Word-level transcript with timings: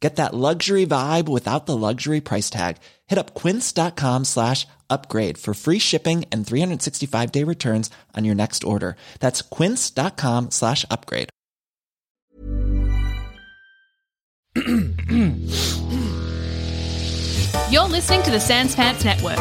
Get 0.00 0.16
that 0.16 0.32
luxury 0.32 0.86
vibe 0.86 1.28
without 1.28 1.66
the 1.66 1.76
luxury 1.76 2.20
price 2.20 2.50
tag. 2.50 2.76
Hit 3.08 3.18
up 3.18 3.34
quince.com 3.34 4.24
slash 4.24 4.66
upgrade 4.88 5.38
for 5.38 5.54
free 5.54 5.80
shipping 5.80 6.24
and 6.30 6.46
365 6.46 7.32
day 7.32 7.42
returns 7.42 7.90
on 8.16 8.24
your 8.24 8.34
next 8.34 8.62
order. 8.64 8.96
That's 9.18 9.42
quince.com 9.42 10.50
slash 10.52 10.84
upgrade. 10.90 11.30
You're 17.70 17.84
listening 17.84 18.22
to 18.22 18.30
the 18.30 18.40
Sans 18.40 18.74
Pants 18.74 19.04
Network. 19.04 19.38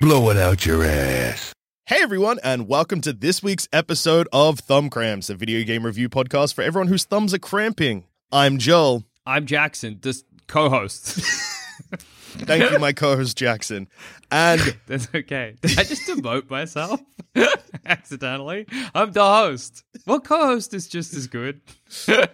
Blow 0.00 0.30
it 0.30 0.36
out 0.36 0.66
your 0.66 0.84
ass. 0.84 1.52
Hey 1.86 1.98
everyone, 2.00 2.40
and 2.42 2.66
welcome 2.66 3.00
to 3.02 3.12
this 3.12 3.42
week's 3.44 3.68
episode 3.72 4.28
of 4.32 4.58
Thumb 4.58 4.90
Cramps, 4.90 5.30
a 5.30 5.34
video 5.34 5.62
game 5.64 5.86
review 5.86 6.08
podcast 6.08 6.52
for 6.52 6.62
everyone 6.62 6.88
whose 6.88 7.04
thumbs 7.04 7.32
are 7.32 7.38
cramping. 7.38 8.04
I'm 8.32 8.58
Joel. 8.58 9.04
I'm 9.24 9.46
Jackson, 9.46 9.98
this 10.02 10.24
co-host. 10.46 11.20
Thank 12.38 12.70
you, 12.70 12.78
my 12.78 12.92
co-host 12.92 13.36
Jackson. 13.36 13.88
And 14.30 14.60
That's 14.86 15.08
okay. 15.14 15.54
Did 15.62 15.78
I 15.78 15.84
just 15.84 16.02
demote 16.08 16.50
myself 16.50 17.00
accidentally? 17.86 18.66
I'm 18.94 19.12
the 19.12 19.24
host. 19.24 19.84
Well, 20.06 20.20
co-host 20.20 20.74
is 20.74 20.86
just 20.88 21.14
as 21.14 21.26
good 21.26 21.60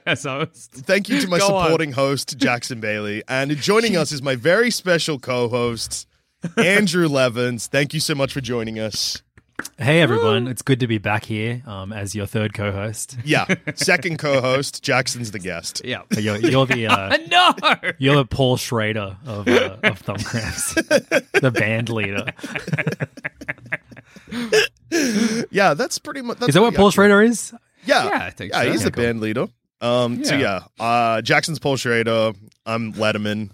as 0.06 0.24
host. 0.24 0.72
thank 0.86 1.08
you 1.08 1.20
to 1.20 1.28
my 1.28 1.38
Go 1.38 1.54
on. 1.54 1.64
supporting 1.66 1.92
host, 1.92 2.36
Jackson 2.36 2.80
Bailey. 2.80 3.22
And 3.28 3.56
joining 3.58 3.96
us 3.96 4.12
is 4.12 4.22
my 4.22 4.34
very 4.34 4.70
special 4.70 5.18
co-host, 5.18 6.08
Andrew 6.56 7.06
Levins. 7.06 7.68
Thank 7.68 7.94
you 7.94 8.00
so 8.00 8.14
much 8.14 8.32
for 8.32 8.40
joining 8.40 8.78
us. 8.78 9.22
Hey 9.78 10.00
everyone, 10.00 10.46
it's 10.48 10.62
good 10.62 10.80
to 10.80 10.86
be 10.86 10.98
back 10.98 11.24
here 11.24 11.62
um, 11.66 11.92
as 11.92 12.14
your 12.14 12.26
third 12.26 12.54
co-host. 12.54 13.16
Yeah, 13.24 13.46
second 13.74 14.18
co-host, 14.18 14.82
Jackson's 14.82 15.30
the 15.32 15.38
guest. 15.38 15.82
Yeah. 15.84 16.02
You're, 16.16 16.36
you're 16.36 16.66
the 16.66 16.86
uh, 16.86 17.16
no. 17.30 17.92
you're 17.98 18.16
the 18.16 18.24
Paul 18.24 18.56
Schrader 18.56 19.16
of 19.26 19.48
uh, 19.48 19.76
of 19.84 19.98
Thumb 19.98 20.18
Cramps, 20.18 20.74
the 20.74 21.52
band 21.54 21.88
leader. 21.88 22.26
Yeah, 25.50 25.72
that's 25.74 25.98
pretty 25.98 26.20
much. 26.22 26.38
That's 26.38 26.50
Is 26.50 26.54
that 26.54 26.60
what 26.62 26.74
Paul 26.74 26.88
accurate. 26.88 26.94
Schrader 26.94 27.22
is? 27.22 27.54
Yeah, 27.84 28.04
Yeah, 28.08 28.24
I 28.26 28.30
think 28.30 28.52
yeah, 28.52 28.62
so. 28.62 28.70
he's 28.70 28.80
Yeah, 28.80 28.84
the 28.84 28.90
cool. 28.92 29.04
band 29.04 29.20
leader. 29.20 29.46
Um, 29.80 30.24
so 30.24 30.36
yeah, 30.36 30.60
uh, 30.78 31.22
Jackson's 31.22 31.58
Paul 31.58 31.76
Schrader. 31.76 32.32
I'm 32.66 32.92
Letterman, 32.94 33.50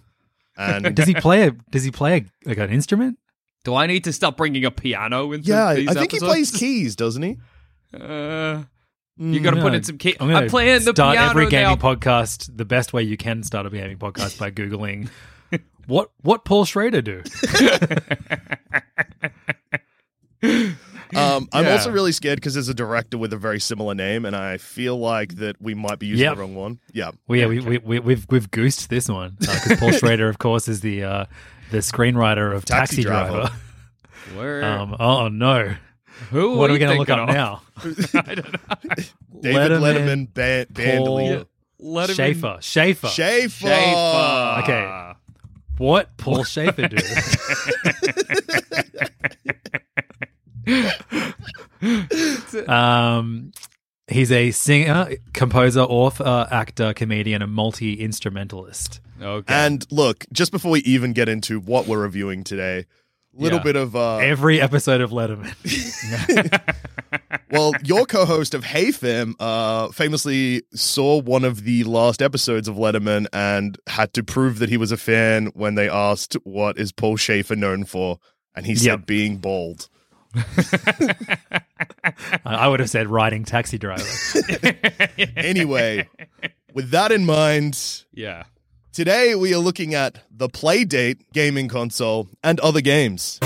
and 0.56 0.94
Does 0.96 1.06
he 1.06 1.14
play 1.14 1.46
a 1.48 1.52
Does 1.70 1.84
he 1.84 1.90
play 1.92 2.19
a, 2.44 2.48
like 2.48 2.58
an 2.58 2.70
instrument? 2.70 3.19
Do 3.64 3.74
I 3.74 3.86
need 3.86 4.04
to 4.04 4.12
stop 4.12 4.36
bringing 4.36 4.64
a 4.64 4.70
piano 4.70 5.32
into 5.32 5.48
yeah, 5.50 5.66
I 5.69 5.74
these 5.74 5.92
think 5.94 6.12
he 6.12 6.19
plays 6.20 6.50
keys, 6.50 6.96
doesn't 6.96 7.22
he? 7.22 7.36
Uh, 7.92 8.62
you 9.16 9.41
got 9.41 9.50
to 9.50 9.56
I'm 9.56 9.62
put 9.62 9.74
in 9.74 9.82
some 9.82 9.98
keys. 9.98 10.16
I'm 10.20 10.30
I'm, 10.34 10.48
playing 10.48 10.84
the 10.84 10.92
start 10.92 11.16
piano 11.16 11.30
every 11.30 11.44
now. 11.44 11.50
gaming 11.50 11.76
podcast 11.78 12.56
the 12.56 12.64
best 12.64 12.92
way 12.92 13.02
you 13.02 13.16
can 13.16 13.42
start 13.42 13.66
a 13.66 13.70
gaming 13.70 13.98
podcast 13.98 14.38
by 14.38 14.50
googling 14.50 15.08
what 15.86 16.10
what 16.22 16.44
Paul 16.44 16.64
Schrader 16.64 17.02
do. 17.02 17.22
Um, 21.16 21.48
I'm 21.54 21.64
Yeah. 21.64 21.72
also 21.72 21.90
really 21.90 22.12
scared 22.12 22.36
because 22.36 22.52
there's 22.52 22.69
a 22.69 22.75
director 22.75 23.16
with 23.16 23.32
a 23.32 23.38
very 23.38 23.58
similar 23.60 23.94
name, 23.94 24.26
and 24.26 24.36
I 24.36 24.58
feel 24.58 24.98
like 24.98 25.36
that 25.36 25.56
we 25.60 25.72
might 25.72 25.98
be 25.98 26.06
using 26.06 26.25
Yep. 26.25 26.34
the 26.34 26.40
wrong 26.42 26.54
one. 26.54 26.80
Yeah, 26.92 27.12
Well, 27.26 27.38
yeah, 27.38 27.46
we, 27.46 27.60
we, 27.60 27.78
we, 27.78 27.98
we've 27.98 28.26
we've 28.28 28.50
goosed 28.50 28.90
this 28.90 29.08
one 29.08 29.36
because 29.40 29.78
Paul 29.80 29.92
Schrader, 29.98 30.28
of 30.28 30.38
course, 30.38 30.69
is 30.69 30.82
the 30.82 31.02
uh, 31.04 31.25
the 31.70 31.78
screenwriter 31.78 32.54
of 32.54 32.64
Taxi 32.64 32.96
Taxi, 32.96 33.02
Driver. 33.02 33.32
Driver. 33.32 33.52
Where? 34.36 34.64
Um, 34.64 34.96
oh 34.98 35.28
no, 35.28 35.74
who 36.30 36.56
what 36.56 36.70
are 36.70 36.72
we 36.72 36.78
going 36.78 36.92
to 36.92 36.98
look 36.98 37.08
up 37.08 37.28
of? 37.28 37.34
now? 37.34 37.62
I 38.14 38.34
don't 38.34 38.52
know. 38.52 38.58
David 39.40 39.72
Letterman, 39.72 39.80
Letterman, 39.80 40.34
band, 40.34 40.74
band 40.74 41.04
Paul- 41.04 41.14
leader. 41.16 41.44
Letterman- 41.80 42.16
Shaffer, 42.16 42.58
Shaffer. 42.60 43.06
Shaffer. 43.08 43.66
Shaffer. 43.68 44.62
Okay. 44.62 45.12
What 45.78 46.16
Paul 46.16 46.42
Shaffer 46.44 46.88
do? 46.88 46.96
um, 52.66 53.52
he's 54.08 54.32
a 54.32 54.50
singer, 54.50 55.08
composer, 55.32 55.80
author, 55.80 56.46
actor, 56.50 56.92
comedian, 56.94 57.42
and 57.42 57.52
multi 57.52 57.94
instrumentalist. 57.94 59.00
Okay. 59.20 59.52
And 59.54 59.86
look, 59.91 60.24
just 60.32 60.52
before 60.52 60.70
we 60.72 60.80
even 60.80 61.12
get 61.12 61.28
into 61.28 61.58
what 61.60 61.86
we're 61.86 61.98
reviewing 62.02 62.44
today, 62.44 62.86
little 63.34 63.58
Yeah. 63.58 63.62
bit 63.64 63.76
of 63.76 63.96
uh, 63.96 64.16
Every 64.19 64.60
episode 64.60 65.00
of 65.00 65.10
Letterman. 65.10 65.54
well, 67.50 67.72
your 67.84 68.04
co-host 68.06 68.54
of 68.54 68.64
Hey 68.64 68.91
Fam 68.92 69.34
uh, 69.41 69.88
famously 69.88 70.62
saw 70.75 71.20
one 71.20 71.44
of 71.44 71.64
the 71.64 71.84
last 71.84 72.22
episodes 72.22 72.69
of 72.69 72.76
Letterman 72.76 73.26
and 73.32 73.78
had 73.86 74.12
to 74.14 74.22
prove 74.22 74.58
that 74.60 74.69
he 74.69 74.76
was 74.76 74.92
a 74.92 74.96
fan 74.96 75.46
when 75.54 75.75
they 75.75 75.88
asked 75.88 76.34
what 76.44 76.78
is 76.78 76.92
Paul 76.92 77.16
Shaffer 77.16 77.56
known 77.56 77.84
for, 77.84 78.19
and 78.54 78.66
he 78.66 78.75
said 78.75 78.86
Yep. 79.00 79.06
being 79.06 79.36
bald. 79.38 79.88
I 82.44 82.68
would 82.68 82.80
have 82.80 82.90
said 82.90 83.08
riding 83.08 83.44
taxi 83.44 83.78
driver. 83.78 84.04
Anyway, 85.36 86.08
with 86.74 86.90
that 86.90 87.10
in 87.10 87.24
mind, 87.24 88.04
yeah. 88.12 88.44
today 88.92 89.34
we 89.34 89.54
are 89.54 89.58
looking 89.58 89.94
at 89.94 90.24
the 90.30 90.48
Playdate 90.48 91.18
gaming 91.32 91.68
console 91.68 92.28
and 92.42 92.60
other 92.60 92.80
games. 92.80 93.38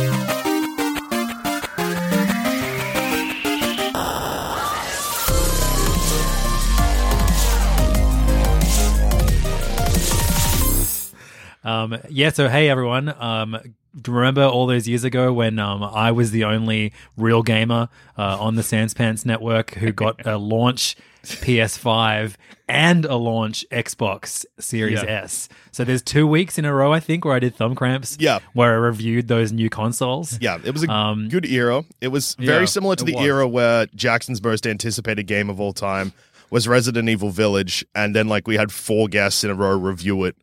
Um, 11.64 11.96
yeah, 12.08 12.30
so 12.30 12.48
hey 12.48 12.68
everyone. 12.68 13.08
Um, 13.08 13.58
remember 14.06 14.44
all 14.44 14.66
those 14.66 14.88
years 14.88 15.04
ago 15.04 15.32
when 15.32 15.58
um, 15.58 15.82
I 15.82 16.10
was 16.12 16.30
the 16.30 16.44
only 16.44 16.92
real 17.16 17.42
gamer 17.42 17.88
uh, 18.16 18.36
on 18.40 18.54
the 18.56 18.62
Sans 18.62 18.94
Pants 18.94 19.24
network 19.24 19.74
who 19.74 19.92
got 19.92 20.26
a 20.26 20.38
launch 20.38 20.96
PS5 21.24 22.34
and 22.68 23.04
a 23.04 23.16
launch 23.16 23.64
Xbox 23.70 24.44
Series 24.58 25.02
Yeah. 25.02 25.22
S? 25.24 25.48
So 25.70 25.84
there's 25.84 26.02
two 26.02 26.26
weeks 26.26 26.58
in 26.58 26.64
a 26.64 26.72
row, 26.74 26.92
I 26.92 27.00
think, 27.00 27.24
where 27.24 27.34
I 27.34 27.38
did 27.38 27.54
thumb 27.54 27.74
cramps. 27.74 28.16
Yeah. 28.18 28.38
Where 28.54 28.72
I 28.72 28.76
reviewed 28.76 29.28
those 29.28 29.52
new 29.52 29.68
consoles. 29.68 30.38
Yeah, 30.42 30.58
it 30.64 30.72
was 30.72 30.82
a 30.84 30.90
Um, 30.90 31.28
good 31.28 31.46
era. 31.46 31.84
It 32.00 32.08
was 32.08 32.34
very 32.36 32.60
Yeah, 32.60 32.64
similar 32.66 32.96
to 32.96 33.04
the 33.04 33.14
was. 33.14 33.24
era 33.26 33.46
where 33.46 33.86
Jackson's 33.94 34.42
most 34.42 34.66
anticipated 34.66 35.24
game 35.24 35.50
of 35.50 35.60
all 35.60 35.72
time 35.72 36.12
was 36.50 36.66
Resident 36.68 37.08
Evil 37.08 37.30
Village, 37.30 37.84
and 37.94 38.14
then 38.14 38.28
like 38.28 38.46
we 38.48 38.56
had 38.56 38.72
four 38.72 39.08
guests 39.08 39.44
in 39.44 39.50
a 39.50 39.54
row 39.54 39.78
review 39.78 40.24
it 40.24 40.36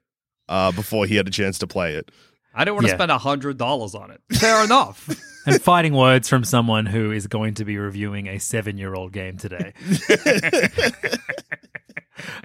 uh, 0.48 0.72
before 0.72 1.06
he 1.06 1.16
had 1.16 1.28
a 1.28 1.32
chance 1.32 1.60
to 1.60 1.68
play 1.68 1.94
it. 1.96 2.10
I 2.54 2.66
don't 2.66 2.76
want 2.76 2.88
to 2.88 2.92
Yeah. 2.92 2.98
spend 2.98 3.12
a 3.12 3.18
hundred 3.18 3.58
dollars 3.58 3.96
on 3.96 4.12
it. 4.12 4.22
Fair 4.34 4.64
enough. 4.66 5.08
and 5.46 5.62
fighting 5.62 5.94
words 5.94 6.28
from 6.28 6.44
someone 6.44 6.86
who 6.86 7.12
is 7.12 7.28
going 7.28 7.54
to 7.56 7.66
be 7.66 7.78
reviewing 7.78 8.28
a 8.28 8.40
seven 8.40 8.78
year 8.78 8.94
old 8.94 9.12
game 9.12 9.38
today. 9.38 9.74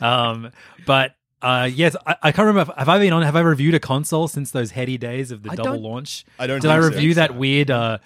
um, 0.01 0.51
but 0.87 1.15
uh, 1.43 1.69
yes, 1.73 1.97
I, 2.06 2.17
I 2.23 2.33
can't 2.33 2.47
remember. 2.47 2.73
Have 2.77 2.89
I 2.89 2.99
been 2.99 3.12
on? 3.12 3.23
Have 3.23 3.37
I 3.37 3.41
reviewed 3.41 3.75
a 3.75 3.81
console 3.81 4.29
since 4.29 4.51
those 4.51 4.71
heady 4.71 4.99
days 4.99 5.31
of 5.31 5.43
the 5.43 5.51
I 5.51 5.55
double 5.56 5.81
launch? 5.81 6.25
I 6.39 6.47
don't 6.47 6.61
Did 6.61 6.71
I 6.71 6.81
think 6.81 6.85
so. 6.85 6.91
review 6.97 7.15
that 7.15 7.35
weird 7.35 7.71
uh, 7.71 7.99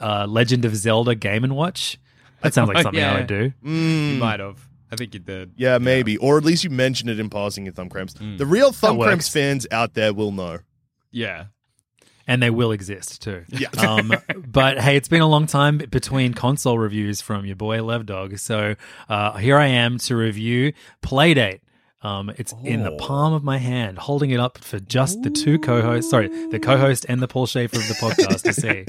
uh, 0.00 0.26
Legend 0.28 0.64
of 0.64 0.76
Zelda 0.76 1.14
Game 1.14 1.44
and 1.44 1.56
Watch? 1.56 1.98
That 2.42 2.52
sounds 2.52 2.68
like 2.68 2.82
something 2.82 3.02
I 3.02 3.14
would 3.20 3.26
do. 3.26 3.52
You 3.62 4.18
might 4.18 4.40
have. 4.40 4.68
I 4.92 4.96
think 4.96 5.14
you 5.14 5.20
did. 5.20 5.52
Yeah, 5.56 5.78
maybe. 5.78 6.18
Or 6.18 6.36
at 6.36 6.44
least 6.44 6.62
you 6.62 6.70
mentioned 6.70 7.10
it 7.10 7.18
in 7.18 7.30
passing 7.30 7.66
in 7.66 7.72
Thumb 7.72 7.88
Cramps. 7.88 8.14
Mm. 8.14 8.38
The 8.38 8.46
real 8.46 8.70
Thumb. 8.70 8.98
Cramps 8.98 9.28
fans 9.28 9.66
out 9.70 9.94
there 9.94 10.12
will 10.12 10.30
know. 10.30 10.58
Yeah. 11.14 11.46
and 12.26 12.42
they 12.42 12.50
will 12.50 12.72
exist 12.72 13.22
too. 13.22 13.44
Yeah. 13.48 13.68
um, 13.78 14.12
but 14.46 14.80
hey, 14.80 14.96
it's 14.96 15.08
been 15.08 15.20
a 15.20 15.28
long 15.28 15.46
time 15.46 15.78
between 15.78 16.34
console 16.34 16.78
reviews 16.78 17.20
from 17.20 17.44
your 17.44 17.56
boy 17.56 17.82
Lev 17.82 18.06
Dog. 18.06 18.38
So 18.38 18.76
uh, 19.08 19.36
here 19.36 19.56
I 19.56 19.66
am 19.66 19.98
to 19.98 20.16
review 20.16 20.72
Playdate. 21.02 21.60
Um, 22.04 22.30
it's 22.36 22.54
in 22.62 22.82
the 22.82 22.92
palm 22.98 23.32
of 23.32 23.42
my 23.42 23.56
hand, 23.56 23.98
holding 23.98 24.30
it 24.30 24.38
up 24.38 24.58
for 24.58 24.78
just 24.78 25.22
the 25.22 25.30
two 25.30 25.58
co-hosts. 25.58 26.10
Sorry, 26.10 26.28
the 26.50 26.60
co-host 26.60 27.06
and 27.08 27.22
the 27.22 27.26
Paul 27.26 27.46
Shaffer 27.46 27.76
of 27.76 27.88
the 27.88 27.94
podcast 27.94 28.42
to 28.42 28.52
see. 28.52 28.84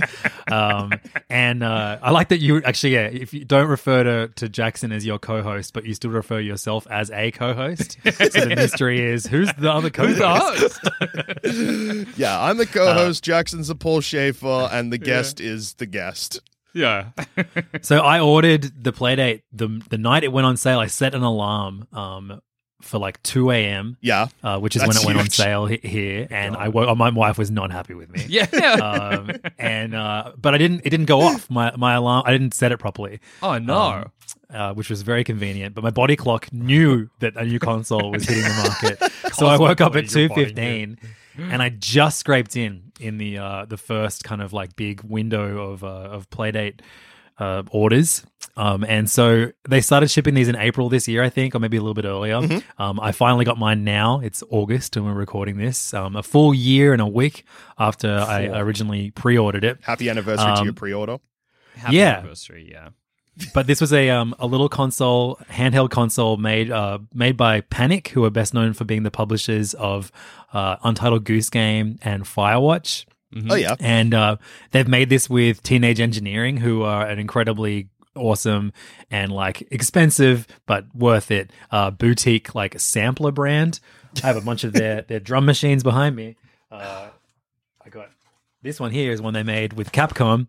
Um, 0.52 0.92
and 1.30 1.64
uh, 1.64 1.98
I 2.02 2.12
like 2.12 2.28
that 2.30 2.40
you 2.40 2.62
actually, 2.64 2.94
yeah, 2.96 3.08
if 3.08 3.34
you 3.34 3.46
don't 3.46 3.70
refer 3.70 4.04
to, 4.04 4.28
to 4.36 4.50
Jackson 4.50 4.92
as 4.92 5.06
your 5.06 5.18
co-host, 5.18 5.74
but 5.74 5.86
you 5.86 5.94
still 5.94 6.12
refer 6.12 6.40
yourself 6.40 6.86
as 6.92 7.10
a 7.12 7.32
co-host. 7.32 7.98
so 8.04 8.12
the 8.12 8.54
mystery 8.56 9.00
is 9.02 9.26
who's 9.26 9.52
the 9.54 9.72
other 9.72 9.90
co-host? 9.90 10.80
Yeah, 12.18 12.40
I'm 12.42 12.58
the 12.58 12.66
co-host. 12.66 13.24
Jackson's 13.24 13.68
the 13.70 13.76
Paul 13.76 14.02
Shaffer, 14.02 14.70
and 14.72 14.92
the 14.92 14.98
guest 14.98 15.40
is 15.40 15.74
the 15.76 15.86
guest. 15.86 16.42
Yeah. 16.74 17.12
So 17.82 18.00
I 18.00 18.20
ordered 18.20 18.84
the 18.84 18.92
Playdate 18.92 19.44
the 19.52 19.68
the 19.90 19.98
night 19.98 20.24
it 20.24 20.32
went 20.32 20.46
on 20.48 20.58
sale. 20.58 20.80
I 20.80 20.88
set 20.88 21.14
an 21.14 21.22
alarm 21.22 21.88
um, 21.94 22.42
for 22.86 23.00
like 23.00 23.22
two 23.24 23.52
a.m., 23.52 23.98
Yeah, 24.02 24.28
uh, 24.44 24.60
which 24.60 24.76
is 24.76 24.82
when 24.82 24.90
That's 24.92 25.04
it 25.04 25.08
went 25.08 25.18
on 25.20 25.26
huge. 25.26 25.36
sale 25.36 25.66
he- 25.66 25.80
here, 25.84 26.28
and 26.30 26.56
I 26.56 26.70
woke. 26.70 26.96
My 26.98 27.10
wife 27.10 27.38
was 27.38 27.52
not 27.52 27.72
happy 27.72 27.94
with 27.94 28.10
me. 28.10 28.26
yeah. 28.30 28.44
Um, 28.46 29.32
and 29.58 29.94
uh, 29.96 30.32
but 30.40 30.54
I 30.54 30.58
didn't. 30.58 30.82
It 30.86 30.90
didn't 30.92 31.08
go 31.08 31.22
off. 31.22 31.50
My 31.50 31.76
my 31.76 31.96
alarm. 31.96 32.24
I 32.26 32.32
didn't 32.32 32.54
set 32.54 32.72
it 32.72 32.78
properly. 32.78 33.20
oh 33.42 33.58
no. 33.58 33.78
Um, 33.80 34.12
uh, 34.54 34.74
which 34.74 34.90
was 34.90 35.02
very 35.02 35.24
convenient. 35.24 35.74
But 35.76 35.84
my 35.84 35.90
body 35.90 36.16
clock 36.16 36.52
knew 36.54 37.10
that 37.20 37.36
a 37.36 37.44
new 37.44 37.60
console 37.60 38.12
was 38.12 38.26
hitting 38.26 38.44
the 38.44 38.54
market, 39.02 39.12
so 39.34 39.48
I 39.48 39.58
woke 39.58 39.82
up 39.82 39.96
at 39.96 40.08
two 40.08 40.30
fifteen, 40.30 40.98
and 41.38 41.62
I 41.62 41.70
just 41.70 42.20
scraped 42.20 42.56
in 42.56 42.92
in 43.00 43.18
the 43.18 43.38
uh, 43.40 43.66
the 43.66 43.78
first 43.78 44.24
kind 44.24 44.42
of 44.42 44.54
like 44.54 44.76
big 44.76 45.02
window 45.02 45.72
of 45.72 45.84
uh, 45.84 45.88
of 45.88 46.30
Playdate 46.30 46.80
uh, 47.40 47.64
orders. 47.72 48.26
Um, 48.58 48.86
and 48.86 49.10
so 49.10 49.52
they 49.68 49.82
started 49.82 50.10
shipping 50.10 50.34
these 50.34 50.48
in 50.48 50.56
April 50.56 50.88
this 50.88 51.08
year, 51.08 51.22
I 51.24 51.30
think, 51.30 51.56
or 51.56 51.60
maybe 51.60 51.76
a 51.76 51.82
little 51.82 51.94
bit 51.94 52.06
earlier. 52.06 52.36
Um, 52.78 53.00
I 53.02 53.12
finally 53.12 53.44
got 53.44 53.58
mine 53.58 53.84
now. 53.84 54.22
It's 54.22 54.42
August, 54.50 54.96
and 54.96 55.06
we're 55.06 55.14
recording 55.14 55.58
this. 55.58 55.94
Um, 55.94 56.16
a 56.16 56.24
full 56.24 56.54
year 56.54 56.94
and 56.94 57.02
a 57.02 57.08
week 57.08 57.44
after 57.78 58.10
I 58.10 58.46
originally 58.58 59.12
pre-ordered 59.12 59.64
it. 59.66 59.80
happy 59.84 60.10
anniversary 60.10 60.46
to 60.46 60.60
Um, 60.60 60.66
your 60.66 60.74
pre-order. 60.74 61.18
Happy 61.76 61.98
yeah. 61.98 62.20
anniversary, 62.20 62.70
yeah. 62.72 62.90
but 63.54 63.68
this 63.68 63.82
was 63.82 63.92
a 63.92 64.10
um 64.10 64.34
a 64.40 64.48
little 64.48 64.70
console, 64.70 65.38
handheld 65.52 65.90
console 65.90 66.38
made 66.38 66.72
uh 66.72 67.00
made 67.14 67.36
by 67.36 67.60
Panic, 67.60 68.08
who 68.10 68.24
are 68.24 68.30
best 68.30 68.54
known 68.54 68.72
for 68.72 68.86
being 68.86 69.04
the 69.04 69.12
publishers 69.12 69.74
of 69.74 70.10
uh, 70.54 70.78
Untitled 70.86 71.26
Goose 71.26 71.50
Game 71.50 72.00
and 72.02 72.24
Firewatch. 72.24 73.04
Oh 73.50 73.56
yeah, 73.56 73.76
And 73.80 74.14
uh, 74.14 74.38
they've 74.72 74.88
made 74.88 75.10
this 75.10 75.30
with 75.30 75.62
Teenage 75.62 76.00
Engineering, 76.00 76.58
who 76.58 76.84
are 76.84 77.06
an 77.06 77.20
incredibly 77.20 77.90
awesome 78.16 78.72
and 79.12 79.32
like 79.32 79.68
expensive 79.72 80.48
but 80.66 80.86
worth 80.96 81.32
it 81.32 81.52
uh, 81.72 81.92
boutique 81.92 82.56
like 82.56 82.80
sampler 82.80 83.32
brand. 83.32 83.80
I 84.24 84.28
have 84.28 84.38
a 84.38 84.42
bunch 84.42 84.64
of 84.64 84.72
their 84.74 85.02
their 85.02 85.20
drum 85.20 85.46
machines 85.46 85.84
behind 85.84 86.16
me. 86.16 86.38
Uh, 86.72 87.10
I 87.86 87.90
got 87.90 88.10
this 88.62 88.80
one 88.80 88.92
here 88.92 89.12
is 89.12 89.22
one 89.22 89.34
they 89.34 89.44
made 89.44 89.74
with 89.74 89.92
Capcom. 89.92 90.48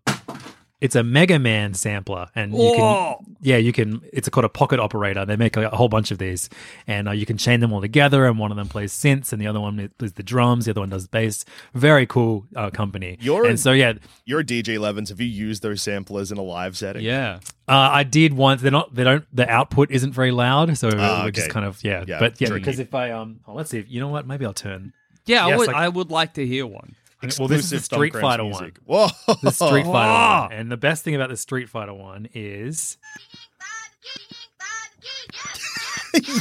It's 0.79 0.95
a 0.95 1.01
Mega 1.01 1.39
Man 1.39 1.73
sampler, 1.73 2.27
and 2.35 2.53
you 2.53 2.73
can 2.75 3.15
yeah 3.41 3.57
you 3.57 3.73
can. 3.73 3.99
It's 4.13 4.29
called 4.29 4.45
a 4.45 4.49
pocket 4.49 4.79
operator. 4.79 5.25
They 5.25 5.35
make 5.35 5.57
a, 5.57 5.69
whole 5.69 5.89
bunch 5.89 6.11
of 6.11 6.19
these, 6.19 6.49
and 6.85 7.07
uh, 7.07 7.13
you 7.13 7.25
can 7.25 7.37
chain 7.39 7.61
them 7.61 7.73
all 7.73 7.81
together. 7.81 8.27
And 8.27 8.37
one 8.37 8.51
of 8.51 8.57
them 8.57 8.67
plays 8.67 8.93
synths, 8.93 9.33
and 9.33 9.41
the 9.41 9.47
other 9.47 9.59
one 9.59 9.89
plays 9.97 10.13
the 10.13 10.21
drums. 10.21 10.65
The 10.65 10.71
other 10.71 10.81
one 10.81 10.89
does 10.89 11.07
bass. 11.07 11.45
Very 11.73 12.05
cool 12.05 12.45
uh, 12.55 12.69
company. 12.69 13.17
You're- 13.19 13.49
and 13.49 13.59
so 13.59 13.71
yeah, 13.71 13.93
you're 14.25 14.43
DJ 14.43 14.79
Levins. 14.79 15.09
Have 15.09 15.19
you 15.19 15.25
used 15.25 15.63
those 15.63 15.81
samplers 15.81 16.31
in 16.31 16.37
a 16.37 16.43
live 16.43 16.77
setting? 16.77 17.01
Yeah. 17.01 17.39
uh, 17.67 17.71
I 17.91 18.03
did 18.03 18.33
once. 18.33 18.61
They're 18.61 18.69
not. 18.69 18.93
They 18.93 19.03
don't. 19.03 19.25
The 19.35 19.49
output 19.49 19.89
isn't 19.89 20.11
very 20.11 20.29
loud, 20.31 20.77
so 20.77 20.91
Ah, 20.93 21.23
we're 21.25 21.31
just 21.31 21.49
kind 21.49 21.65
of 21.65 21.83
yeah. 21.83 22.03
Yeah, 22.07 22.19
but 22.19 22.39
yeah, 22.39 22.49
tricky. 22.49 22.61
because 22.61 22.79
if 22.79 22.93
I 22.93 23.09
um, 23.11 23.39
oh, 23.47 23.55
let's 23.55 23.71
see. 23.71 23.79
If, 23.79 23.89
you 23.89 23.99
know 23.99 24.09
what? 24.09 24.27
Maybe 24.27 24.45
I'll 24.45 24.53
turn. 24.53 24.93
Yeah, 25.25 25.43
I 25.47 25.57
would 25.57 25.67
like- 25.67 25.75
I 25.75 25.89
would 25.89 26.11
like 26.11 26.33
to 26.35 26.45
hear 26.45 26.67
one. 26.67 26.93
Well, 27.39 27.47
this 27.47 27.65
is 27.65 27.69
the 27.71 27.79
Street 27.79 28.11
Cramps 28.11 28.23
Fighter 28.27 28.43
music. 28.43 28.77
one. 28.85 29.09
Whoa, 29.27 29.35
The 29.41 29.51
Street 29.51 29.69
Fighter 29.85 29.87
Ah! 29.91 30.47
one, 30.49 30.57
and 30.57 30.71
the 30.71 30.77
best 30.77 31.03
thing 31.03 31.15
about 31.15 31.29
the 31.29 31.37
Street 31.37 31.67
Fighter 31.69 31.93
one 31.93 32.27
is 32.33 32.97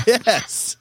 yes. 0.06 0.76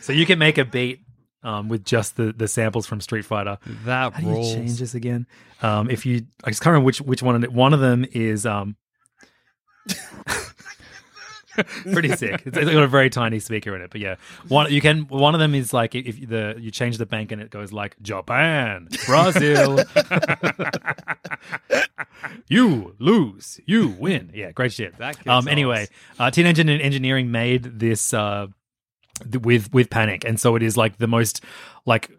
so 0.00 0.12
you 0.12 0.26
can 0.26 0.38
make 0.38 0.58
a 0.58 0.64
beat 0.64 1.00
um, 1.42 1.68
with 1.68 1.84
just 1.84 2.16
the 2.16 2.32
the 2.32 2.48
samples 2.48 2.86
from 2.86 3.00
Street 3.00 3.24
Fighter. 3.24 3.58
That 3.84 4.12
How 4.14 4.20
do 4.20 4.28
you 4.28 4.54
change 4.54 4.78
this 4.78 4.94
again? 4.94 5.26
Um, 5.62 5.90
if 5.90 6.04
you, 6.06 6.26
I 6.44 6.50
just 6.50 6.62
can't 6.62 6.72
remember 6.72 6.86
which 6.86 7.00
which 7.00 7.22
one. 7.22 7.42
One 7.44 7.72
of 7.74 7.80
them 7.80 8.04
is 8.12 8.46
um, 8.46 8.76
pretty 11.92 12.14
sick. 12.16 12.42
It's, 12.46 12.56
it's 12.56 12.70
got 12.70 12.82
a 12.82 12.88
very 12.88 13.10
tiny 13.10 13.38
speaker 13.40 13.74
in 13.76 13.82
it, 13.82 13.90
but 13.90 14.00
yeah, 14.00 14.16
one 14.48 14.72
you 14.72 14.80
can. 14.80 15.02
One 15.08 15.34
of 15.34 15.40
them 15.40 15.54
is 15.54 15.72
like 15.72 15.94
if 15.94 16.18
you- 16.18 16.26
the 16.26 16.56
you 16.58 16.70
change 16.70 16.98
the 16.98 17.06
bank 17.06 17.32
and 17.32 17.40
it 17.40 17.50
goes 17.50 17.72
like 17.72 17.96
Japan, 18.02 18.88
Brazil. 19.06 19.78
you 22.48 22.94
lose, 22.98 23.60
you 23.66 23.88
win. 23.88 24.30
Yeah, 24.34 24.52
great 24.52 24.72
shit. 24.72 24.94
Um. 25.26 25.48
Anyway, 25.48 25.88
uh, 26.18 26.30
Teenage 26.30 26.58
Engine 26.58 26.80
Engineering 26.80 27.30
made 27.30 27.78
this 27.78 28.12
uh 28.14 28.46
th- 29.30 29.42
with 29.44 29.72
with 29.72 29.90
Panic, 29.90 30.24
and 30.24 30.40
so 30.40 30.56
it 30.56 30.62
is 30.62 30.76
like 30.76 30.98
the 30.98 31.06
most 31.06 31.42
like 31.84 32.10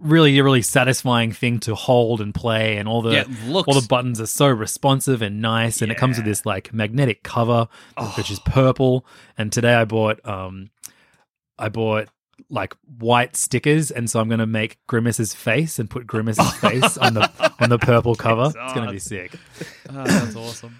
really 0.00 0.40
really 0.40 0.62
satisfying 0.62 1.32
thing 1.32 1.58
to 1.60 1.74
hold 1.74 2.20
and 2.20 2.34
play 2.34 2.76
and 2.76 2.88
all 2.88 3.02
the 3.02 3.10
Yeah, 3.10 3.24
all 3.66 3.74
the 3.80 3.86
buttons 3.88 4.20
are 4.20 4.26
so 4.26 4.46
responsive 4.48 5.22
and 5.22 5.40
nice 5.40 5.82
and 5.82 5.90
it 5.90 5.98
comes 5.98 6.16
with 6.16 6.24
this 6.26 6.46
like 6.46 6.72
magnetic 6.72 7.22
cover 7.22 7.68
which 8.16 8.30
is 8.30 8.38
purple 8.40 9.04
and 9.36 9.50
today 9.52 9.74
i 9.74 9.84
bought 9.84 10.24
um 10.26 10.70
i 11.58 11.68
bought 11.68 12.08
like 12.48 12.74
white 12.98 13.34
stickers 13.34 13.90
and 13.90 14.08
so 14.08 14.20
i'm 14.20 14.28
going 14.28 14.38
to 14.38 14.46
make 14.46 14.78
grimace's 14.86 15.34
face 15.34 15.78
and 15.80 15.90
put 15.90 16.06
grimace's 16.06 16.52
face 16.60 16.96
on 16.96 17.14
the 17.14 17.52
on 17.60 17.68
the 17.68 17.78
purple 17.78 18.14
cover. 18.14 18.46
It's 18.46 18.74
going 18.74 18.86
to 18.86 18.92
be 18.92 19.00
sick. 19.00 19.34
Oh, 19.90 20.04
that's 20.04 20.36
awesome. 20.36 20.78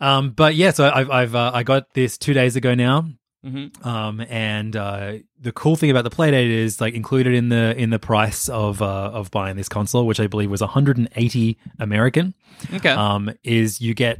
um 0.00 0.30
but 0.30 0.54
yeah 0.54 0.70
so 0.70 0.88
i've 0.94 1.10
i've 1.10 1.34
uh, 1.34 1.50
i 1.52 1.62
got 1.64 1.92
this 1.94 2.16
two 2.16 2.32
days 2.32 2.54
ago 2.56 2.74
now 2.76 3.06
Mhm. 3.44 3.86
um, 3.86 4.20
and 4.28 4.76
uh, 4.76 5.14
the 5.40 5.52
cool 5.52 5.74
thing 5.76 5.90
about 5.90 6.04
the 6.04 6.10
Playdate 6.10 6.50
is 6.50 6.80
like 6.80 6.92
included 6.94 7.34
in 7.34 7.48
the 7.48 7.74
in 7.76 7.88
the 7.90 7.98
price 7.98 8.48
of 8.50 8.82
uh, 8.82 9.10
of 9.12 9.30
buying 9.30 9.56
this 9.56 9.68
console, 9.68 10.06
which 10.06 10.20
I 10.20 10.26
believe 10.26 10.50
was 10.50 10.60
180 10.60 11.58
American. 11.78 12.34
Okay. 12.74 12.90
Um, 12.90 13.30
is 13.42 13.80
you 13.80 13.94
get 13.94 14.18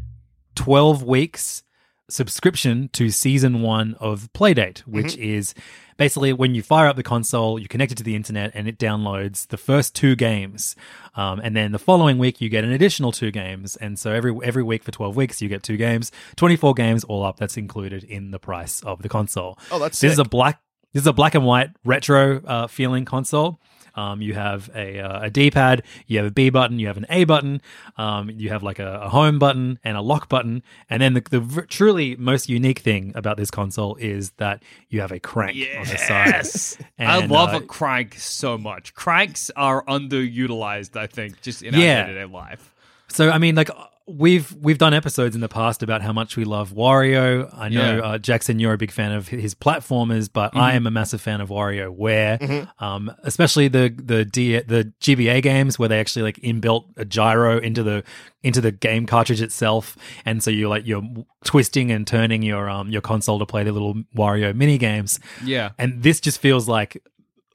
12 0.55 1.03
weeks 1.03 1.63
subscription 2.11 2.89
to 2.93 3.11
season 3.11 3.63
one 3.63 3.95
of 4.01 4.33
Playdate, 4.33 4.81
which 4.81 5.17
is 5.17 5.55
basically 5.97 6.33
when 6.33 6.55
you 6.55 6.63
fire 6.63 6.89
up 6.89 6.97
the 6.97 7.03
console, 7.03 7.59
you 7.59 7.69
connect 7.69 7.93
it 7.93 7.97
to 7.97 8.03
the 8.03 8.17
internet, 8.17 8.51
and 8.55 8.67
it 8.67 8.79
downloads 8.79 9.47
the 9.49 9.57
first 9.57 9.95
two 9.95 10.17
games. 10.17 10.75
Um, 11.15 11.41
and 11.41 11.55
then 11.55 11.73
the 11.73 11.79
following 11.79 12.19
week, 12.19 12.41
you 12.41 12.49
get 12.49 12.65
an 12.65 12.73
additional 12.73 13.13
two 13.13 13.31
games. 13.31 13.77
And 13.77 13.99
so 13.99 14.13
every 14.13 14.35
every 14.43 14.63
week 14.63 14.83
for 14.83 14.91
12 14.91 15.15
weeks, 15.15 15.43
you 15.43 15.49
get 15.49 15.63
two 15.63 15.77
games, 15.77 16.11
24 16.37 16.75
games 16.75 17.05
all 17.05 17.23
up. 17.23 17.37
That's 17.37 17.57
included 17.57 18.03
in 18.05 18.31
the 18.31 18.39
price 18.39 18.83
of 18.83 19.03
the 19.03 19.09
console. 19.09 19.59
Oh, 19.71 19.79
that's 19.79 20.01
this 20.01 20.13
is 20.13 20.19
a 20.19 20.25
black. 20.25 20.61
This 20.93 21.03
is 21.03 21.07
a 21.07 21.13
black 21.13 21.35
and 21.35 21.45
white 21.45 21.71
retro 21.85 22.43
uh, 22.45 22.67
feeling 22.67 23.05
console. 23.05 23.61
Um, 23.95 24.21
you 24.23 24.35
have 24.35 24.71
a, 24.75 25.01
uh, 25.01 25.23
a 25.25 25.31
D-pad, 25.31 25.83
you 26.07 26.19
have 26.19 26.27
a 26.27 26.31
B 26.31 26.51
button, 26.51 26.79
you 26.79 26.87
have 26.87 26.97
an 26.97 27.07
A 27.11 27.25
button, 27.25 27.61
um, 27.97 28.31
you 28.31 28.51
have 28.51 28.63
like 28.63 28.79
a, 28.79 29.01
a 29.03 29.09
home 29.09 29.39
button 29.39 29.79
and 29.85 29.97
a 29.97 30.01
lock 30.01 30.29
button, 30.29 30.63
and 30.89 31.03
then 31.03 31.15
the, 31.15 31.23
the 31.31 31.41
v- 31.41 31.63
truly 31.69 32.17
most 32.17 32.49
unique 32.49 32.79
thing 32.81 33.13
about 33.15 33.37
this 33.37 33.51
console 33.51 33.97
is 33.97 34.31
that 34.39 34.63
you 34.89 35.01
have 35.01 35.13
a 35.13 35.21
crank 35.21 35.57
on 35.79 35.85
the 35.87 35.99
side. 35.99 36.27
Yes. 36.29 36.79
I 36.99 37.25
love 37.27 37.55
uh, 37.55 37.59
a 37.59 37.61
crank 37.61 38.15
so 38.19 38.57
much. 38.59 38.95
Cranks 38.95 39.51
are 39.57 39.85
underutilized, 39.85 40.97
I 40.97 41.07
think, 41.07 41.41
just 41.43 41.63
in 41.63 41.75
Yeah. 41.75 42.01
our 42.03 42.07
day-to-day 42.07 42.25
life. 42.33 42.75
So 43.13 43.31
I 43.31 43.39
mean, 43.39 43.55
like 43.55 43.71
we've 44.07 44.53
we've 44.61 44.79
done 44.79 44.93
episodes 44.93 45.37
in 45.37 45.41
the 45.41 45.49
past 45.49 45.83
about 45.85 46.03
how 46.03 46.13
much 46.13 46.37
we 46.37 46.45
love 46.45 46.73
Wario. 46.73 47.49
I 47.57 47.69
know 47.69 47.97
Yeah. 47.97 48.03
uh, 48.03 48.19
Jackson, 48.19 48.59
you're 48.59 48.73
a 48.73 48.79
big 48.79 48.91
fan 48.91 49.13
of 49.13 49.29
his 49.29 49.55
platformers, 49.55 50.29
but 50.33 50.57
I 50.57 50.73
am 50.73 50.87
a 50.87 50.91
massive 50.91 51.21
fan 51.21 51.41
of 51.41 51.49
WarioWare, 51.49 52.69
um, 52.81 53.13
especially 53.23 53.69
the 53.69 53.95
the 53.97 54.25
D, 54.25 54.59
the 54.61 54.93
GBA 55.01 55.43
games 55.43 55.79
where 55.79 55.89
they 55.89 56.01
actually 56.01 56.23
like 56.23 56.37
inbuilt 56.39 56.87
a 56.97 57.05
gyro 57.05 57.59
into 57.59 57.83
the 57.83 58.03
into 58.43 58.61
the 58.61 58.73
game 58.73 59.07
cartridge 59.07 59.43
itself, 59.43 59.97
and 60.25 60.43
so 60.43 60.51
you're 60.51 60.69
like 60.69 60.87
you're 60.87 61.03
twisting 61.45 61.91
and 61.93 62.07
turning 62.07 62.43
your 62.43 62.69
um 62.69 62.89
your 62.89 63.03
console 63.03 63.39
to 63.39 63.47
play 63.47 63.63
the 63.65 63.73
little 63.73 63.95
Wario 64.17 64.55
mini 64.55 64.79
games. 64.79 65.21
Yeah. 65.45 65.71
And 65.79 66.03
this 66.03 66.21
just 66.21 66.41
feels 66.41 66.69
like 66.69 67.03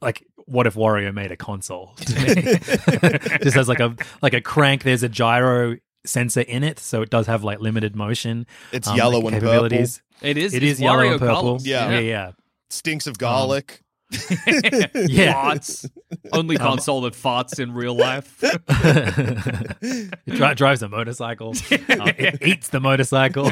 like 0.02 0.26
what 0.46 0.68
if 0.68 0.76
Wario 0.76 1.14
made 1.14 1.32
a 1.32 1.38
console? 1.38 1.94
To 1.98 2.14
me. 2.20 2.34
Just 3.44 3.56
has 3.56 3.68
like 3.68 3.80
a 3.80 3.96
like 4.22 4.34
a 4.34 4.42
crank. 4.42 4.84
There's 4.84 5.04
a 5.04 5.10
gyro 5.10 5.78
sensor 6.06 6.42
in 6.42 6.64
it, 6.64 6.80
so 6.80 7.02
it 7.02 7.10
does 7.10 7.28
have 7.28 7.44
like 7.44 7.60
limited 7.60 7.96
motion. 7.96 8.46
It's 8.72 8.88
um, 8.88 8.96
yellow 8.96 9.20
like, 9.20 9.34
and 9.34 9.42
capabilities. 9.42 10.02
It 10.22 10.38
is. 10.38 10.54
It 10.54 10.64
is 10.64 10.74
is 10.74 10.82
yellow 10.82 11.04
Wario 11.04 11.12
and 11.14 11.20
purple. 11.20 11.36
colours. 11.42 11.68
Yeah. 11.68 11.90
yeah, 11.92 12.00
yeah. 12.00 12.32
Stinks 12.70 13.08
of 13.08 13.18
garlic. 13.18 13.82
Yeah. 15.08 15.34
Farts. 15.34 15.90
Only 16.32 16.58
console 16.58 17.02
that 17.02 17.14
farts 17.14 17.60
in 17.60 17.74
real 17.74 17.96
life. 17.96 18.38
it 19.82 20.12
dri- 20.28 20.54
drives 20.56 20.84
a 20.84 20.88
motorcycle. 20.90 21.50
Uh, 21.50 22.14
it 22.18 22.42
eats 22.42 22.70
the 22.70 22.80
motorcycle. 22.80 23.52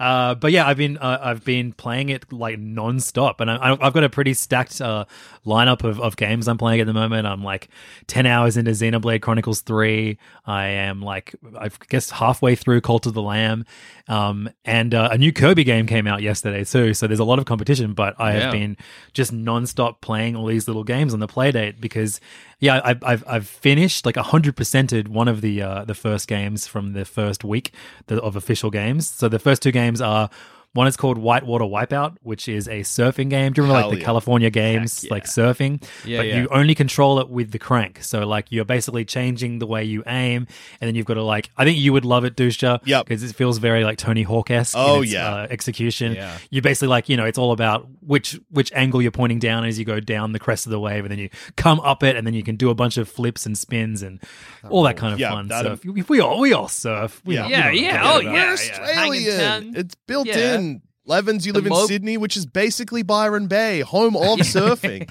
Uh, 0.00 0.34
but 0.34 0.52
yeah, 0.52 0.66
I've 0.66 0.76
been 0.76 0.98
uh, 0.98 1.18
I've 1.22 1.44
been 1.44 1.72
playing 1.72 2.08
it 2.08 2.32
like 2.32 2.58
non-stop, 2.58 3.40
and 3.40 3.50
I, 3.50 3.76
I've 3.80 3.92
got 3.92 4.04
a 4.04 4.08
pretty 4.08 4.34
stacked 4.34 4.80
uh, 4.80 5.04
lineup 5.46 5.84
of, 5.84 6.00
of 6.00 6.16
games 6.16 6.48
I'm 6.48 6.58
playing 6.58 6.80
at 6.80 6.86
the 6.86 6.92
moment. 6.92 7.26
I'm 7.26 7.42
like 7.42 7.68
ten 8.06 8.26
hours 8.26 8.56
into 8.56 8.70
Xenoblade 8.72 9.22
Chronicles 9.22 9.60
Three. 9.60 10.18
I 10.46 10.66
am 10.66 11.00
like 11.02 11.34
I 11.58 11.70
guess 11.88 12.10
halfway 12.10 12.54
through 12.54 12.80
Cult 12.80 13.06
of 13.06 13.14
the 13.14 13.22
Lamb, 13.22 13.64
um, 14.08 14.48
and 14.64 14.94
uh, 14.94 15.08
a 15.12 15.18
new 15.18 15.32
Kirby 15.32 15.64
game 15.64 15.86
came 15.86 16.06
out 16.06 16.22
yesterday 16.22 16.64
too. 16.64 16.94
So 16.94 17.06
there's 17.06 17.20
a 17.20 17.24
lot 17.24 17.38
of 17.38 17.44
competition, 17.44 17.94
but 17.94 18.14
I 18.18 18.34
Yeah. 18.34 18.40
have 18.42 18.52
been 18.52 18.76
just 19.12 19.32
non-stop 19.32 20.00
playing 20.00 20.36
all 20.36 20.46
these 20.46 20.66
little 20.66 20.84
games 20.84 21.14
on 21.14 21.20
the 21.20 21.28
Playdate 21.28 21.80
because 21.80 22.20
yeah, 22.64 22.80
I've 22.82 23.04
I've, 23.04 23.24
I've 23.26 23.46
finished 23.46 24.06
like 24.06 24.16
hundred 24.16 24.56
percented 24.56 25.08
one 25.08 25.28
of 25.28 25.42
the 25.42 25.60
uh, 25.60 25.84
the 25.84 25.94
first 25.94 26.26
games 26.26 26.66
from 26.66 26.94
the 26.94 27.04
first 27.04 27.44
week 27.44 27.74
of 28.08 28.36
official 28.36 28.70
games. 28.70 29.08
So 29.08 29.28
the 29.28 29.38
first 29.38 29.62
two 29.62 29.72
games 29.72 30.00
are. 30.00 30.30
One 30.74 30.86
is 30.88 30.96
called 30.96 31.18
Whitewater 31.18 31.64
Wipeout, 31.64 32.16
which 32.22 32.48
is 32.48 32.66
a 32.68 32.80
surfing 32.80 33.30
game. 33.30 33.52
Do 33.52 33.60
you 33.60 33.62
remember 33.62 33.80
Hell 33.80 33.88
like 33.88 33.94
the 33.96 34.00
yeah. 34.00 34.04
California 34.04 34.50
games, 34.50 35.04
like 35.10 35.24
surfing? 35.24 35.82
Yeah, 36.04 36.18
but 36.18 36.26
yeah. 36.26 36.40
you 36.40 36.48
only 36.48 36.74
control 36.74 37.20
it 37.20 37.28
with 37.30 37.52
the 37.52 37.58
crank. 37.60 38.02
So 38.02 38.26
like 38.26 38.46
you're 38.50 38.64
basically 38.64 39.04
changing 39.04 39.60
the 39.60 39.66
way 39.66 39.84
you 39.84 40.02
aim, 40.06 40.46
and 40.80 40.88
then 40.88 40.94
you've 40.96 41.06
got 41.06 41.14
to 41.14 41.22
like. 41.22 41.50
I 41.56 41.64
think 41.64 41.78
you 41.78 41.92
would 41.92 42.04
love 42.04 42.24
it, 42.24 42.36
Dusha. 42.36 42.80
Yep. 42.84 43.06
because 43.06 43.22
it 43.22 43.34
feels 43.36 43.58
very 43.58 43.84
like 43.84 43.98
Tony 43.98 44.22
Hawk 44.24 44.50
esque. 44.50 44.74
Oh, 44.76 45.02
its, 45.02 45.12
yeah. 45.12 45.32
uh, 45.32 45.46
execution. 45.48 46.14
Yeah. 46.14 46.36
You 46.50 46.60
basically 46.60 46.88
like 46.88 47.08
you 47.08 47.16
know 47.16 47.24
it's 47.24 47.38
all 47.38 47.52
about 47.52 47.86
which 48.00 48.40
which 48.50 48.72
angle 48.72 49.00
you're 49.00 49.12
pointing 49.12 49.38
down 49.38 49.64
as 49.64 49.78
you 49.78 49.84
go 49.84 50.00
down 50.00 50.32
the 50.32 50.40
crest 50.40 50.66
of 50.66 50.70
the 50.70 50.80
wave, 50.80 51.04
and 51.04 51.12
then 51.12 51.18
you 51.20 51.30
come 51.56 51.78
up 51.80 52.02
it, 52.02 52.16
and 52.16 52.26
then 52.26 52.34
you 52.34 52.42
can 52.42 52.56
do 52.56 52.70
a 52.70 52.74
bunch 52.74 52.96
of 52.96 53.08
flips 53.08 53.46
and 53.46 53.56
spins 53.56 54.02
and 54.02 54.20
all 54.68 54.82
that 54.82 54.96
kind 54.96 55.12
of 55.14 55.20
Yeah, 55.20 55.30
fun. 55.30 55.48
that- 55.48 55.64
So 55.64 55.72
if, 55.74 55.84
if 55.86 56.08
we 56.10 56.18
all 56.20 56.40
we 56.40 56.52
all 56.52 56.66
surf. 56.66 57.22
We 57.24 57.36
Yeah. 57.36 57.42
know- 57.42 57.48
Yeah, 57.48 57.60
know 57.64 57.70
yeah, 57.70 58.00
oh, 58.02 58.20
about. 58.20 58.24
yeah. 58.24 58.32
We're 58.32 58.52
Australian. 58.54 59.76
It's 59.76 59.94
built 60.06 60.26
Yeah. 60.26 60.54
in. 60.56 60.63
Levins, 61.06 61.46
you 61.46 61.52
The 61.52 61.60
live 61.60 61.72
in 61.72 61.86
Sydney, 61.86 62.16
which 62.16 62.36
is 62.36 62.46
basically 62.46 63.02
Byron 63.02 63.46
Bay, 63.46 63.80
home 63.80 64.16
of 64.16 64.38
surfing. 64.40 65.08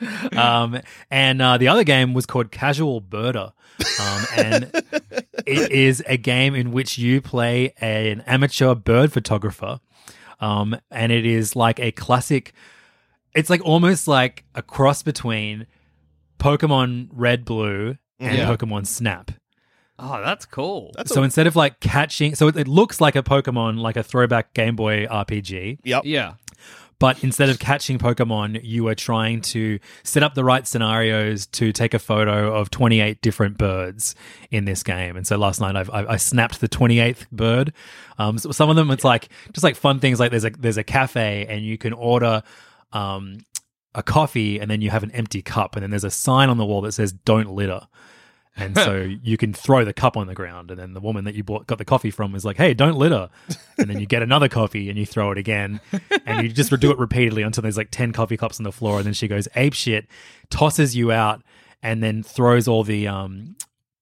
um, 0.36 0.80
and 1.10 1.42
uh, 1.42 1.58
the 1.58 1.68
other 1.68 1.84
game 1.84 2.14
was 2.14 2.26
called 2.26 2.50
Casual 2.50 3.00
Birder. 3.00 3.52
Um, 4.00 4.24
and 4.36 4.70
it 5.46 5.70
is 5.70 6.02
a 6.06 6.16
game 6.16 6.54
in 6.54 6.72
which 6.72 6.98
you 6.98 7.20
play 7.20 7.72
an 7.80 8.22
amateur 8.26 8.74
bird 8.74 9.12
photographer. 9.12 9.80
Um, 10.40 10.76
and 10.90 11.10
it 11.10 11.26
is 11.26 11.56
like 11.56 11.80
a 11.80 11.90
classic, 11.92 12.52
it's 13.34 13.50
like 13.50 13.64
almost 13.64 14.06
like 14.06 14.44
a 14.54 14.62
cross 14.62 15.02
between 15.02 15.66
Pokemon 16.38 17.08
Red 17.12 17.44
Blue 17.44 17.96
and 18.20 18.36
Yeah. 18.38 18.48
Pokemon 18.48 18.86
Snap. 18.86 19.32
Oh, 19.98 20.20
that's 20.22 20.46
cool. 20.46 20.92
That's 20.94 21.12
so 21.12 21.22
a, 21.22 21.24
instead 21.24 21.46
of 21.46 21.56
like 21.56 21.80
catching, 21.80 22.34
so 22.34 22.48
it, 22.48 22.56
it 22.56 22.68
looks 22.68 23.00
like 23.00 23.16
a 23.16 23.22
Pokemon, 23.22 23.80
like 23.80 23.96
a 23.96 24.02
throwback 24.02 24.54
Game 24.54 24.76
Boy 24.76 25.06
RPG. 25.06 25.78
yep. 25.84 26.02
yeah. 26.04 26.34
But 27.00 27.22
instead 27.22 27.48
of 27.48 27.60
catching 27.60 27.98
Pokemon, 27.98 28.60
you 28.64 28.88
are 28.88 28.94
trying 28.94 29.40
to 29.42 29.78
set 30.02 30.24
up 30.24 30.34
the 30.34 30.42
right 30.42 30.66
scenarios 30.66 31.46
to 31.46 31.72
take 31.72 31.94
a 31.94 31.98
photo 31.98 32.52
of 32.52 32.70
28 32.70 33.22
different 33.22 33.56
birds 33.56 34.16
in 34.50 34.64
this 34.64 34.82
game. 34.82 35.16
And 35.16 35.24
so 35.24 35.36
last 35.36 35.60
night 35.60 35.76
I've, 35.76 35.90
I, 35.90 36.06
I 36.06 36.16
snapped 36.16 36.60
the 36.60 36.68
28th 36.68 37.30
bird. 37.30 37.72
Um, 38.18 38.38
so 38.38 38.50
some 38.50 38.68
of 38.68 38.74
them 38.74 38.90
it's 38.90 39.04
like 39.04 39.28
just 39.52 39.62
like 39.62 39.76
fun 39.76 40.00
things 40.00 40.18
like 40.18 40.32
there's 40.32 40.44
a 40.44 40.50
there's 40.50 40.76
a 40.76 40.82
cafe 40.82 41.46
and 41.48 41.64
you 41.64 41.78
can 41.78 41.92
order 41.92 42.42
um, 42.92 43.38
a 43.94 44.02
coffee 44.02 44.58
and 44.58 44.68
then 44.68 44.80
you 44.80 44.90
have 44.90 45.04
an 45.04 45.12
empty 45.12 45.40
cup 45.40 45.76
and 45.76 45.84
then 45.84 45.90
there's 45.90 46.02
a 46.02 46.10
sign 46.10 46.48
on 46.48 46.58
the 46.58 46.66
wall 46.66 46.80
that 46.80 46.92
says 46.92 47.12
"Don't 47.12 47.50
litter." 47.52 47.86
And 48.58 48.76
so 48.76 48.96
you 49.22 49.36
can 49.36 49.54
throw 49.54 49.84
the 49.84 49.92
cup 49.92 50.16
on 50.16 50.26
the 50.26 50.34
ground, 50.34 50.70
and 50.70 50.78
then 50.78 50.92
the 50.92 51.00
woman 51.00 51.24
that 51.24 51.34
you 51.34 51.44
bought, 51.44 51.66
got 51.66 51.78
the 51.78 51.84
coffee 51.84 52.10
from 52.10 52.34
is 52.34 52.44
like, 52.44 52.56
"Hey, 52.56 52.74
don't 52.74 52.96
litter." 52.96 53.30
And 53.78 53.88
then 53.88 54.00
you 54.00 54.06
get 54.06 54.22
another 54.22 54.48
coffee, 54.48 54.90
and 54.90 54.98
you 54.98 55.06
throw 55.06 55.30
it 55.30 55.38
again, 55.38 55.80
and 56.26 56.46
you 56.46 56.52
just 56.52 56.78
do 56.80 56.90
it 56.90 56.98
repeatedly 56.98 57.42
until 57.42 57.62
there's 57.62 57.76
like 57.76 57.90
ten 57.90 58.12
coffee 58.12 58.36
cups 58.36 58.58
on 58.58 58.64
the 58.64 58.72
floor, 58.72 58.98
and 58.98 59.06
then 59.06 59.14
she 59.14 59.28
goes 59.28 59.48
ape 59.54 59.74
shit, 59.74 60.06
tosses 60.50 60.96
you 60.96 61.12
out, 61.12 61.42
and 61.82 62.02
then 62.02 62.22
throws 62.22 62.68
all 62.68 62.82
the 62.82 63.06
um 63.06 63.56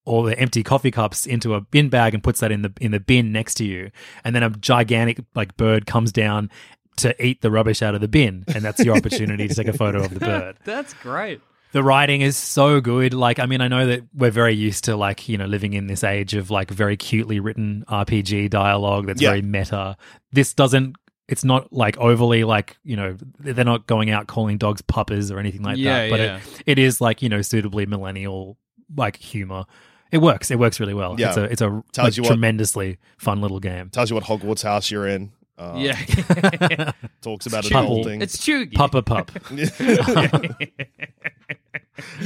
all 0.06 0.22
the 0.22 0.38
empty 0.38 0.62
coffee 0.62 0.90
cups 0.90 1.26
into 1.26 1.54
a 1.54 1.60
bin 1.60 1.88
bag 1.88 2.14
and 2.14 2.22
puts 2.22 2.40
that 2.40 2.50
in 2.50 2.62
the 2.62 2.72
in 2.80 2.92
the 2.92 3.00
bin 3.00 3.32
next 3.32 3.54
to 3.54 3.64
you, 3.64 3.90
and 4.24 4.34
then 4.34 4.42
a 4.42 4.50
gigantic 4.50 5.18
like 5.34 5.56
bird 5.56 5.84
comes 5.86 6.12
down 6.12 6.50
to 6.96 7.24
eat 7.24 7.42
the 7.42 7.50
rubbish 7.50 7.82
out 7.82 7.94
of 7.94 8.00
the 8.00 8.08
bin, 8.08 8.44
and 8.48 8.64
that's 8.64 8.82
your 8.82 8.96
opportunity 8.96 9.46
to 9.48 9.54
take 9.54 9.68
a 9.68 9.72
photo 9.72 10.02
of 10.02 10.14
the 10.14 10.20
bird 10.26 10.56
That's 10.64 10.94
great. 10.94 11.40
The 11.76 11.82
writing 11.82 12.22
is 12.22 12.38
so 12.38 12.80
good. 12.80 13.12
Like, 13.12 13.38
I 13.38 13.44
mean, 13.44 13.60
I 13.60 13.68
know 13.68 13.86
that 13.88 14.00
we're 14.14 14.30
very 14.30 14.54
used 14.54 14.84
to 14.84 14.96
like, 14.96 15.28
you 15.28 15.36
know, 15.36 15.44
living 15.44 15.74
in 15.74 15.88
this 15.88 16.02
age 16.02 16.32
of 16.32 16.50
like 16.50 16.70
very 16.70 16.96
cutely 16.96 17.38
written 17.38 17.84
RPG 17.86 18.48
dialogue 18.48 19.06
that's 19.06 19.20
Yeah. 19.20 19.28
very 19.32 19.42
meta. 19.42 19.98
This 20.32 20.54
doesn't 20.54 20.96
it's 21.28 21.44
not 21.44 21.70
like 21.72 21.98
overly 21.98 22.44
like, 22.44 22.78
you 22.82 22.96
know, 22.96 23.14
they're 23.40 23.62
not 23.64 23.86
going 23.86 24.08
out 24.08 24.26
calling 24.26 24.56
dogs 24.56 24.80
puppers 24.80 25.30
or 25.30 25.38
anything 25.38 25.60
like 25.62 25.76
Yeah, 25.76 26.04
that. 26.04 26.10
But 26.10 26.20
yeah. 26.20 26.36
it, 26.36 26.62
it 26.66 26.78
is 26.78 26.98
like, 27.02 27.20
you 27.20 27.28
know, 27.28 27.42
suitably 27.42 27.84
millennial 27.84 28.56
like 28.96 29.16
humor. 29.16 29.64
It 30.10 30.18
works. 30.18 30.50
It 30.50 30.58
works 30.58 30.80
really 30.80 30.94
well. 30.94 31.16
Yeah. 31.18 31.28
It's 31.28 31.36
a 31.36 31.44
it's 31.44 31.60
a 31.60 31.82
like, 31.98 32.16
you 32.16 32.22
what- 32.22 32.28
tremendously 32.28 32.96
fun 33.18 33.42
little 33.42 33.60
game. 33.60 33.90
Tells 33.90 34.08
you 34.08 34.14
what 34.14 34.24
Hogwarts 34.24 34.62
house 34.62 34.90
you're 34.90 35.06
in. 35.06 35.32
Uh, 35.58 35.74
yeah. 35.76 35.94
Talks 37.22 37.46
about 37.46 37.64
Chugi. 37.64 38.04
adulting. 38.04 38.22
it's 38.22 38.36
Chugi. 38.36 38.72
Puppa 38.74 39.04
pup. 39.04 39.30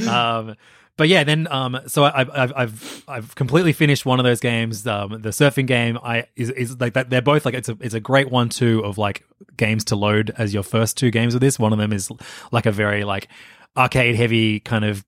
um, 0.07 0.55
but 0.97 1.07
yeah, 1.07 1.23
then 1.23 1.47
um, 1.49 1.79
so 1.87 2.03
I, 2.03 2.21
I've 2.21 2.29
I've 2.29 2.53
I've 2.55 3.03
I've 3.07 3.35
completely 3.35 3.73
finished 3.73 4.05
one 4.05 4.19
of 4.19 4.25
those 4.25 4.39
games. 4.39 4.85
Um, 4.85 5.21
the 5.21 5.29
surfing 5.29 5.65
game, 5.65 5.97
I 6.03 6.27
is, 6.35 6.49
is 6.49 6.79
like 6.79 6.93
that. 6.93 7.09
They're 7.09 7.21
both 7.21 7.45
like 7.45 7.53
it's 7.55 7.69
a 7.69 7.77
it's 7.79 7.93
a 7.93 7.99
great 7.99 8.29
one 8.29 8.49
too 8.49 8.83
of 8.83 8.97
like 8.97 9.23
games 9.57 9.85
to 9.85 9.95
load 9.95 10.33
as 10.37 10.53
your 10.53 10.63
first 10.63 10.97
two 10.97 11.09
games 11.09 11.33
of 11.33 11.41
this. 11.41 11.57
One 11.57 11.71
of 11.71 11.79
them 11.79 11.93
is 11.93 12.11
like 12.51 12.65
a 12.65 12.71
very 12.71 13.03
like 13.03 13.29
arcade 13.77 14.15
heavy 14.15 14.59
kind 14.59 14.83
of 14.83 15.05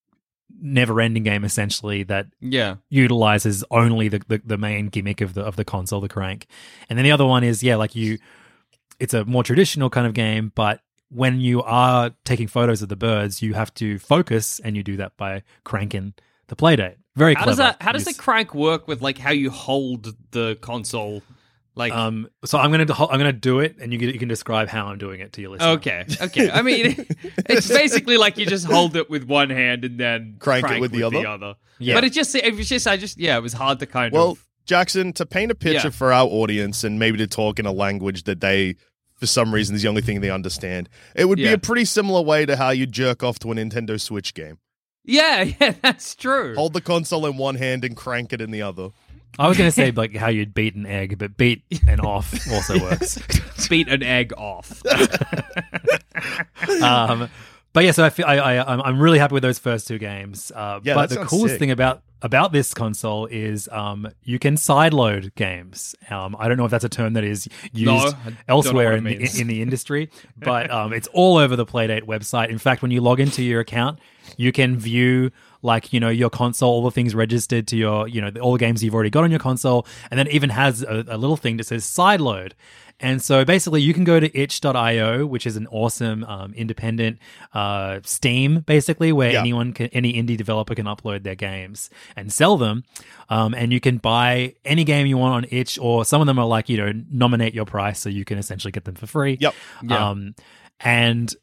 never 0.66 1.02
ending 1.02 1.24
game 1.24 1.44
essentially 1.44 2.04
that 2.04 2.28
Yeah. 2.40 2.76
utilizes 2.90 3.64
only 3.70 4.08
the, 4.08 4.22
the 4.28 4.42
the 4.46 4.58
main 4.58 4.88
gimmick 4.88 5.20
of 5.22 5.34
the 5.34 5.42
of 5.42 5.58
the 5.58 5.66
console, 5.66 6.00
the 6.02 6.08
crank. 6.10 6.48
And 6.90 6.98
then 6.98 7.04
the 7.04 7.12
other 7.12 7.26
one 7.26 7.44
is 7.44 7.62
yeah, 7.62 7.76
like 7.76 7.96
you 7.96 8.18
it's 9.00 9.14
a 9.14 9.26
more 9.26 9.44
traditional 9.44 9.90
kind 9.90 10.08
of 10.08 10.14
game, 10.14 10.52
but 10.56 10.80
when 11.10 11.40
you 11.42 11.62
are 11.64 12.12
taking 12.24 12.48
photos 12.48 12.82
of 12.82 12.90
the 12.90 12.96
birds, 12.96 13.42
you 13.42 13.54
have 13.54 13.74
to 13.76 14.00
focus 14.00 14.60
and 14.64 14.76
you 14.78 14.82
do 14.84 14.98
that 14.98 15.16
by 15.18 15.44
cranking 15.64 16.14
the 16.48 16.56
playdate. 16.56 16.96
Very 17.16 17.36
How 17.36 17.44
clever. 17.44 17.52
does 17.52 17.58
that? 17.58 17.82
How 17.82 17.92
does 17.92 18.06
the 18.06 18.14
crank 18.16 18.56
work 18.56 18.88
with 18.88 19.02
like 19.02 19.18
how 19.20 19.32
you 19.32 19.52
hold 19.52 20.16
the 20.32 20.58
console? 20.62 21.22
Like, 21.76 21.92
um 21.92 22.28
so 22.46 22.60
I'm 22.60 22.72
going 22.72 22.86
to 22.86 22.94
I'm 22.94 23.20
going 23.20 23.34
to 23.34 23.34
do 23.34 23.60
it 23.60 23.78
and 23.80 23.92
you 23.92 23.98
can, 24.00 24.10
you 24.10 24.20
can 24.20 24.28
describe 24.28 24.68
how 24.68 24.88
I'm 24.88 24.98
doing 25.00 25.22
it 25.22 25.34
to 25.34 25.42
your 25.42 25.52
listener. 25.52 25.70
okay, 25.70 26.06
okay. 26.22 26.52
I 26.52 26.62
mean, 26.62 27.06
it's 27.50 27.68
basically 27.68 28.18
like 28.18 28.38
you 28.38 28.46
just 28.46 28.66
hold 28.66 28.96
it 28.96 29.10
with 29.10 29.24
one 29.24 29.50
hand 29.50 29.84
and 29.84 30.00
then 30.00 30.36
Crank 30.40 30.70
it 30.70 30.80
with 30.82 30.92
the 30.92 31.04
other? 31.04 31.22
the, 31.22 31.30
other. 31.30 31.56
Yeah. 31.80 31.96
But 31.96 32.04
it 32.04 32.14
just 32.14 32.36
it 32.36 32.56
was 32.56 32.70
just 32.70 32.86
I 32.88 32.98
just 32.98 33.18
yeah, 33.18 33.38
it 33.38 33.42
was 33.42 33.54
hard 33.54 33.80
to 33.80 33.86
kind 33.88 34.14
Well, 34.14 34.24
of 34.24 34.38
Well, 34.38 34.38
Jackson, 34.66 35.14
to 35.14 35.26
paint 35.26 35.52
a 35.52 35.56
picture 35.56 35.88
Yeah. 35.88 35.90
for 35.90 36.14
our 36.14 36.26
audience 36.28 36.84
and 36.84 37.00
maybe 37.00 37.18
to 37.18 37.28
talk 37.28 37.60
in 37.60 37.66
a 37.66 37.72
language 37.74 38.24
that 38.24 38.40
they, 38.40 38.76
for 39.16 39.26
some 39.26 39.54
reason, 39.54 39.76
is 39.76 39.82
the 39.82 39.90
only 39.90 40.02
thing 40.02 40.22
they 40.22 40.30
understand, 40.30 40.88
it 41.16 41.26
would 41.26 41.38
be 41.38 41.52
a 41.52 41.58
pretty 41.58 41.84
similar 41.86 42.22
way 42.22 42.46
to 42.46 42.56
how 42.56 42.70
you 42.70 42.86
jerk 42.86 43.24
off 43.24 43.40
to 43.40 43.52
a 43.52 43.56
Nintendo 43.56 44.00
Switch 44.00 44.34
game. 44.34 44.60
yeah, 45.04 45.42
yeah. 45.60 45.74
That's 45.82 46.16
true. 46.16 46.56
Hold 46.56 46.72
the 46.74 46.82
console 46.82 47.26
in 47.26 47.36
one 47.36 47.56
hand 47.56 47.84
and 47.84 47.98
crank 47.98 48.32
it 48.32 48.40
in 48.40 48.52
the 48.52 48.62
other. 48.62 48.92
I 49.40 49.48
was 49.48 49.58
going 49.58 49.68
to 49.68 49.72
say 49.72 49.92
like 49.96 50.16
how 50.16 50.28
you'd 50.28 50.54
beat 50.54 50.76
an 50.76 50.86
egg, 50.86 51.18
but 51.18 51.38
beat 51.38 51.64
and 51.88 52.02
off 52.02 52.34
also 52.52 52.80
works. 52.80 53.20
Beat 53.70 53.88
an 53.88 54.04
egg 54.04 54.34
off. 54.38 54.84
um, 56.82 57.30
but 57.74 57.84
yeah, 57.84 57.92
so 57.92 58.04
I 58.06 58.10
feel 58.10 58.26
I, 58.26 58.38
I 58.38 58.74
I'm, 58.74 58.82
I'm 58.82 59.00
really 59.00 59.20
happy 59.20 59.34
with 59.34 59.44
those 59.44 59.60
first 59.60 59.88
two 59.88 59.98
games. 59.98 60.52
Uh, 60.56 60.80
Yeah, 60.84 60.96
but 60.96 61.10
the 61.10 61.26
coolest 61.26 61.54
sick. 61.56 61.60
thing 61.60 61.72
about 61.72 62.02
about 62.22 62.54
this 62.54 62.74
console 62.74 63.26
is 63.26 63.68
um, 63.72 64.08
you 64.24 64.40
can 64.40 64.56
sideload 64.56 65.36
games. 65.36 65.94
Um, 66.10 66.36
I 66.40 66.48
don't 66.48 66.56
know 66.58 66.66
if 66.66 66.72
that's 66.72 66.86
a 66.86 66.90
term 66.90 67.14
that 67.14 67.24
is 67.26 67.50
used 67.74 67.86
No, 67.86 67.98
I 67.98 68.04
don't 68.04 68.26
know 68.26 68.36
elsewhere 68.48 68.96
in 68.96 69.04
the, 69.04 69.40
in 69.40 69.48
the 69.48 69.62
industry, 69.62 70.10
but 70.38 70.72
um, 70.72 70.94
it's 70.94 71.10
all 71.10 71.38
over 71.38 71.58
the 71.58 71.66
Playdate 71.66 72.04
website. 72.04 72.50
In 72.50 72.58
fact, 72.58 72.82
when 72.82 72.92
you 72.92 73.02
log 73.02 73.20
into 73.20 73.44
your 73.44 73.60
account, 73.60 74.00
you 74.38 74.54
can 74.54 74.78
view 74.78 75.32
like 75.62 75.92
you 75.92 76.00
know 76.00 76.10
your 76.10 76.30
console, 76.30 76.72
all 76.72 76.84
the 76.84 76.92
things 76.92 77.14
registered 77.14 77.68
to 77.68 77.78
your 77.78 78.08
you 78.08 78.22
know 78.22 78.32
all 78.42 78.54
the 78.54 78.60
games 78.60 78.84
you've 78.84 78.94
already 78.94 79.10
got 79.10 79.24
on 79.24 79.32
your 79.32 79.40
console, 79.40 79.86
and 80.10 80.18
then 80.18 80.28
it 80.28 80.34
even 80.34 80.50
has 80.50 80.82
a, 80.84 81.04
a 81.08 81.18
little 81.18 81.38
thing 81.38 81.58
that 81.58 81.66
says 81.66 81.84
sideload. 81.84 82.54
And 83.04 83.22
so 83.22 83.46
basically, 83.46 83.82
you 83.82 83.94
can 83.94 84.04
go 84.04 84.20
to 84.20 84.36
itch.io, 84.36 85.26
which 85.26 85.46
is 85.46 85.56
an 85.58 85.68
awesome 85.68 86.24
um, 86.24 86.54
independent 86.54 87.20
uh, 87.54 88.00
Steam, 88.04 88.62
basically, 88.62 89.12
where 89.12 89.32
Yeah. 89.34 89.42
anyone 89.42 89.74
can, 89.74 89.88
any 89.88 90.14
indie 90.14 90.38
developer 90.38 90.74
can 90.74 90.86
upload 90.88 91.24
their 91.24 91.36
games 91.36 91.90
and 92.16 92.34
sell 92.34 92.58
them. 92.58 92.84
Um, 93.30 93.54
and 93.54 93.72
you 93.72 93.80
can 93.80 93.98
buy 93.98 94.56
any 94.66 94.84
game 94.84 95.06
you 95.06 95.18
want 95.18 95.46
on 95.46 95.50
itch, 95.52 95.78
or 95.78 96.06
some 96.06 96.22
of 96.22 96.28
them 96.28 96.40
are 96.40 96.46
like, 96.48 96.70
you 96.70 96.78
know, 96.78 96.92
nominate 97.12 97.54
your 97.54 97.66
price, 97.66 98.00
so 98.00 98.10
you 98.10 98.26
can 98.26 98.38
essentially 98.38 98.72
get 98.72 98.86
them 98.86 98.96
for 98.96 99.06
free. 99.06 99.38
Yep. 99.40 99.54
Yeah. 99.84 100.10
Um, 100.10 100.36
and 100.80 101.34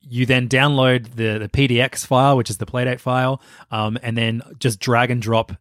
you 0.00 0.24
then 0.26 0.48
download 0.48 1.16
the, 1.16 1.38
the 1.38 1.48
PDX 1.48 2.06
file, 2.06 2.36
which 2.36 2.50
is 2.50 2.58
the 2.58 2.66
Playdate 2.66 3.00
file, 3.00 3.42
um, 3.70 3.98
and 4.02 4.16
then 4.16 4.42
just 4.58 4.78
drag 4.80 5.10
and 5.10 5.20
drop 5.20 5.52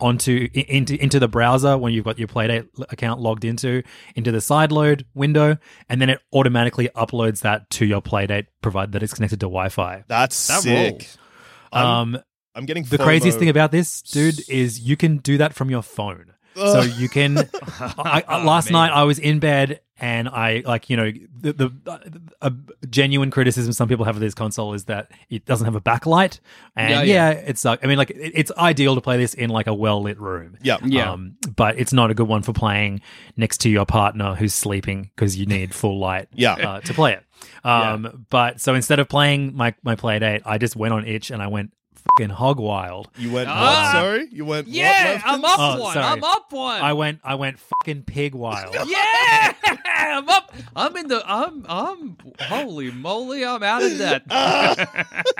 onto 0.00 0.48
into 0.54 1.00
into 1.02 1.18
the 1.20 1.28
browser 1.28 1.76
when 1.78 1.92
you've 1.92 2.04
got 2.04 2.18
your 2.18 2.28
Playdate 2.28 2.68
account 2.90 3.20
logged 3.20 3.44
into 3.44 3.82
into 4.16 4.32
the 4.32 4.38
sideload 4.38 5.04
window, 5.14 5.56
and 5.88 6.00
then 6.00 6.10
it 6.10 6.20
automatically 6.32 6.88
uploads 6.96 7.42
that 7.42 7.68
to 7.70 7.86
your 7.86 8.00
Playdate, 8.02 8.46
provided 8.62 8.92
that 8.92 9.02
it's 9.02 9.14
connected 9.14 9.40
to 9.40 9.46
Wi-Fi. 9.46 10.04
That's 10.08 10.46
That 10.48 10.62
sick. 10.62 10.92
rules. 10.92 11.18
I'm, 11.72 11.86
Um, 11.86 12.18
I'm 12.54 12.66
getting 12.66 12.82
the 12.84 12.98
FOMO. 12.98 13.04
craziest 13.04 13.38
thing 13.38 13.48
about 13.48 13.70
this, 13.70 14.02
dude, 14.02 14.48
is 14.48 14.80
you 14.80 14.96
can 14.96 15.18
do 15.18 15.38
that 15.38 15.54
from 15.54 15.70
your 15.70 15.82
phone. 15.82 16.32
So 16.54 16.82
you 16.82 17.08
can. 17.08 17.38
I, 17.98 18.24
I, 18.26 18.42
last 18.44 18.66
Man. 18.70 18.72
night 18.88 18.92
I 18.92 19.04
was 19.04 19.18
in 19.18 19.38
bed 19.38 19.80
and 19.98 20.28
I 20.28 20.62
like 20.66 20.90
you 20.90 20.96
know 20.96 21.12
the, 21.38 21.52
the 21.52 22.30
a 22.42 22.52
genuine 22.88 23.30
criticism 23.30 23.72
some 23.72 23.86
people 23.88 24.04
have 24.06 24.16
of 24.16 24.20
this 24.20 24.34
console 24.34 24.72
is 24.74 24.84
that 24.86 25.10
it 25.28 25.44
doesn't 25.44 25.64
have 25.66 25.74
a 25.76 25.80
backlight 25.80 26.40
and 26.74 26.90
Yeah, 26.90 27.02
yeah, 27.02 27.30
yeah. 27.32 27.38
it's 27.38 27.64
like 27.64 27.84
I 27.84 27.86
mean 27.86 27.98
like 27.98 28.10
it, 28.10 28.32
it's 28.34 28.50
ideal 28.56 28.94
to 28.94 29.00
play 29.00 29.16
this 29.18 29.34
in 29.34 29.50
like 29.50 29.66
a 29.66 29.74
well 29.74 30.02
lit 30.02 30.18
room. 30.18 30.56
Yeah. 30.62 30.78
Yeah. 30.84 31.12
Um, 31.12 31.36
but 31.54 31.78
it's 31.78 31.92
not 31.92 32.10
a 32.10 32.14
good 32.14 32.28
one 32.28 32.42
for 32.42 32.52
playing 32.52 33.00
next 33.36 33.58
to 33.58 33.68
your 33.70 33.86
partner 33.86 34.34
who's 34.34 34.54
sleeping 34.54 35.10
because 35.14 35.36
you 35.36 35.46
need 35.46 35.74
full 35.74 35.98
light 35.98 36.28
Yeah. 36.34 36.54
uh, 36.54 36.80
to 36.80 36.94
play 36.94 37.12
it. 37.14 37.24
Um, 37.64 38.26
But 38.30 38.60
so 38.60 38.74
instead 38.74 38.98
of 38.98 39.08
playing 39.08 39.54
my, 39.54 39.74
my 39.82 39.94
play 39.96 40.18
date, 40.18 40.42
I 40.44 40.58
just 40.58 40.76
went 40.76 40.92
on 40.94 41.06
itch 41.06 41.30
and 41.30 41.42
I 41.42 41.46
went 41.46 41.72
fucking 42.12 42.30
hog 42.30 42.58
wild. 42.60 43.08
You 43.16 43.32
went 43.32 43.48
Ah! 43.48 43.90
what? 43.94 44.00
Sorry, 44.00 44.28
you 44.30 44.44
went. 44.44 44.66
what, 44.66 44.74
Yeah, 44.74 45.16
Lefkins? 45.18 45.22
I'm 45.26 45.44
up 45.44 45.56
Oh, 45.58 45.80
one. 45.80 45.94
sorry. 45.94 46.06
I'm 46.06 46.24
up 46.24 46.52
one. 46.52 46.80
I 46.82 46.92
went 46.92 47.20
I 47.24 47.34
went 47.36 47.58
fucking 47.58 48.02
pig 48.04 48.34
wild. 48.34 48.74
yeah, 48.86 49.54
I'm 49.86 50.28
up. 50.28 50.52
I'm 50.76 50.96
in 50.96 51.08
the. 51.08 51.22
I'm. 51.26 51.64
I'm. 51.68 52.16
Holy 52.40 52.90
moly! 52.90 53.44
I'm 53.44 53.62
out 53.62 53.82
of 53.82 53.98
that. 53.98 54.26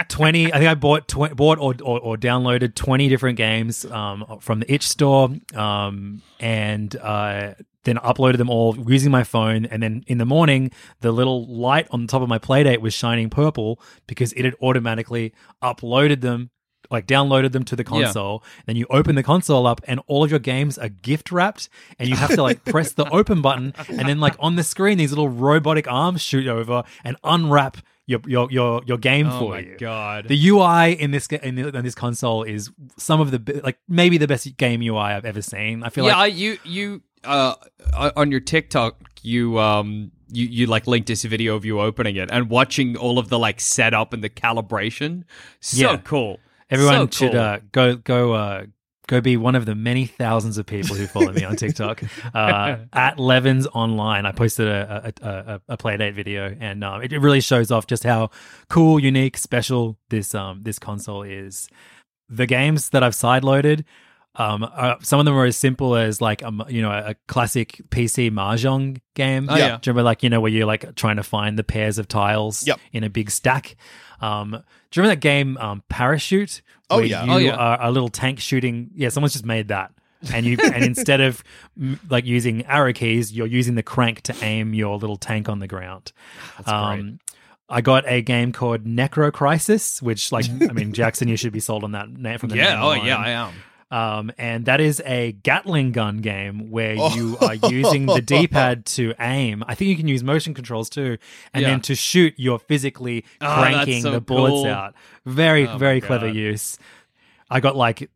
20 0.08 0.52
i 0.52 0.58
think 0.58 0.68
i 0.68 0.74
bought 0.74 1.06
tw- 1.08 1.34
bought 1.36 1.58
or, 1.58 1.74
or, 1.82 2.00
or 2.00 2.16
downloaded 2.16 2.74
20 2.74 3.08
different 3.08 3.36
games 3.36 3.84
um, 3.86 4.24
from 4.40 4.60
the 4.60 4.72
itch 4.72 4.86
store 4.86 5.28
um, 5.54 6.20
and 6.40 6.96
uh, 6.96 7.54
then 7.84 7.96
uploaded 7.96 8.38
them 8.38 8.50
all 8.50 8.76
using 8.88 9.10
my 9.10 9.24
phone 9.24 9.64
and 9.66 9.82
then 9.82 10.02
in 10.06 10.18
the 10.18 10.24
morning 10.26 10.70
the 11.00 11.12
little 11.12 11.46
light 11.46 11.86
on 11.90 12.02
the 12.02 12.06
top 12.06 12.22
of 12.22 12.28
my 12.28 12.38
playdate 12.38 12.78
was 12.80 12.92
shining 12.94 13.30
purple 13.30 13.80
because 14.06 14.32
it 14.34 14.44
had 14.44 14.54
automatically 14.62 15.32
uploaded 15.62 16.20
them 16.20 16.50
like 16.90 17.06
downloaded 17.06 17.52
them 17.52 17.64
to 17.64 17.76
the 17.76 17.82
Yeah. 17.82 18.04
console 18.04 18.42
then 18.66 18.76
you 18.76 18.86
open 18.90 19.14
the 19.14 19.22
console 19.22 19.66
up 19.66 19.80
and 19.86 20.00
all 20.06 20.24
of 20.24 20.30
your 20.30 20.40
games 20.40 20.76
are 20.78 20.88
gift 20.88 21.30
wrapped 21.32 21.68
and 21.98 22.08
you 22.08 22.16
have 22.16 22.34
to 22.34 22.42
like 22.42 22.64
press 22.74 22.92
the 22.92 23.08
open 23.10 23.40
button 23.42 23.72
and 23.88 24.08
then 24.08 24.20
like 24.20 24.34
on 24.38 24.56
the 24.56 24.62
screen 24.64 24.98
these 24.98 25.10
little 25.10 25.28
robotic 25.28 25.86
arms 25.90 26.20
shoot 26.20 26.46
over 26.46 26.82
and 27.04 27.16
unwrap 27.24 27.76
your 28.06 28.20
your 28.26 28.50
your, 28.50 28.82
your 28.86 28.98
game 28.98 29.30
for 29.30 29.32
you. 29.32 29.36
oh 29.36 29.38
for 29.38 29.50
my 29.50 29.58
you 29.60 29.76
god. 29.78 30.28
the 30.28 30.48
UI 30.48 30.92
in 31.00 31.12
this 31.12 31.26
in, 31.28 31.54
the, 31.54 31.68
in 31.68 31.84
this 31.84 31.94
console 31.94 32.42
is 32.42 32.70
some 32.96 33.20
of 33.20 33.30
the 33.30 33.60
like 33.62 33.78
maybe 33.88 34.18
the 34.18 34.26
best 34.26 34.56
game 34.56 34.82
UI 34.82 34.98
I've 34.98 35.24
ever 35.24 35.42
seen. 35.42 35.84
I 35.84 35.90
feel 35.90 36.04
like 36.04 36.14
yeah, 36.14 36.20
I, 36.22 36.26
you 36.26 36.58
you 36.64 37.02
uh 37.22 37.54
on 38.16 38.30
your 38.32 38.40
TikTok 38.40 38.96
you 39.22 39.58
um 39.60 40.10
you 40.32 40.46
you 40.46 40.66
like 40.66 40.86
linked 40.88 41.06
this 41.06 41.22
video 41.24 41.54
of 41.54 41.64
you 41.64 41.80
opening 41.80 42.16
it 42.16 42.30
and 42.32 42.48
watching 42.50 42.96
all 42.96 43.18
of 43.18 43.28
the 43.28 43.38
like 43.38 43.60
setup 43.60 44.12
and 44.12 44.24
the 44.24 44.30
calibration. 44.30 45.22
So 45.60 45.76
Yeah. 45.92 45.96
cool. 45.98 46.40
Everyone 46.70 47.10
So 47.12 47.24
should 47.26 47.32
cool. 47.32 47.40
uh, 47.40 47.58
go 47.72 47.96
go 47.96 48.32
uh, 48.32 48.64
go 49.08 49.20
be 49.20 49.36
one 49.36 49.54
of 49.56 49.66
the 49.66 49.74
many 49.74 50.06
thousands 50.06 50.56
of 50.56 50.66
people 50.66 50.94
who 50.94 51.06
follow 51.06 51.32
me 51.32 51.42
on 51.44 51.56
TikTok 51.56 52.02
uh, 52.34 52.76
at 52.92 53.18
Levins 53.18 53.66
Online. 53.74 54.24
I 54.26 54.32
posted 54.32 54.68
a 54.68 55.12
a, 55.22 55.28
a, 55.28 55.60
a 55.70 55.76
playdate 55.76 56.14
video, 56.14 56.54
and 56.60 56.84
um, 56.84 57.02
it, 57.02 57.12
it 57.12 57.18
really 57.18 57.40
shows 57.40 57.70
off 57.70 57.86
just 57.86 58.04
how 58.04 58.30
cool, 58.68 59.00
unique, 59.00 59.36
special 59.36 59.98
this 60.10 60.34
um 60.34 60.62
this 60.62 60.78
console 60.78 61.22
is. 61.22 61.68
The 62.28 62.46
games 62.46 62.90
that 62.90 63.02
I've 63.02 63.14
sideloaded. 63.14 63.84
Um, 64.36 64.62
uh, 64.62 64.94
some 65.02 65.18
of 65.18 65.24
them 65.26 65.34
are 65.34 65.44
as 65.44 65.56
simple 65.56 65.96
as 65.96 66.20
like 66.20 66.40
um, 66.44 66.62
you 66.68 66.80
know 66.82 66.92
a 66.92 67.16
classic 67.26 67.80
PC 67.88 68.30
mahjong 68.30 69.00
game. 69.16 69.48
Oh, 69.50 69.56
yeah. 69.56 69.78
Do 69.78 69.90
you 69.90 69.92
remember 69.92 70.04
like 70.04 70.22
you 70.22 70.30
know 70.30 70.40
where 70.40 70.52
you're 70.52 70.66
like 70.68 70.94
trying 70.94 71.16
to 71.16 71.24
find 71.24 71.58
the 71.58 71.64
pairs 71.64 71.98
of 71.98 72.06
tiles 72.06 72.64
Yep. 72.64 72.78
in 72.92 73.02
a 73.02 73.10
big 73.10 73.28
stack? 73.32 73.74
Um, 74.20 74.50
do 74.50 74.56
you 74.56 75.02
remember 75.02 75.14
that 75.16 75.20
game 75.20 75.56
um, 75.58 75.82
Parachute? 75.88 76.62
Oh, 76.90 77.00
yeah. 77.00 77.24
you 77.24 77.32
Oh, 77.32 77.36
yeah. 77.38 77.54
are 77.56 77.78
a 77.82 77.90
little 77.90 78.08
tank 78.08 78.40
shooting. 78.40 78.90
Yeah, 78.94 79.08
someone's 79.10 79.32
just 79.32 79.46
made 79.46 79.68
that. 79.68 79.92
And 80.34 80.44
you 80.44 80.58
and 80.62 80.84
instead 80.84 81.22
of 81.22 81.42
like 82.10 82.26
using 82.26 82.66
arrow 82.66 82.92
keys, 82.92 83.32
you're 83.32 83.46
using 83.46 83.74
the 83.74 83.82
crank 83.82 84.20
to 84.22 84.34
aim 84.44 84.74
your 84.74 84.98
little 84.98 85.16
tank 85.16 85.48
on 85.48 85.60
the 85.60 85.66
ground. 85.66 86.12
Um, 86.66 87.20
I 87.68 87.80
got 87.80 88.04
a 88.06 88.20
game 88.20 88.52
called 88.52 88.84
Necro 88.84 89.32
Crisis, 89.32 90.02
which, 90.02 90.32
like, 90.32 90.44
I 90.68 90.72
mean, 90.72 90.92
Jackson, 90.92 91.28
you 91.28 91.36
should 91.36 91.52
be 91.52 91.60
sold 91.60 91.84
on 91.84 91.92
that 91.92 92.10
name 92.10 92.38
from 92.38 92.48
the 92.50 92.56
Yeah, 92.56 92.74
name 92.74 92.82
oh 92.82 92.86
alone. 92.88 93.06
yeah, 93.06 93.16
I 93.16 93.30
am. 93.30 93.54
Um, 93.92 94.30
and 94.38 94.66
that 94.66 94.80
is 94.80 95.02
a 95.04 95.32
Gatling 95.32 95.90
gun 95.90 96.18
game 96.18 96.70
where 96.70 96.94
you 96.94 97.36
are 97.40 97.54
using 97.56 98.06
the 98.06 98.20
D-pad 98.24 98.86
to 98.86 99.14
aim. 99.18 99.64
I 99.66 99.74
think 99.74 99.88
you 99.88 99.96
can 99.96 100.06
use 100.06 100.22
motion 100.22 100.54
controls 100.54 100.88
too, 100.88 101.18
and 101.52 101.62
Yeah. 101.62 101.70
then 101.70 101.80
to 101.82 101.96
shoot, 101.96 102.34
you're 102.36 102.60
physically 102.60 103.24
Oh, 103.40 103.52
cranking 103.52 104.02
so 104.02 104.12
the 104.12 104.20
bullets 104.20 104.52
cool. 104.62 104.66
out. 104.66 104.94
Very, 105.26 105.66
Oh 105.66 105.76
very 105.76 106.00
clever 106.00 106.28
use. 106.28 106.78
I 107.50 107.58
got 107.58 107.74
like, 107.74 108.08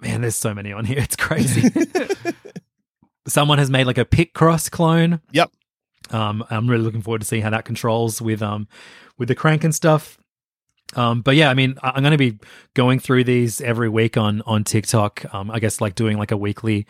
man, 0.00 0.20
there's 0.20 0.36
so 0.36 0.54
many 0.54 0.72
on 0.72 0.84
here. 0.84 0.98
It's 1.02 1.16
crazy. 1.16 1.68
Someone 3.26 3.58
has 3.58 3.70
made 3.70 3.84
like 3.86 3.98
a 3.98 4.04
Picross 4.04 4.70
clone. 4.70 5.20
Yep. 5.32 5.50
Um, 6.10 6.44
I'm 6.48 6.68
really 6.68 6.82
looking 6.84 7.02
forward 7.02 7.20
to 7.20 7.26
seeing 7.26 7.42
how 7.42 7.50
that 7.50 7.64
controls 7.66 8.22
with 8.22 8.40
um 8.40 8.68
with 9.18 9.28
the 9.28 9.34
crank 9.34 9.64
and 9.64 9.74
stuff. 9.74 10.16
Um, 10.96 11.20
but 11.20 11.36
yeah, 11.36 11.50
I 11.50 11.54
mean, 11.54 11.76
I'm 11.82 12.02
going 12.02 12.12
to 12.12 12.18
be 12.18 12.38
going 12.74 12.98
through 12.98 13.24
these 13.24 13.60
every 13.60 13.88
week 13.88 14.16
on 14.16 14.42
on 14.42 14.64
TikTok. 14.64 15.32
Um, 15.34 15.50
I 15.50 15.58
guess 15.58 15.80
like 15.80 15.94
doing 15.94 16.18
like 16.18 16.32
a 16.32 16.36
weekly, 16.36 16.86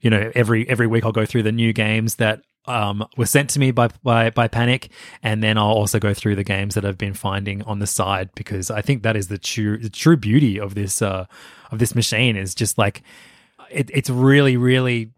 you 0.00 0.10
know, 0.10 0.30
every 0.34 0.68
every 0.68 0.86
week 0.86 1.04
I'll 1.04 1.12
go 1.12 1.26
through 1.26 1.42
the 1.42 1.52
new 1.52 1.72
games 1.72 2.16
that 2.16 2.42
um 2.66 3.04
were 3.16 3.26
sent 3.26 3.50
to 3.50 3.58
me 3.58 3.70
by 3.72 3.88
by 4.02 4.30
by 4.30 4.48
Panic, 4.48 4.90
and 5.22 5.42
then 5.42 5.58
I'll 5.58 5.66
also 5.66 5.98
go 5.98 6.14
through 6.14 6.36
the 6.36 6.44
games 6.44 6.74
that 6.76 6.84
I've 6.84 6.98
been 6.98 7.14
finding 7.14 7.62
on 7.64 7.78
the 7.78 7.86
side 7.86 8.30
because 8.34 8.70
I 8.70 8.80
think 8.80 9.02
that 9.02 9.16
is 9.16 9.28
the 9.28 9.38
true 9.38 9.78
the 9.78 9.90
true 9.90 10.16
beauty 10.16 10.58
of 10.58 10.74
this 10.74 11.02
uh 11.02 11.26
of 11.70 11.78
this 11.78 11.94
machine 11.94 12.36
is 12.36 12.54
just 12.54 12.78
like 12.78 13.02
it, 13.70 13.90
it's 13.92 14.08
really 14.08 14.56
really 14.56 15.10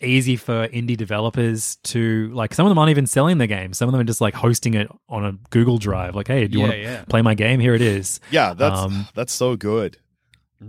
easy 0.00 0.36
for 0.36 0.68
indie 0.68 0.96
developers 0.96 1.76
to 1.84 2.28
like 2.32 2.54
some 2.54 2.66
of 2.66 2.70
them 2.70 2.78
aren't 2.78 2.90
even 2.90 3.06
selling 3.06 3.38
the 3.38 3.46
game. 3.46 3.72
Some 3.72 3.88
of 3.88 3.92
them 3.92 4.00
are 4.00 4.04
just 4.04 4.20
like 4.20 4.34
hosting 4.34 4.74
it 4.74 4.88
on 5.08 5.24
a 5.24 5.32
google 5.50 5.78
drive. 5.78 6.14
Like 6.14 6.28
hey 6.28 6.46
do 6.46 6.52
you 6.58 6.58
Yeah, 6.60 6.68
want 6.68 6.72
to 6.76 6.82
yeah. 6.82 7.04
play 7.08 7.22
my 7.22 7.34
game? 7.34 7.58
Here 7.60 7.74
it 7.74 7.82
is. 7.82 8.20
Yeah, 8.30 8.54
that's 8.54 8.78
Um, 8.80 9.06
that's 9.14 9.32
so 9.32 9.56
good. 9.56 9.98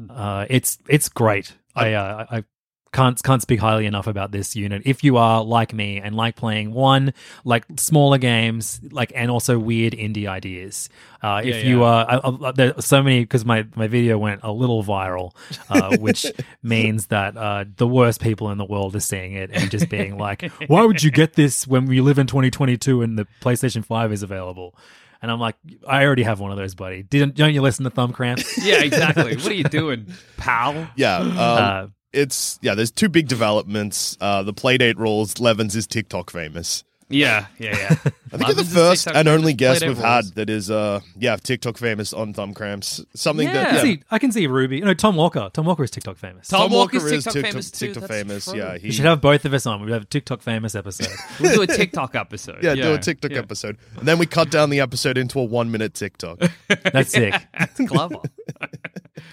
uh 0.10 0.46
it's 0.50 0.78
it's 0.88 1.10
great. 1.10 1.56
I 1.76 1.94
uh, 1.94 2.26
i 2.30 2.44
can't 2.92 3.22
can't 3.24 3.42
speak 3.42 3.60
highly 3.60 3.86
enough 3.86 4.08
about 4.08 4.32
this 4.32 4.56
unit 4.56 4.82
if 4.86 5.04
you 5.04 5.18
are 5.18 5.44
like 5.44 5.74
me 5.74 5.98
and 6.00 6.16
like 6.16 6.36
playing 6.36 6.72
one 6.74 7.14
like 7.46 7.66
smaller 7.78 8.18
games 8.18 8.80
like 8.92 9.12
and 9.16 9.30
also 9.30 9.60
weird 9.60 9.94
indie 9.94 10.28
ideas 10.28 10.90
uh 11.22 11.42
if 11.44 11.56
Yeah, 11.58 11.70
you 11.70 11.80
yeah. 11.82 11.86
are 11.86 12.06
I, 12.10 12.48
I, 12.48 12.52
there's 12.52 12.86
so 12.86 13.04
many 13.04 13.22
because 13.22 13.46
my 13.46 13.66
my 13.76 13.88
video 13.88 14.18
went 14.18 14.42
a 14.44 14.52
little 14.52 14.84
viral 14.84 15.36
uh 15.70 15.98
which 16.00 16.26
means 16.64 17.08
that 17.08 17.38
uh 17.38 17.66
the 17.78 17.88
worst 17.88 18.22
people 18.22 18.50
in 18.52 18.58
the 18.58 18.66
world 18.66 18.96
are 18.96 19.00
seeing 19.00 19.34
it 19.34 19.50
and 19.54 19.70
just 19.70 19.90
being 19.90 20.18
like 20.18 20.52
why 20.68 20.84
would 20.84 21.04
you 21.04 21.12
get 21.12 21.34
this 21.34 21.68
when 21.68 21.86
we 21.86 22.02
live 22.02 22.18
in 22.18 22.28
2022 22.28 23.02
and 23.02 23.18
the 23.20 23.28
PlayStation 23.42 23.86
5 23.86 24.12
is 24.12 24.24
available 24.24 24.76
and 25.22 25.30
I'm 25.30 25.40
like, 25.42 25.58
I 25.86 26.06
already 26.06 26.24
have 26.24 26.40
one 26.40 26.52
of 26.54 26.58
those, 26.58 26.76
buddy. 26.76 27.04
Didn't 27.04 27.36
don't 27.36 27.54
you 27.54 27.62
listen 27.62 27.84
to 27.84 27.90
Thumb 27.90 28.14
Cramps? 28.14 28.58
Yeah, 28.66 28.82
exactly. 28.82 29.36
what 29.36 29.48
are 29.48 29.54
you 29.54 29.66
doing, 29.66 30.08
pal? 30.38 30.88
Yeah, 30.96 31.18
um, 31.18 31.38
Uh, 31.38 31.88
it's 32.14 32.60
yeah. 32.62 32.76
There's 32.76 32.92
two 32.92 33.10
big 33.10 33.28
developments. 33.28 34.18
Uh, 34.20 34.44
the 34.44 34.54
Playdate 34.54 34.98
rules. 34.98 35.40
Levins 35.40 35.76
is 35.76 35.88
TikTok 35.88 36.32
famous. 36.32 36.84
Yeah, 37.10 37.48
yeah, 37.58 37.76
yeah. 37.78 37.90
I 38.32 38.38
think 38.38 38.50
you're 38.50 38.56
the 38.56 38.62
Levins 38.64 38.68
is 38.68 38.74
first 38.74 39.04
TikTok 39.06 39.20
and 39.20 39.28
famous, 39.28 39.40
only 39.40 39.54
guest 39.54 39.82
Playdate 39.82 39.88
we've 39.88 39.98
rules. 39.98 40.06
had 40.26 40.26
that 40.36 40.50
is 40.52 40.70
uh 40.70 41.00
yeah 41.18 41.36
TikTok 41.38 41.78
famous 41.78 42.14
on 42.14 42.34
Thumb 42.34 42.54
Cramps. 42.54 43.04
Something 43.16 43.48
I 43.48 43.54
that 43.54 43.66
can 43.66 43.76
yeah, 43.76 43.82
see, 43.82 44.04
I 44.12 44.20
can 44.20 44.32
see 44.32 44.46
Ruby. 44.46 44.82
No, 44.82 44.94
Tom 44.94 45.16
Walker. 45.16 45.50
Tom 45.52 45.66
Walker 45.66 45.84
is 45.84 45.90
TikTok 45.90 46.18
famous. 46.18 46.48
Tom 46.48 46.62
Tom 46.62 46.72
Walker 46.72 46.98
Walker's 46.98 47.12
is 47.12 47.24
TikTok 47.24 47.34
TikTok, 47.34 47.52
famous 47.52 47.72
too, 47.72 47.86
TikTok 47.88 48.02
that's 48.02 48.14
famous. 48.14 48.46
true. 48.46 48.58
Yeah, 48.58 48.78
he 48.78 48.88
we 48.88 48.92
should 48.92 49.06
have 49.06 49.22
both 49.22 49.46
of 49.46 49.54
us 49.56 49.66
on. 49.66 49.84
We 49.84 49.92
have 49.92 50.04
a 50.04 50.06
TikTok 50.06 50.42
famous 50.42 50.76
episode. 50.76 51.08
We'll 51.40 51.56
do 51.56 51.62
a 51.64 51.68
TikTok 51.68 52.16
episode. 52.16 52.64
yeah, 52.64 52.76
do 52.76 52.94
a 52.94 53.00
TikTok 53.00 53.32
yeah. 53.32 53.40
episode, 53.40 53.78
and 53.98 54.08
then 54.08 54.20
we 54.20 54.26
cut 54.28 54.52
down 54.52 54.70
the 54.70 54.82
episode 54.82 55.18
into 55.18 55.40
a 55.40 55.44
one 55.44 55.72
minute 55.72 55.94
TikTok. 55.96 56.40
That's 56.68 57.12
sick. 57.12 57.34
It's 57.54 57.90
clever. 57.90 58.18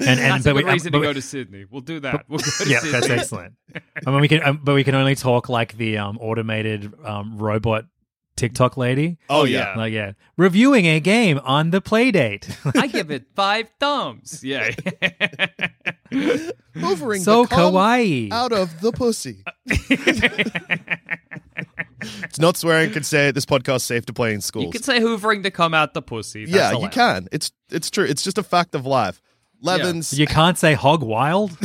And, 0.00 0.08
and 0.08 0.18
That's 0.18 0.44
but 0.44 0.50
a 0.50 0.54
we, 0.54 0.62
good 0.62 0.68
um, 0.68 0.72
reason 0.72 0.92
but 0.92 0.98
to 0.98 1.00
we- 1.00 1.06
go 1.06 1.12
to 1.12 1.22
Sydney. 1.22 1.64
We'll 1.70 1.80
do 1.80 2.00
that. 2.00 2.24
We'll 2.28 2.38
go 2.38 2.44
to 2.44 2.68
yeah, 2.68 2.80
Sydney. 2.80 2.92
that's 2.92 3.08
excellent. 3.10 3.54
I 4.06 4.10
mean, 4.10 4.20
we 4.20 4.28
can, 4.28 4.42
um, 4.42 4.60
but 4.62 4.74
we 4.74 4.84
can 4.84 4.94
only 4.94 5.14
talk 5.14 5.48
like 5.48 5.76
the 5.76 5.98
um, 5.98 6.18
automated 6.18 6.92
um, 7.04 7.38
robot 7.66 7.86
TikTok 8.36 8.76
lady. 8.76 9.18
Oh, 9.28 9.40
oh, 9.40 9.44
yeah. 9.44 9.72
yeah. 9.72 9.78
Like, 9.78 9.92
yeah, 9.92 10.12
reviewing 10.36 10.86
a 10.86 11.00
game 11.00 11.40
on 11.42 11.70
the 11.70 11.80
Playdate. 11.80 12.56
I 12.80 12.86
give 12.86 13.10
it 13.10 13.26
five 13.34 13.68
thumbs. 13.80 14.44
Yeah. 14.44 14.70
Hovering 16.76 17.22
so 17.22 17.44
the 17.44 17.54
kawaii. 17.54 18.30
out 18.30 18.52
of 18.52 18.80
the 18.80 18.92
pussy. 18.92 19.42
it's 19.66 19.98
not 22.38 22.56
swearing. 22.56 22.92
Can 22.92 23.02
say. 23.02 23.30
This 23.30 23.46
podcast 23.46 23.82
safe 23.82 24.06
to 24.06 24.12
play 24.12 24.34
in 24.34 24.40
schools. 24.40 24.66
you 24.66 24.70
can 24.70 24.82
say 24.82 25.00
hoovering 25.00 25.42
to 25.42 25.50
come 25.50 25.74
out 25.74 25.94
the 25.94 26.02
pussy. 26.02 26.44
That's 26.44 26.74
yeah, 26.74 26.80
you 26.80 26.88
can. 26.88 27.28
It's 27.32 27.50
it's 27.70 27.90
true. 27.90 28.04
It's 28.04 28.22
just 28.22 28.38
a 28.38 28.42
fact 28.42 28.74
of 28.74 28.86
life. 28.86 29.20
Levins, 29.62 30.12
You 30.12 30.26
can't 30.26 30.58
say 30.58 30.74
hog 30.74 31.02
wild. 31.02 31.56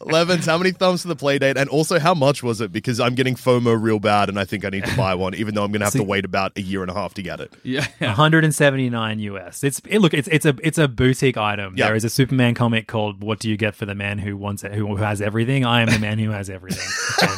Levins, 0.00 0.46
how 0.46 0.58
many 0.58 0.70
thumbs 0.72 1.02
to 1.02 1.08
the 1.08 1.16
play 1.16 1.38
date? 1.38 1.56
And 1.56 1.68
also, 1.68 1.98
how 1.98 2.14
much 2.14 2.42
was 2.42 2.60
it? 2.60 2.72
Because 2.72 3.00
I'm 3.00 3.14
getting 3.14 3.34
FOMO 3.34 3.80
real 3.80 3.98
bad, 3.98 4.28
and 4.28 4.38
I 4.38 4.44
think 4.44 4.64
I 4.64 4.68
need 4.68 4.84
to 4.84 4.96
buy 4.96 5.14
one, 5.14 5.34
even 5.34 5.54
though 5.54 5.64
I'm 5.64 5.72
going 5.72 5.80
to 5.80 5.86
have 5.86 5.92
See- 5.92 5.98
to 6.00 6.04
wait 6.04 6.24
about 6.24 6.52
a 6.56 6.60
year 6.62 6.82
and 6.82 6.90
a 6.90 6.94
half 6.94 7.14
to 7.14 7.22
get 7.22 7.40
it. 7.40 7.52
Yeah. 7.62 7.86
179 7.98 9.18
US. 9.20 9.64
It's 9.64 9.80
it, 9.86 9.98
look, 9.98 10.14
it's 10.14 10.28
it's 10.28 10.46
a 10.46 10.54
it's 10.62 10.78
a 10.78 10.88
boutique 10.88 11.36
item. 11.36 11.74
Yeah. 11.76 11.86
There 11.86 11.94
is 11.96 12.04
a 12.04 12.10
Superman 12.10 12.54
comic 12.54 12.86
called 12.86 13.22
"What 13.22 13.38
Do 13.38 13.48
You 13.48 13.56
Get 13.56 13.74
for 13.74 13.86
the 13.86 13.94
Man 13.94 14.18
Who 14.18 14.36
Wants 14.36 14.64
It, 14.64 14.72
Who, 14.74 14.86
who 14.86 14.96
Has 14.96 15.20
Everything." 15.20 15.64
I 15.64 15.82
am 15.82 15.88
the 15.88 15.98
man 15.98 16.18
who 16.18 16.30
has 16.30 16.50
everything. 16.50 16.88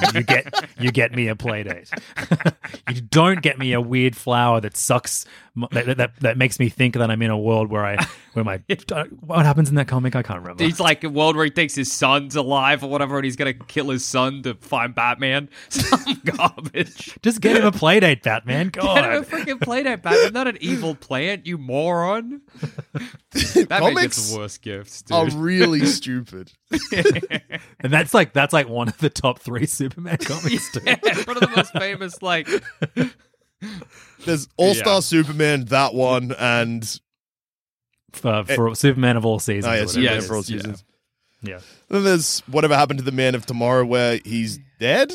and 0.05 0.15
you 0.15 0.23
get 0.23 0.69
you 0.79 0.91
get 0.93 1.12
me 1.15 1.29
a 1.29 1.35
playdate. 1.35 1.91
you 2.95 3.01
don't 3.01 3.43
get 3.43 3.59
me 3.59 3.73
a 3.73 3.81
weird 3.81 4.17
flower 4.17 4.61
that 4.61 4.77
sucks. 4.77 5.25
M- 5.57 5.67
That, 5.73 5.97
that 5.99 6.21
that 6.21 6.37
makes 6.38 6.59
me 6.59 6.69
think 6.69 6.95
that 6.95 7.11
I'm 7.11 7.21
in 7.23 7.31
a 7.31 7.38
world 7.38 7.71
where 7.71 7.85
I 7.85 7.97
where 8.33 8.45
my 8.45 8.61
what 9.21 9.45
happens 9.45 9.69
in 9.69 9.75
that 9.77 9.88
comic 9.88 10.17
I 10.17 10.23
can't 10.23 10.41
remember. 10.41 10.65
He's 10.65 10.81
like 10.81 11.05
a 11.05 11.09
world 11.11 11.37
where 11.37 11.45
he 11.45 11.51
thinks 11.51 11.75
his 11.75 11.93
son's 11.93 12.37
alive 12.37 12.83
or 12.83 12.91
whatever, 12.91 13.17
and 13.17 13.25
he's 13.25 13.37
gonna 13.37 13.53
kill 13.55 13.91
his 13.91 14.05
son 14.05 14.43
to 14.45 14.55
find 14.55 14.95
Batman. 14.95 15.49
Some 15.69 16.21
garbage. 16.25 17.19
Just 17.23 17.41
get 17.41 17.57
him 17.57 17.65
a 17.65 17.73
playdate, 17.73 18.23
Batman. 18.23 18.69
God. 18.69 18.95
Get 18.97 19.05
him 19.12 19.23
a 19.23 19.27
freaking 19.27 19.59
Playdate 19.61 20.03
Batman, 20.03 20.33
not 20.33 20.49
an 20.49 20.59
evil 20.61 20.95
plant, 20.95 21.47
you 21.47 21.59
moron. 21.59 22.41
Batman 23.33 23.67
Comics 23.69 24.01
gets 24.03 24.31
the 24.33 24.38
worst 24.38 24.62
gifts, 24.62 25.03
dude. 25.03 25.17
Are 25.17 25.27
really 25.37 25.85
stupid. 25.87 26.53
And 27.81 27.93
that's 27.93 28.15
like 28.15 28.33
that's 28.33 28.53
like 28.53 28.69
one 28.69 28.88
of 28.88 28.99
the 28.99 29.11
top 29.11 29.38
three 29.41 29.67
Superman 29.67 30.19
comics. 30.19 30.71
yeah, 30.85 30.97
one 31.25 31.37
of 31.37 31.41
the 31.43 31.53
most 31.57 31.73
famous, 31.73 32.23
like, 32.23 32.49
There's 34.25 34.48
All 34.57 34.75
Star 34.75 34.94
Yeah. 34.96 35.01
Superman, 35.01 35.64
that 35.66 35.94
one, 35.94 36.33
and 36.38 37.01
for, 38.12 38.44
eh. 38.48 38.55
for 38.55 38.75
Superman 38.75 39.16
of 39.16 39.25
all 39.25 39.38
seasons. 39.38 39.66
oh 39.66 39.75
yeah, 39.75 39.87
Superman 39.87 40.05
Yes, 40.14 40.22
is. 40.22 40.29
for 40.29 40.37
all 40.37 40.42
seasons. 40.42 40.85
Yeah. 41.42 41.59
Then 41.88 42.05
there's 42.05 42.40
whatever 42.46 42.77
happened 42.77 42.98
to 43.01 43.05
the 43.05 43.11
Man 43.12 43.35
of 43.35 43.46
Tomorrow, 43.46 43.85
where 43.85 44.20
he's 44.25 44.59
dead. 44.79 45.12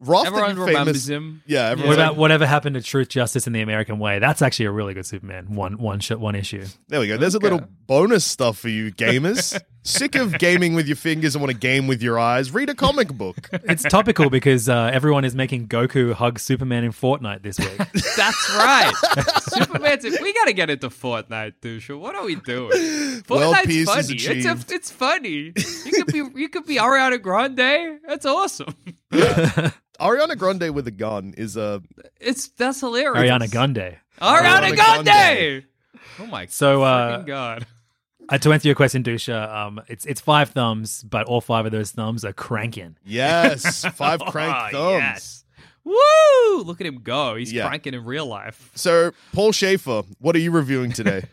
Roth, 0.00 0.26
everyone 0.26 0.56
the 0.56 0.62
remembers 0.62 1.08
him. 1.08 1.42
Yeah, 1.46 1.74
What 1.74 1.92
about 1.94 2.16
whatever 2.16 2.44
happened 2.44 2.74
to 2.74 2.82
Truth, 2.82 3.10
Justice, 3.10 3.46
and 3.46 3.54
the 3.54 3.60
American 3.60 4.00
Way? 4.00 4.18
That's 4.18 4.42
actually 4.42 4.64
a 4.66 4.72
really 4.72 4.94
good 4.94 5.06
Superman. 5.06 5.54
One, 5.54 5.78
one, 5.78 6.00
shot, 6.00 6.18
one 6.18 6.34
issue. 6.34 6.64
there 6.88 6.98
we 6.98 7.06
go. 7.06 7.16
There's 7.18 7.36
a 7.36 7.38
little 7.38 7.62
bonus 7.86 8.24
stuff 8.24 8.58
for 8.58 8.68
you 8.68 8.90
gamers. 8.92 9.60
Sick 9.84 10.14
of 10.14 10.38
gaming 10.38 10.74
with 10.74 10.86
your 10.86 10.96
fingers 10.96 11.34
and 11.34 11.42
want 11.42 11.52
to 11.52 11.58
game 11.58 11.88
with 11.88 12.02
your 12.02 12.16
eyes? 12.18 12.52
Read 12.52 12.70
a 12.70 12.74
comic 12.74 13.08
book. 13.12 13.48
It's 13.64 13.82
topical 13.82 14.30
because 14.30 14.68
uh, 14.68 14.90
everyone 14.92 15.24
is 15.24 15.34
making 15.34 15.66
Goku 15.66 16.12
hug 16.12 16.38
Superman 16.38 16.84
in 16.84 16.92
Fortnite 16.92 17.42
this 17.42 17.58
week. 17.58 17.76
That's 18.16 18.50
right. 18.56 18.92
Superman's. 19.48 20.04
We 20.04 20.32
gotta 20.32 20.52
get 20.52 20.70
into 20.70 20.88
Fortnite, 20.88 21.54
Dusha. 21.60 21.98
What 21.98 22.14
are 22.14 22.24
we 22.24 22.36
doing? 22.36 22.70
Fortnite's 23.22 23.66
peace 23.66 23.88
funny. 23.88 24.14
It's, 24.14 24.46
a, 24.46 24.74
it's 24.74 24.90
funny. 24.90 25.52
You 25.84 25.92
could 25.92 26.06
be 26.06 26.40
you 26.40 26.48
could 26.48 26.66
be 26.66 26.76
Ariana 26.76 27.20
Grande. 27.20 27.98
That's 28.06 28.24
awesome. 28.24 28.74
Ariana 29.12 30.38
Grande 30.38 30.72
with 30.74 30.86
a 30.86 30.92
gun 30.92 31.34
is 31.36 31.56
a 31.56 31.82
It's 32.20 32.48
that's 32.48 32.80
hilarious. 32.80 33.18
Ariana 33.18 33.48
Gunde. 33.48 33.96
Ariana 34.20 34.60
Ariana 34.60 34.76
Grande. 34.76 35.04
Grande. 35.04 35.64
Oh 36.20 36.26
my 36.26 36.46
So, 36.46 36.82
uh, 36.82 37.18
freaking 37.22 37.26
god. 37.26 37.66
Uh, 38.32 38.38
to 38.38 38.52
answer 38.52 38.66
your 38.66 38.74
question, 38.74 39.02
Dusha, 39.04 39.52
um, 39.54 39.80
it's 39.88 40.06
it's 40.06 40.20
five 40.20 40.48
thumbs, 40.50 41.02
but 41.02 41.26
all 41.26 41.42
five 41.42 41.66
of 41.66 41.72
those 41.72 41.90
thumbs 41.90 42.24
are 42.24 42.32
cranking. 42.32 42.96
yes, 43.04 43.84
five 43.94 44.20
crank 44.20 44.56
Oh, 44.74 44.98
thumbs. 44.98 45.02
yes. 45.02 45.38
Woo! 45.84 46.62
Look 46.62 46.80
at 46.80 46.86
him 46.86 47.00
go. 47.02 47.34
He's 47.36 47.52
Yeah. 47.52 47.66
cranking 47.68 47.92
in 47.92 48.04
real 48.04 48.24
life. 48.24 48.70
So, 48.74 49.10
Paul 49.32 49.50
Shaffer, 49.52 50.02
what 50.20 50.34
are 50.36 50.38
you 50.38 50.50
reviewing 50.50 50.92
today? 50.92 51.24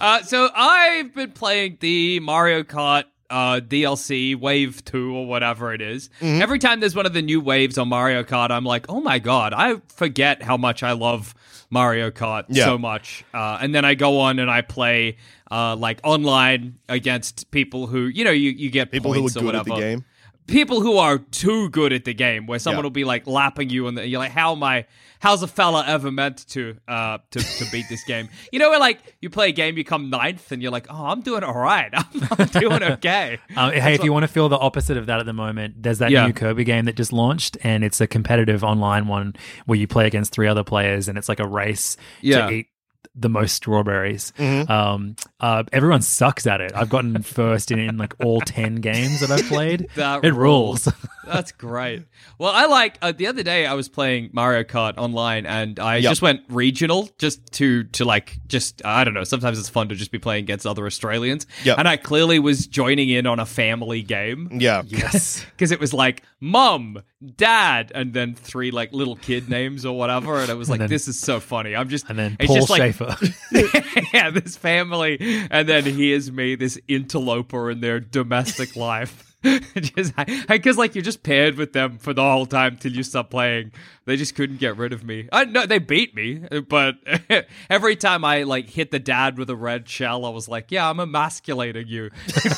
Uh, 0.00 0.20
so 0.22 0.48
I've 0.54 1.14
been 1.14 1.30
playing 1.30 1.76
the 1.80 2.18
Mario 2.20 2.64
Kart 2.64 3.04
uh, 3.30 3.60
DLC 3.60 4.34
Wave 4.34 4.84
2 4.84 5.14
or 5.14 5.26
whatever 5.26 5.72
it 5.72 5.80
is. 5.80 6.08
Mm-hmm. 6.20 6.42
Every 6.42 6.58
time 6.58 6.80
there's 6.80 6.96
one 6.96 7.06
of 7.06 7.12
the 7.12 7.22
new 7.22 7.40
waves 7.40 7.78
on 7.78 7.88
Mario 7.88 8.24
Kart, 8.24 8.50
I'm 8.50 8.64
like, 8.64 8.86
oh 8.88 9.00
my 9.00 9.20
god, 9.20 9.52
I 9.54 9.76
forget 9.94 10.42
how 10.42 10.56
much 10.56 10.82
I 10.82 10.92
love 10.92 11.34
Mario 11.72 12.10
Kart 12.10 12.44
Yeah. 12.50 12.66
so 12.66 12.76
much. 12.76 13.24
Uh, 13.32 13.58
and 13.60 13.74
then 13.74 13.84
I 13.84 13.94
go 13.94 14.20
on 14.20 14.38
and 14.38 14.50
I 14.50 14.60
play 14.60 15.16
uh, 15.50 15.74
like 15.74 16.00
online 16.04 16.78
against 16.86 17.50
people 17.50 17.86
who, 17.86 18.02
you 18.02 18.24
know, 18.24 18.30
you, 18.30 18.50
you 18.50 18.70
get 18.70 18.90
People 18.90 19.14
who 19.14 19.20
are 19.20 19.22
points 19.22 19.36
or 19.38 19.40
good 19.40 19.54
at 19.54 19.64
the 19.64 19.70
whatever 19.70 19.90
game. 19.90 20.04
People 20.46 20.80
who 20.80 20.96
are 20.98 21.18
too 21.18 21.68
good 21.70 21.92
at 21.92 22.04
the 22.04 22.12
game 22.14 22.46
where 22.46 22.58
someone 22.58 22.80
Yeah. 22.82 22.86
will 22.86 22.90
be 22.90 23.04
like 23.04 23.26
lapping 23.26 23.70
you 23.70 23.86
and 23.86 23.96
you're 23.98 24.18
like 24.20 24.32
how 24.32 24.52
am 24.52 24.62
i 24.62 24.86
how's 25.20 25.42
a 25.42 25.46
fella 25.46 25.84
ever 25.86 26.10
meant 26.10 26.46
to 26.48 26.76
uh 26.88 27.18
to, 27.30 27.38
to 27.38 27.70
beat 27.70 27.86
this 27.88 28.02
game 28.04 28.28
you 28.52 28.58
know 28.58 28.68
where 28.70 28.80
like 28.80 28.98
you 29.20 29.30
play 29.30 29.50
a 29.50 29.52
game 29.52 29.78
you 29.78 29.84
come 29.84 30.10
ninth 30.10 30.50
and 30.50 30.60
you're 30.60 30.72
like 30.72 30.86
oh 30.90 31.06
i'm 31.06 31.20
doing 31.20 31.44
all 31.44 31.54
right 31.54 31.90
i'm, 31.96 32.06
I'm 32.38 32.46
doing 32.48 32.82
okay 32.82 33.38
Um, 33.56 33.70
hey, 33.72 33.94
if 33.94 34.02
you 34.02 34.12
want 34.12 34.22
to 34.24 34.28
feel 34.28 34.48
the 34.48 34.58
opposite 34.58 34.96
of 34.96 35.06
that 35.06 35.20
at 35.20 35.26
the 35.26 35.32
moment, 35.34 35.82
there's 35.82 35.98
that 35.98 36.10
Yeah. 36.10 36.26
new 36.26 36.32
Kirby 36.32 36.64
game 36.64 36.86
that 36.86 36.96
just 36.96 37.12
launched, 37.12 37.58
and 37.62 37.84
it's 37.84 38.00
a 38.00 38.06
competitive 38.06 38.64
online 38.64 39.06
one 39.08 39.34
where 39.66 39.78
you 39.78 39.86
play 39.86 40.06
against 40.06 40.32
three 40.32 40.48
other 40.48 40.64
players, 40.64 41.06
and 41.06 41.18
it's 41.18 41.28
like 41.28 41.38
a 41.38 41.46
race 41.46 41.96
Yeah. 42.22 42.46
to 42.46 42.52
eat 42.54 42.68
the 43.14 43.28
most 43.28 43.54
strawberries. 43.54 44.32
Mm-hmm. 44.38 44.70
Um, 44.70 45.16
uh, 45.40 45.64
everyone 45.72 46.02
sucks 46.02 46.46
at 46.46 46.60
it. 46.60 46.72
I've 46.74 46.88
gotten 46.88 47.22
first 47.22 47.70
in, 47.70 47.78
in 47.78 47.96
like 47.98 48.14
all 48.24 48.40
ten 48.40 48.76
games 48.76 49.20
that 49.20 49.30
I've 49.30 49.46
played. 49.46 49.88
That 49.96 50.24
it 50.24 50.32
rules. 50.32 50.88
That's 51.26 51.52
great. 51.52 52.04
Well, 52.38 52.50
I 52.52 52.66
like 52.66 52.98
uh, 53.00 53.12
the 53.12 53.28
other 53.28 53.42
day 53.42 53.64
I 53.66 53.74
was 53.74 53.88
playing 53.88 54.30
Mario 54.32 54.64
Kart 54.64 54.98
online 54.98 55.46
and 55.46 55.78
I 55.78 55.96
Yep. 55.96 56.10
just 56.10 56.22
went 56.22 56.40
regional 56.48 57.08
just 57.18 57.52
to 57.52 57.84
to 57.84 58.04
like 58.04 58.36
just 58.48 58.84
I 58.84 59.04
don't 59.04 59.14
know. 59.14 59.24
Sometimes 59.24 59.58
it's 59.58 59.68
fun 59.68 59.88
to 59.90 59.94
just 59.94 60.10
be 60.10 60.18
playing 60.18 60.44
against 60.44 60.66
other 60.66 60.84
Australians. 60.86 61.46
Yep. 61.64 61.78
And 61.78 61.86
I 61.88 61.96
clearly 61.96 62.38
was 62.38 62.66
joining 62.66 63.08
in 63.08 63.26
on 63.26 63.38
a 63.38 63.46
family 63.46 64.02
game. 64.02 64.48
Yeah. 64.60 64.82
yes. 64.86 65.44
because 65.50 65.70
it 65.70 65.78
was 65.80 65.94
like 65.94 66.22
mum, 66.40 67.00
dad, 67.36 67.92
and 67.94 68.12
then 68.12 68.34
three 68.34 68.70
like 68.72 68.92
little 68.92 69.14
kid 69.16 69.48
names 69.48 69.86
or 69.86 69.96
whatever, 69.96 70.38
and 70.38 70.50
it 70.50 70.54
was 70.56 70.68
like, 70.68 70.80
then- 70.80 70.88
this 70.88 71.06
is 71.06 71.18
so 71.18 71.38
funny. 71.38 71.76
I'm 71.76 71.88
just 71.88 72.08
And 72.08 72.18
then 72.18 72.36
it's 72.40 72.48
Paul 72.48 72.56
just 72.56 72.70
like, 72.70 72.94
Shaffer. 72.94 73.16
yeah, 74.12 74.30
this 74.30 74.56
family, 74.56 75.18
and 75.50 75.68
then 75.68 75.84
here's 75.84 76.32
me, 76.32 76.56
this 76.56 76.80
interloper 76.88 77.70
in 77.70 77.80
their 77.80 78.00
domestic 78.00 78.74
life. 78.76 79.31
just 79.76 80.14
because 80.48 80.78
like 80.78 80.94
you're 80.94 81.02
just 81.02 81.22
paired 81.22 81.56
with 81.56 81.72
them 81.72 81.98
for 81.98 82.12
the 82.12 82.22
whole 82.22 82.46
time 82.46 82.76
till 82.76 82.92
you 82.92 83.02
stop 83.02 83.30
playing. 83.30 83.72
They 84.04 84.16
just 84.16 84.34
couldn't 84.34 84.58
get 84.58 84.76
rid 84.76 84.92
of 84.92 85.04
me. 85.04 85.28
I 85.32 85.44
know 85.44 85.66
they 85.66 85.78
beat 85.78 86.14
me, 86.14 86.42
but 86.68 86.96
every 87.70 87.96
time 87.96 88.24
I 88.24 88.44
like 88.44 88.68
hit 88.68 88.90
the 88.90 88.98
dad 88.98 89.38
with 89.38 89.50
a 89.50 89.56
red 89.56 89.88
shell, 89.88 90.24
I 90.24 90.30
was 90.30 90.48
like, 90.48 90.70
"Yeah, 90.70 90.88
I'm 90.88 91.00
emasculating 91.00 91.88
you 91.88 92.10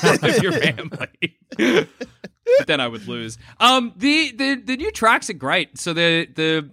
of 0.02 0.42
your 0.42 0.52
family." 0.52 1.38
but 1.56 2.66
then 2.66 2.80
I 2.80 2.88
would 2.88 3.08
lose. 3.08 3.38
Um, 3.60 3.92
the 3.96 4.32
the 4.32 4.54
the 4.56 4.76
new 4.76 4.90
tracks 4.90 5.30
are 5.30 5.34
great. 5.34 5.78
So 5.78 5.92
the 5.92 6.28
the 6.34 6.70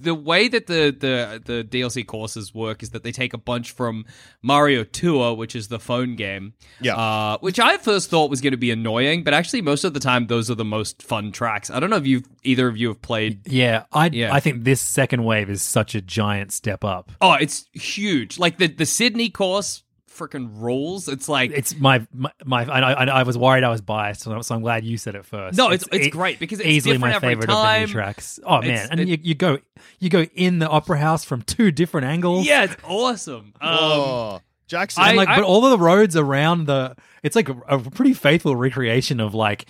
the 0.00 0.14
way 0.14 0.48
that 0.48 0.66
the, 0.66 0.94
the 0.98 1.42
the 1.44 1.64
DLC 1.64 2.06
courses 2.06 2.54
work 2.54 2.82
is 2.82 2.90
that 2.90 3.02
they 3.02 3.12
take 3.12 3.34
a 3.34 3.38
bunch 3.38 3.72
from 3.72 4.04
Mario 4.42 4.84
Tour, 4.84 5.34
which 5.34 5.56
is 5.56 5.68
the 5.68 5.78
phone 5.78 6.16
game. 6.16 6.54
Yeah. 6.80 6.96
Uh, 6.96 7.38
which 7.38 7.58
I 7.58 7.76
first 7.78 8.10
thought 8.10 8.30
was 8.30 8.40
going 8.40 8.52
to 8.52 8.56
be 8.58 8.70
annoying, 8.70 9.24
but 9.24 9.34
actually 9.34 9.62
most 9.62 9.84
of 9.84 9.94
the 9.94 10.00
time 10.00 10.26
those 10.26 10.50
are 10.50 10.54
the 10.54 10.64
most 10.64 11.02
fun 11.02 11.32
tracks. 11.32 11.70
I 11.70 11.80
don't 11.80 11.90
know 11.90 11.96
if 11.96 12.06
you 12.06 12.22
either 12.42 12.68
of 12.68 12.76
you 12.76 12.88
have 12.88 13.02
played. 13.02 13.46
Yeah, 13.46 13.84
I 13.92 14.10
Yeah. 14.12 14.32
I 14.32 14.40
think 14.40 14.64
this 14.64 14.80
second 14.80 15.24
wave 15.24 15.50
is 15.50 15.62
such 15.62 15.94
a 15.94 16.00
giant 16.00 16.52
step 16.52 16.84
up. 16.84 17.12
Oh, 17.20 17.34
it's 17.34 17.66
huge. 17.72 18.38
Like 18.38 18.58
the 18.58 18.68
the 18.68 18.86
Sydney 18.86 19.30
course 19.30 19.82
freaking 20.18 20.50
rules. 20.60 21.08
It's 21.08 21.28
like 21.28 21.50
It's 21.52 21.78
my 21.78 22.06
my, 22.12 22.30
my 22.44 22.64
I, 22.64 22.92
I, 22.92 23.04
I 23.04 23.22
was 23.22 23.38
worried 23.38 23.64
I 23.64 23.70
was 23.70 23.80
biased, 23.80 24.22
so 24.22 24.32
I'm, 24.32 24.42
so 24.42 24.54
I'm 24.54 24.62
glad 24.62 24.84
you 24.84 24.96
said 24.98 25.14
it 25.14 25.24
first. 25.24 25.56
No, 25.56 25.66
it's- 25.72 25.88
it's 25.92 26.08
e- 26.08 26.10
great 26.10 26.38
because 26.38 26.60
it's 26.60 26.68
easily 26.68 26.98
my 26.98 27.08
different 27.12 27.24
every 27.24 27.34
favorite 27.34 27.50
of 27.50 27.56
the 27.56 27.62
time. 27.62 27.80
new 27.82 27.86
tracks. 27.88 28.40
Oh 28.44 28.58
It's- 28.58 28.78
man, 28.80 28.88
and 28.90 29.00
it- 29.00 29.08
you, 29.08 29.18
you 29.22 29.34
go 29.34 29.58
you 30.00 30.10
go 30.10 30.22
in 30.34 30.58
the 30.58 30.68
opera 30.68 30.98
house 30.98 31.24
from 31.24 31.42
two 31.42 31.70
different 31.70 32.06
angles. 32.06 32.46
yeah, 32.46 32.64
it's 32.64 32.76
awesome. 32.84 33.54
Um, 33.60 33.70
oh, 33.78 34.40
Jackson. 34.66 35.02
I- 35.02 35.08
and 35.08 35.16
like, 35.16 35.28
but 35.28 35.42
all 35.44 35.64
of 35.64 35.70
the 35.70 35.78
roads 35.78 36.16
around 36.16 36.66
the, 36.66 36.94
it's 37.22 37.34
like 37.36 37.48
a, 37.48 37.56
a 37.68 37.78
pretty 37.78 38.12
faithful 38.14 38.54
recreation 38.56 39.18
of 39.20 39.34
like, 39.34 39.64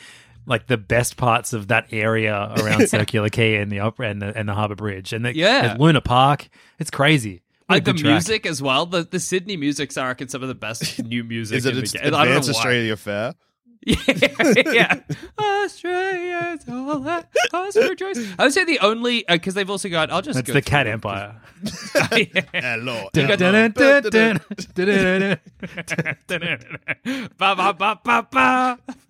like 0.47 0.67
the 0.67 0.77
best 0.79 1.17
parts 1.17 1.53
of 1.53 1.69
that 1.69 1.87
area 1.93 2.35
around 2.59 2.89
Circular 2.89 3.29
Quay 3.29 3.57
and 3.57 3.71
the 3.71 3.81
opera 3.81 4.09
and 4.09 4.23
the 4.23 4.37
and 4.37 4.49
the 4.49 4.55
Harbour 4.55 4.75
Bridge 4.77 5.13
and 5.13 5.25
the, 5.25 5.37
Yeah. 5.37 5.73
and 5.73 5.81
Luna 5.81 6.01
Park. 6.01 6.49
It's 6.79 6.91
crazy. 6.91 7.43
Uh, 7.71 7.77
a 7.77 7.81
the 7.81 7.93
track. 7.93 8.05
music 8.13 8.47
as 8.47 8.63
well. 8.63 8.87
The 8.87 9.03
the 9.05 9.21
Sydney 9.21 9.57
music's 9.57 9.97
I 9.97 10.07
reckon 10.09 10.29
some 10.29 10.43
of 10.43 10.49
the 10.49 10.55
best 10.55 11.03
new 11.05 11.25
music. 11.25 11.59
Is 11.59 11.67
it 11.67 11.77
in 11.77 11.85
the 11.85 11.99
game. 11.99 12.15
I. 12.15 12.37
Australia 12.37 12.97
Fair? 12.97 13.35
Yeah, 13.87 14.63
yeah. 14.73 15.01
Australia's 15.39 16.65
all 16.69 16.99
that 17.01 17.31
for 17.51 17.89
rejoice. 17.89 18.19
I 18.39 18.45
would 18.45 18.53
say 18.53 18.65
the 18.65 18.81
only 18.81 19.25
because 19.29 19.55
they've 19.55 19.71
also 19.71 19.89
got. 19.89 20.11
I'll 20.11 20.21
just. 20.21 20.45
Go 20.45 20.53
the 20.53 20.61
Cat. 20.61 20.87
Empire. 20.87 21.41
Hello. 22.53 23.09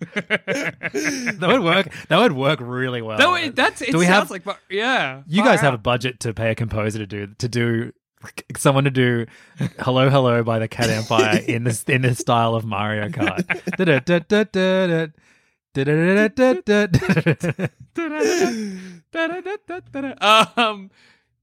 That 0.09 1.47
would 1.47 1.61
work. 1.63 1.87
That 2.07 2.17
would 2.19 2.33
work 2.33 2.59
really 2.61 3.01
well. 3.01 3.17
No, 3.17 3.35
it, 3.35 3.55
that's 3.55 3.81
it. 3.81 3.91
Do 3.91 3.97
we 3.97 4.05
sounds 4.05 4.31
have- 4.31 4.45
like 4.45 4.57
yeah. 4.69 5.23
You 5.27 5.43
guys 5.43 5.61
have 5.61 5.73
a 5.73 5.77
budget 5.79 6.19
to 6.21 6.33
pay 6.33 6.51
a 6.51 6.55
composer 6.55 6.99
to 6.99 7.07
do 7.07 7.27
to 7.37 7.47
do 7.47 7.91
someone 8.57 8.83
to 8.83 8.91
do 8.91 9.25
"Hello, 9.79 10.09
Hello" 10.09 10.43
by 10.43 10.59
the 10.59 10.67
Cat 10.67 10.89
Empire 10.89 11.39
in 11.47 11.63
this 11.63 11.83
in 11.83 12.01
the 12.01 12.15
style 12.15 12.55
of 12.55 12.65
Mario 12.65 13.09
Kart. 13.09 13.45
Um 20.57 20.91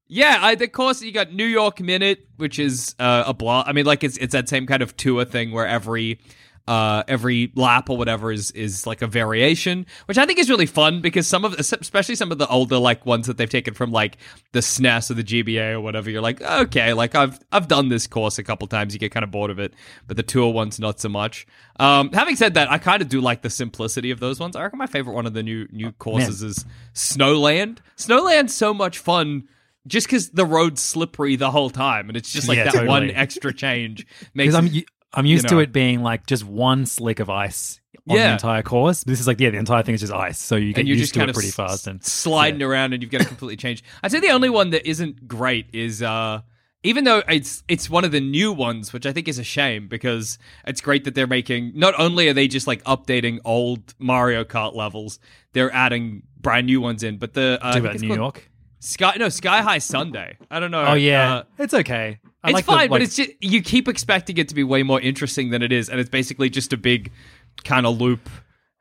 yeah 0.08 0.38
I, 0.40 0.52
of 0.52 0.72
course 0.72 1.02
you 1.02 1.12
got 1.12 1.32
new 1.32 1.44
york 1.44 1.80
minute 1.80 2.26
which 2.36 2.58
is 2.58 2.94
uh, 3.00 3.24
a 3.26 3.34
blog 3.34 3.66
i 3.68 3.72
mean 3.72 3.86
like 3.86 4.04
it's 4.04 4.16
it's 4.18 4.32
that 4.32 4.48
same 4.48 4.66
kind 4.66 4.82
of 4.82 4.96
tour 4.96 5.24
thing 5.24 5.50
where 5.50 5.66
every 5.66 6.20
uh 6.68 7.02
every 7.06 7.52
lap 7.54 7.88
or 7.88 7.96
whatever 7.96 8.32
is 8.32 8.50
is 8.52 8.86
like 8.86 9.00
a 9.02 9.06
variation 9.06 9.86
which 10.06 10.18
i 10.18 10.26
think 10.26 10.38
is 10.38 10.50
really 10.50 10.66
fun 10.66 11.00
because 11.00 11.26
some 11.26 11.44
of 11.44 11.52
especially 11.54 12.14
some 12.16 12.32
of 12.32 12.38
the 12.38 12.46
older 12.48 12.76
like 12.78 13.06
ones 13.06 13.26
that 13.28 13.36
they've 13.36 13.50
taken 13.50 13.72
from 13.72 13.92
like 13.92 14.16
the 14.52 14.58
snes 14.60 15.10
or 15.10 15.14
the 15.14 15.22
gba 15.22 15.74
or 15.74 15.80
whatever 15.80 16.10
you're 16.10 16.20
like 16.22 16.42
okay 16.42 16.92
like 16.92 17.14
i've 17.14 17.38
i've 17.52 17.68
done 17.68 17.88
this 17.88 18.06
course 18.06 18.38
a 18.38 18.42
couple 18.42 18.66
times 18.66 18.92
you 18.92 18.98
get 18.98 19.12
kind 19.12 19.22
of 19.22 19.30
bored 19.30 19.50
of 19.50 19.58
it 19.60 19.72
but 20.08 20.16
the 20.16 20.22
tour 20.22 20.52
ones 20.52 20.80
not 20.80 20.98
so 20.98 21.08
much. 21.08 21.46
Um 21.78 22.10
having 22.12 22.34
said 22.36 22.54
that 22.54 22.70
i 22.70 22.78
kind 22.78 23.00
of 23.00 23.08
do 23.08 23.20
like 23.20 23.42
the 23.42 23.50
simplicity 23.50 24.10
of 24.10 24.18
those 24.20 24.40
ones. 24.40 24.56
I 24.56 24.62
reckon 24.62 24.78
my 24.78 24.86
favorite 24.86 25.14
one 25.14 25.26
of 25.26 25.34
the 25.34 25.42
new 25.42 25.68
new 25.70 25.92
courses 25.92 26.42
is 26.42 26.64
snowland. 26.94 27.78
Snowland's 27.96 28.54
so 28.54 28.74
much 28.74 28.98
fun 28.98 29.44
just 29.86 30.06
because 30.08 30.30
the 30.30 30.44
road's 30.44 30.82
slippery 30.82 31.36
the 31.36 31.50
whole 31.50 31.70
time 31.70 32.08
and 32.08 32.16
it's 32.16 32.32
just 32.32 32.48
like 32.48 32.56
Yeah, 32.58 32.64
that 32.64 32.72
totally. 32.72 32.88
one 32.88 33.10
extra 33.10 33.52
change 33.54 34.06
makes 34.34 34.54
I'm 34.54 34.68
I'm 35.12 35.26
used 35.26 35.44
you 35.44 35.48
to 35.50 35.58
it 35.60 35.72
being 35.72 36.02
like 36.02 36.26
just 36.26 36.44
one 36.44 36.86
slick 36.86 37.20
of 37.20 37.30
ice 37.30 37.80
on 38.08 38.16
the 38.16 38.32
entire 38.32 38.62
course. 38.62 39.04
This 39.04 39.20
is 39.20 39.26
like 39.26 39.40
yeah, 39.40 39.50
the 39.50 39.58
entire 39.58 39.82
thing 39.82 39.94
is 39.94 40.00
just 40.00 40.12
ice, 40.12 40.38
so 40.38 40.56
you 40.56 40.72
get 40.72 40.86
used 40.86 41.00
just 41.00 41.14
to 41.14 41.22
it 41.22 41.32
pretty 41.32 41.48
s- 41.48 41.54
fast. 41.54 41.86
And 41.86 42.04
sliding 42.04 42.62
around 42.62 42.92
and 42.92 43.02
you've 43.02 43.10
got 43.12 43.22
to 43.22 43.26
completely 43.26 43.56
change. 43.56 43.82
I'd 44.02 44.12
say 44.12 44.20
the 44.20 44.30
only 44.30 44.50
one 44.50 44.70
that 44.70 44.86
isn't 44.88 45.26
great 45.26 45.66
is 45.72 46.02
uh 46.02 46.42
even 46.82 47.04
though 47.04 47.22
it's 47.28 47.64
it's 47.66 47.90
one 47.90 48.04
of 48.04 48.12
the 48.12 48.20
new 48.20 48.52
ones, 48.52 48.92
which 48.92 49.06
I 49.06 49.12
think 49.12 49.26
is 49.26 49.38
a 49.38 49.44
shame 49.44 49.88
because 49.88 50.38
it's 50.66 50.80
great 50.80 51.04
that 51.04 51.14
they're 51.14 51.26
making 51.26 51.72
not 51.74 51.94
only 51.98 52.28
are 52.28 52.32
they 52.34 52.46
just 52.46 52.66
like 52.66 52.84
updating 52.84 53.38
old 53.44 53.94
Mario 53.98 54.44
Kart 54.44 54.74
levels, 54.74 55.18
they're 55.52 55.72
adding 55.72 56.22
brand 56.38 56.66
new 56.66 56.80
ones 56.80 57.02
in, 57.02 57.16
but 57.18 57.34
the 57.34 57.58
uh, 57.60 57.72
do 57.72 57.78
about 57.80 57.98
New 58.00 58.08
called 58.08 58.18
York. 58.18 58.50
Sky 58.86 59.16
no 59.18 59.28
Sky 59.28 59.62
High 59.62 59.78
Sundae. 59.78 60.36
I 60.50 60.60
don't 60.60 60.70
know. 60.70 60.84
Oh 60.84 60.94
yeah, 60.94 61.34
uh, 61.36 61.42
it's 61.58 61.74
okay. 61.74 62.18
I 62.44 62.48
it's 62.50 62.54
like 62.54 62.66
the, 62.66 62.72
fine, 62.72 62.88
but 62.90 63.02
it's 63.02 63.16
just 63.16 63.30
you 63.40 63.60
keep 63.62 63.88
expecting 63.88 64.36
it 64.38 64.48
to 64.48 64.54
be 64.54 64.62
way 64.62 64.82
more 64.84 65.00
interesting 65.00 65.50
than 65.50 65.62
it 65.62 65.72
is, 65.72 65.88
and 65.88 65.98
it's 65.98 66.10
basically 66.10 66.48
just 66.50 66.72
a 66.72 66.76
big 66.76 67.10
kind 67.64 67.84
of 67.86 68.00
loop, 68.00 68.28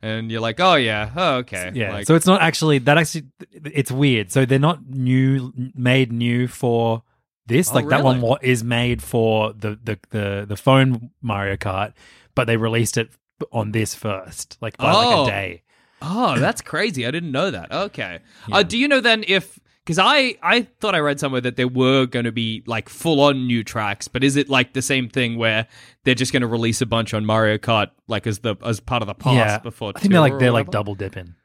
and 0.04 0.30
you're 0.32 0.42
like, 0.42 0.60
oh 0.60 0.76
yeah, 0.76 1.10
oh 1.16 1.36
okay, 1.38 1.72
Yeah, 1.74 1.94
Like, 1.94 2.06
so 2.06 2.14
it's 2.16 2.28
not 2.28 2.42
actually 2.42 2.78
that. 2.80 2.98
Actually, 2.98 3.26
it's 3.52 3.92
weird. 3.92 4.32
So 4.32 4.46
they're 4.46 4.60
not 4.60 4.86
new, 4.88 5.52
made 5.74 6.12
new 6.12 6.48
for 6.48 7.02
this. 7.48 7.72
Oh, 7.72 7.76
like 7.76 7.88
that 7.88 8.04
one 8.04 8.18
really? 8.18 8.30
wa- 8.30 8.38
is 8.44 8.64
made 8.64 9.02
for 9.02 9.54
the, 9.54 9.80
the 9.84 10.00
the 10.12 10.46
the 10.48 10.58
phone 10.58 11.10
Mario 11.24 11.56
Kart, 11.56 11.94
but 12.36 12.46
they 12.46 12.58
released 12.58 12.98
it 12.98 13.10
on 13.52 13.72
this 13.72 13.96
first, 13.96 14.58
like 14.62 14.78
by 14.78 14.92
like 14.94 15.08
Oh. 15.08 15.24
a 15.24 15.28
day. 15.28 15.64
Oh, 16.02 16.38
that's 16.38 16.62
crazy. 16.62 17.08
I 17.08 17.12
didn't 17.12 17.32
know 17.32 17.50
that. 17.50 17.72
Okay. 17.72 18.20
Uh, 18.52 18.62
do 18.62 18.78
you 18.78 18.88
know 18.88 19.00
then 19.02 19.24
if 19.28 19.58
because 19.86 20.00
I 20.00 20.36
I 20.42 20.64
thought 20.80 20.96
I 20.96 21.00
read 21.00 21.20
somewhere 21.20 21.42
that 21.42 21.58
there 21.58 21.68
were 21.68 22.08
going 22.08 22.26
to 22.26 22.32
be 22.32 22.64
like 22.66 22.90
full 22.90 23.22
on 23.22 23.46
new 23.46 23.64
tracks, 23.64 24.08
but 24.08 24.24
is 24.24 24.36
it 24.36 24.50
like 24.50 24.74
the 24.74 24.82
same 24.82 25.08
thing 25.10 25.38
where 25.38 25.68
they're 26.04 26.16
just 26.16 26.34
going 26.34 26.42
to 26.42 26.48
release 26.48 26.82
a 26.82 26.88
bunch 26.88 27.14
on 27.14 27.24
Mario 27.26 27.58
Kart 27.58 27.92
like 28.08 28.26
as 28.26 28.40
the 28.40 28.56
as 28.66 28.80
part 28.80 29.04
of 29.04 29.08
the 29.08 29.14
pass 29.14 29.36
yeah, 29.36 29.60
before? 29.60 29.94
I 29.96 30.00
think 30.00 30.12
they're 30.12 30.22
like 30.22 30.40
they're 30.40 30.52
like 30.52 30.72
double 30.72 30.96
dipping. 30.96 31.36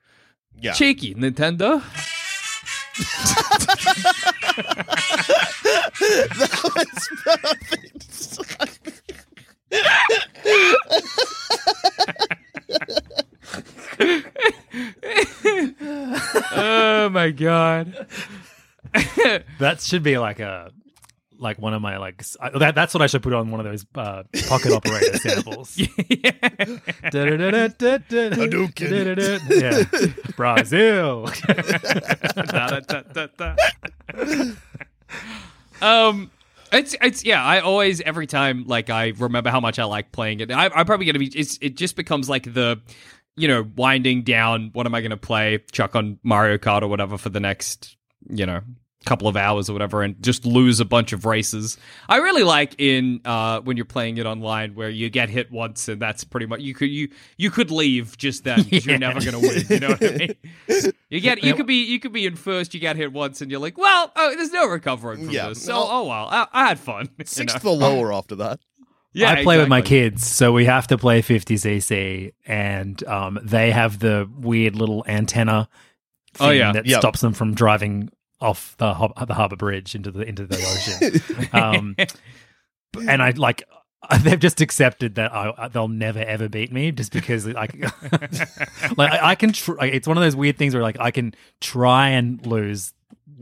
Yeah. 0.58 0.72
cheeky 0.72 1.14
Nintendo. 1.14 1.82
oh 16.52 17.08
my 17.12 17.30
god. 17.30 18.06
That 19.58 19.80
should 19.80 20.02
be 20.02 20.18
like 20.18 20.40
a 20.40 20.70
like 21.38 21.58
one 21.58 21.72
of 21.74 21.80
my 21.80 21.96
like 21.96 22.16
s- 22.20 22.36
I- 22.40 22.50
that, 22.58 22.74
that's 22.74 22.92
what 22.92 23.02
I 23.02 23.06
should 23.06 23.22
put 23.22 23.32
on 23.32 23.50
one 23.50 23.60
of 23.60 23.66
those 23.66 23.86
uh, 23.94 24.24
pocket 24.48 24.72
operator 24.72 25.16
samples. 25.18 25.74
Hadouken. 28.34 29.40
yeah, 29.48 29.84
Brazil. 30.36 31.30
Da, 32.50 32.68
da, 32.68 32.80
da, 32.80 33.02
da, 33.12 33.26
da. 33.36 33.56
um 35.82 36.30
it's 36.72 36.94
it's 37.00 37.24
yeah 37.24 37.42
i 37.44 37.60
always 37.60 38.00
every 38.02 38.26
time 38.26 38.64
like 38.66 38.90
i 38.90 39.12
remember 39.18 39.50
how 39.50 39.60
much 39.60 39.78
i 39.78 39.84
like 39.84 40.12
playing 40.12 40.40
it 40.40 40.50
I, 40.50 40.66
i'm 40.74 40.84
probably 40.86 41.06
gonna 41.06 41.18
be 41.18 41.26
it's, 41.26 41.58
it 41.60 41.76
just 41.76 41.96
becomes 41.96 42.28
like 42.28 42.52
the 42.52 42.80
you 43.40 43.48
know 43.48 43.66
winding 43.76 44.22
down 44.22 44.70
what 44.72 44.86
am 44.86 44.94
i 44.94 45.00
gonna 45.00 45.16
play 45.16 45.58
chuck 45.72 45.94
on 45.96 46.18
mario 46.22 46.58
kart 46.58 46.82
or 46.82 46.88
whatever 46.88 47.16
for 47.18 47.28
the 47.30 47.40
next 47.40 47.96
you 48.28 48.44
know 48.46 48.60
couple 49.06 49.26
of 49.26 49.34
hours 49.34 49.70
or 49.70 49.72
whatever 49.72 50.02
and 50.02 50.22
just 50.22 50.44
lose 50.44 50.78
a 50.78 50.84
bunch 50.84 51.14
of 51.14 51.24
races 51.24 51.78
i 52.10 52.16
really 52.18 52.42
like 52.42 52.74
in 52.78 53.18
uh 53.24 53.58
when 53.62 53.78
you're 53.78 53.86
playing 53.86 54.18
it 54.18 54.26
online 54.26 54.74
where 54.74 54.90
you 54.90 55.08
get 55.08 55.30
hit 55.30 55.50
once 55.50 55.88
and 55.88 56.02
that's 56.02 56.22
pretty 56.22 56.44
much 56.44 56.60
you 56.60 56.74
could 56.74 56.90
you 56.90 57.08
you 57.38 57.50
could 57.50 57.70
leave 57.70 58.14
just 58.18 58.44
then 58.44 58.62
'cause 58.62 58.84
you're 58.84 58.98
never 58.98 59.18
gonna 59.20 59.38
win 59.40 59.64
you 59.70 59.80
know 59.80 59.88
what 59.88 60.04
i 60.04 60.16
mean 60.18 60.92
you 61.08 61.18
get 61.20 61.42
you 61.42 61.54
could 61.54 61.66
be 61.66 61.82
you 61.82 61.98
could 61.98 62.12
be 62.12 62.26
in 62.26 62.36
first, 62.36 62.74
you 62.74 62.78
get 62.78 62.94
hit 62.96 63.12
once, 63.12 63.40
and 63.40 63.50
you're 63.50 63.58
like, 63.58 63.76
well, 63.76 64.12
oh, 64.14 64.32
there's 64.36 64.52
no 64.52 64.66
recovering 64.68 65.24
from 65.24 65.34
Yeah. 65.34 65.48
this. 65.48 65.64
So 65.64 65.74
oh 65.74 66.04
well, 66.06 66.28
I, 66.30 66.46
I 66.52 66.68
had 66.68 66.78
fun. 66.78 67.08
you 67.18 67.24
Sixth 67.24 67.64
know? 67.64 67.72
or 67.72 67.76
lower 67.76 68.12
after 68.12 68.36
that. 68.36 68.60
Yeah, 69.12 69.30
I 69.32 69.42
play 69.42 69.58
with 69.58 69.68
my 69.68 69.82
kids, 69.82 70.24
so 70.26 70.52
we 70.52 70.66
have 70.66 70.86
to 70.88 70.96
play 70.98 71.20
50cc, 71.20 72.32
and 72.46 73.02
um, 73.08 73.38
they 73.42 73.72
have 73.72 73.98
the 73.98 74.30
weird 74.38 74.76
little 74.76 75.04
antenna 75.08 75.68
thing 76.34 76.46
Oh, 76.46 76.50
yeah. 76.50 76.72
that 76.72 76.86
Yep. 76.86 77.00
stops 77.00 77.20
them 77.20 77.32
from 77.32 77.54
driving 77.54 78.10
off 78.40 78.76
the 78.78 78.94
hob- 78.94 79.26
the 79.26 79.34
harbor 79.34 79.56
bridge 79.56 79.94
into 79.94 80.10
the 80.12 80.20
into 80.20 80.46
the 80.46 80.56
ocean. 80.56 81.48
um, 81.52 81.96
and 83.08 83.20
I 83.22 83.30
like 83.30 83.64
they've 84.22 84.38
just 84.38 84.60
accepted 84.60 85.16
that 85.16 85.32
I, 85.34 85.68
they'll 85.68 85.88
never 85.88 86.20
ever 86.20 86.48
beat 86.48 86.72
me 86.72 86.90
just 86.92 87.12
because 87.12 87.46
like 87.46 87.74
like 88.96 89.12
I, 89.12 89.30
I 89.30 89.34
can 89.34 89.52
tr- 89.52 89.74
like, 89.74 89.92
it's 89.92 90.08
one 90.08 90.16
of 90.16 90.22
those 90.22 90.36
weird 90.36 90.56
things 90.56 90.72
where 90.74 90.82
like 90.82 90.98
I 91.00 91.10
can 91.10 91.34
try 91.60 92.10
and 92.10 92.44
lose 92.46 92.92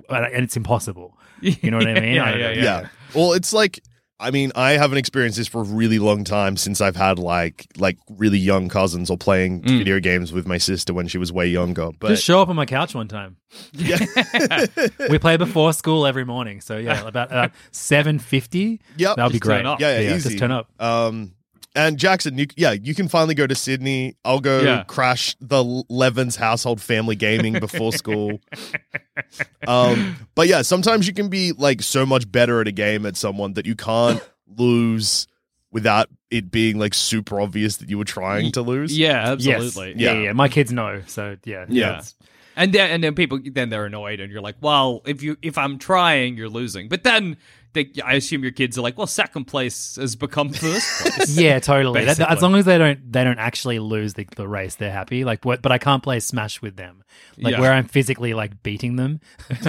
and 0.08 0.24
and 0.26 0.44
it's 0.44 0.56
impossible. 0.56 1.16
You 1.40 1.70
know 1.70 1.76
what 1.76 1.86
I 1.86 2.00
mean? 2.00 2.14
Yeah, 2.14 2.24
I 2.24 2.30
don't 2.32 2.40
yeah. 2.40 2.52
Yeah. 2.54 2.88
Well, 3.14 3.32
it's 3.34 3.52
like 3.52 3.80
I 4.20 4.32
mean, 4.32 4.50
I 4.56 4.72
haven't 4.72 4.98
experienced 4.98 5.38
this 5.38 5.46
for 5.46 5.60
a 5.60 5.64
really 5.64 6.00
long 6.00 6.24
time 6.24 6.56
since 6.56 6.80
I've 6.80 6.96
had 6.96 7.18
like 7.20 7.66
like 7.76 7.98
really 8.10 8.38
young 8.38 8.68
cousins 8.68 9.10
or 9.10 9.16
playing 9.16 9.62
Mm. 9.62 9.78
video 9.78 10.00
games 10.00 10.32
with 10.32 10.46
my 10.46 10.58
sister 10.58 10.92
when 10.92 11.06
she 11.06 11.18
was 11.18 11.32
way 11.32 11.46
younger. 11.46 11.90
But 12.00 12.08
Just 12.08 12.24
show 12.24 12.42
up 12.42 12.48
on 12.48 12.56
my 12.56 12.66
couch 12.66 12.94
one 12.96 13.06
time. 13.06 13.36
Yeah, 13.72 13.98
we 15.08 15.18
play 15.18 15.36
before 15.36 15.72
school 15.72 16.04
every 16.06 16.24
morning. 16.24 16.60
So 16.60 16.78
yeah, 16.78 17.06
about 17.06 17.30
uh, 17.32 17.48
seven 17.70 18.18
fifty. 18.18 18.80
Yep. 18.96 19.16
that'll 19.16 19.30
be 19.30 19.38
great. 19.38 19.64
up. 19.64 19.80
yeah, 19.80 20.00
yeah, 20.00 20.14
easy. 20.16 20.30
just 20.30 20.38
turn 20.40 20.50
up. 20.50 20.68
Um, 20.80 21.32
and 21.74 21.98
Jackson, 21.98 22.38
you, 22.38 22.46
yeah, 22.56 22.72
you 22.72 22.94
can 22.94 23.08
finally 23.08 23.34
go 23.34 23.46
to 23.46 23.54
Sydney. 23.54 24.16
I'll 24.24 24.40
go 24.40 24.60
Yeah. 24.60 24.84
crash 24.84 25.36
the 25.40 25.62
Levins 25.88 26.36
household 26.36 26.80
family 26.80 27.14
gaming 27.16 27.60
before 27.60 27.92
school. 27.92 28.40
um, 29.66 30.16
but 30.34 30.48
yeah, 30.48 30.62
sometimes 30.62 31.06
you 31.06 31.12
can 31.14 31.28
be 31.28 31.52
like 31.52 31.82
so 31.82 32.06
much 32.06 32.30
better 32.30 32.60
at 32.60 32.68
a 32.68 32.72
game 32.72 33.06
at 33.06 33.16
someone 33.16 33.54
that 33.54 33.66
you 33.66 33.74
can't 33.74 34.22
lose 34.56 35.26
without 35.70 36.08
it 36.30 36.50
being 36.50 36.78
like 36.78 36.94
super 36.94 37.40
obvious 37.40 37.76
that 37.78 37.88
you 37.90 37.98
were 37.98 38.04
trying 38.04 38.52
to 38.52 38.62
lose. 38.62 38.96
Yeah, 38.96 39.36
Yes. 39.38 39.64
absolutely. 39.64 40.02
Yeah. 40.02 40.12
Yeah. 40.14 40.20
yeah, 40.20 40.32
My 40.32 40.48
kids 40.48 40.72
know. 40.72 41.02
So 41.06 41.36
yeah, 41.44 41.66
Yeah. 41.68 42.02
And 42.56 42.72
then 42.72 42.90
and 42.90 43.04
then 43.04 43.14
people 43.14 43.38
then 43.44 43.68
they're 43.68 43.84
annoyed 43.86 44.18
and 44.18 44.32
you're 44.32 44.40
like, 44.42 44.56
well, 44.60 45.02
if 45.06 45.22
you 45.22 45.36
if 45.42 45.56
I'm 45.56 45.78
trying, 45.78 46.36
you're 46.36 46.48
losing. 46.48 46.88
But 46.88 47.04
then 47.04 47.36
they, 47.94 48.02
I 48.02 48.14
assume 48.14 48.42
your 48.42 48.52
kids 48.52 48.76
are 48.78 48.82
like, 48.82 48.98
well, 48.98 49.06
second 49.06 49.44
place 49.46 49.96
has 49.96 50.16
become 50.16 50.50
first 50.50 51.00
place. 51.14 51.36
yeah, 51.38 51.58
totally. 51.60 52.04
That- 52.04 52.20
as 52.20 52.42
long 52.42 52.54
as 52.56 52.64
they 52.64 52.78
don't 52.78 53.12
they 53.12 53.24
don't 53.24 53.38
actually 53.38 53.78
lose 53.78 54.14
the, 54.14 54.26
the 54.36 54.46
race, 54.48 54.74
they're 54.76 54.92
happy. 54.92 55.24
Like 55.24 55.44
what? 55.44 55.62
But 55.62 55.72
I 55.72 55.78
can't 55.78 56.02
play 56.02 56.20
Smash 56.20 56.60
with 56.62 56.76
them. 56.76 57.02
Like 57.36 57.52
Yeah. 57.52 57.60
where 57.60 57.72
I'm 57.72 57.84
physically 57.86 58.34
like 58.34 58.62
beating 58.62 58.96
them 58.96 59.20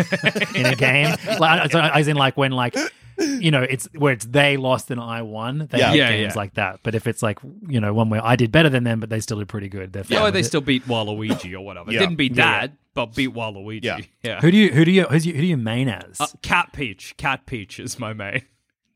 in 0.55 0.65
a 0.65 0.75
game. 0.75 1.15
Like, 1.39 1.71
so 1.71 1.79
as 1.79 2.07
in 2.07 2.15
like 2.17 2.35
when 2.37 2.51
like 2.51 2.75
you 3.19 3.51
know, 3.51 3.61
it's 3.61 3.87
where 3.95 4.13
it's 4.13 4.25
they 4.25 4.57
lost 4.57 4.91
and 4.91 4.99
I 4.99 5.21
won. 5.21 5.67
They 5.71 5.79
Yeah. 5.79 5.87
have 5.87 5.95
Yeah, 5.95 6.09
games 6.11 6.33
yeah. 6.35 6.39
like 6.39 6.53
that. 6.55 6.79
But 6.83 6.95
if 6.95 7.07
it's 7.07 7.21
like 7.21 7.39
you 7.67 7.79
know 7.79 7.93
one 7.93 8.09
where 8.09 8.23
I 8.25 8.35
did 8.35 8.51
better 8.51 8.69
than 8.69 8.83
them, 8.83 8.99
but 8.99 9.09
they 9.09 9.19
still 9.19 9.39
did 9.39 9.47
pretty 9.47 9.69
good, 9.69 9.93
they're 9.93 10.03
Yeah, 10.07 10.21
or 10.21 10.23
with 10.25 10.33
they 10.33 10.39
it. 10.41 10.45
still 10.45 10.61
beat 10.61 10.85
Waluigi 10.87 11.53
or 11.53 11.61
whatever. 11.61 11.91
Yeah. 11.91 11.99
Didn't 11.99 12.15
beat 12.15 12.35
Yeah. 12.35 12.61
that, 12.61 12.71
but 12.93 13.15
beat 13.15 13.33
Waluigi. 13.33 13.83
Yeah. 13.83 13.97
yeah. 14.23 14.41
Who 14.41 14.51
do 14.51 14.57
you 14.57 14.69
who 14.71 14.85
do 14.85 14.91
you 14.91 15.03
who's 15.03 15.25
you, 15.25 15.33
who 15.33 15.41
do 15.41 15.47
you 15.47 15.57
main 15.57 15.89
as? 15.89 16.19
Uh, 16.19 16.27
Cat 16.41 16.71
Peach. 16.73 17.15
Cat 17.17 17.45
Peach 17.45 17.79
is 17.79 17.99
my 17.99 18.13
main. 18.13 18.41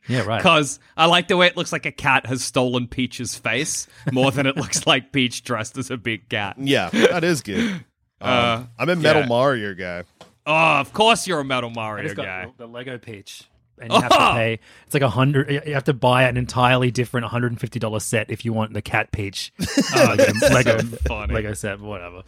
yeah, 0.07 0.21
right. 0.23 0.38
Because 0.39 0.79
I 0.97 1.05
like 1.05 1.27
the 1.29 1.38
way 1.38 1.47
it 1.47 1.55
looks 1.55 1.71
like 1.71 1.86
a 1.86 1.91
cat 1.91 2.25
has 2.25 2.43
stolen 2.43 2.88
Peach's 2.88 3.36
face 3.38 3.88
more 4.12 4.31
than 4.31 4.45
it 4.45 4.57
looks 4.57 4.86
like 4.86 5.12
Peach 5.13 5.43
dressed 5.43 5.77
as 5.77 5.89
a 5.91 5.97
big 5.97 6.27
cat. 6.29 6.55
Yeah, 6.59 6.89
that 6.91 7.23
is 7.23 7.41
good. 7.41 7.83
Um, 8.21 8.29
Uh, 8.29 8.63
I'm 8.79 8.88
a 8.89 8.95
Metal 8.95 9.23
yeah. 9.23 9.27
Mario 9.27 9.73
guy. 9.73 10.03
Oh, 10.45 10.79
of 10.79 10.93
course 10.93 11.27
you're 11.27 11.41
a 11.41 11.43
Metal 11.43 11.69
I 11.69 11.73
Mario 11.73 12.03
just 12.05 12.15
got 12.15 12.25
guy. 12.25 12.45
the, 12.45 12.65
the 12.65 12.67
Lego 12.67 12.97
Peach. 12.97 13.43
And 13.83 13.93
you 13.93 14.01
have 14.01 14.11
to 14.11 14.33
pay. 14.33 14.59
It's 14.85 14.93
like 14.93 15.03
a 15.03 15.09
hundred. 15.09 15.49
You 15.67 15.73
have 15.73 15.83
to 15.85 15.93
buy 15.93 16.23
an 16.23 16.37
entirely 16.37 16.89
different 16.91 17.23
one 17.25 17.31
hundred 17.31 17.51
and 17.51 17.59
fifty 17.61 17.79
dollars 17.79 18.03
set 18.03 18.29
if 18.31 18.43
you 18.45 18.53
want 18.53 18.73
the 18.73 18.81
cat 18.81 19.11
peach. 19.11 19.53
Uh, 19.95 20.15
Lego, 20.51 20.79
funny. 21.07 21.33
Lego 21.33 21.53
set, 21.53 21.79
whatever. 21.79 22.23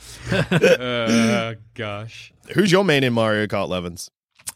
Uh, 0.51 1.55
gosh. 1.73 2.33
Who's 2.53 2.71
your 2.71 2.83
main 2.83 3.03
in 3.03 3.13
Mario 3.13 3.47
Kart 3.47 3.67
11s? 3.69 4.09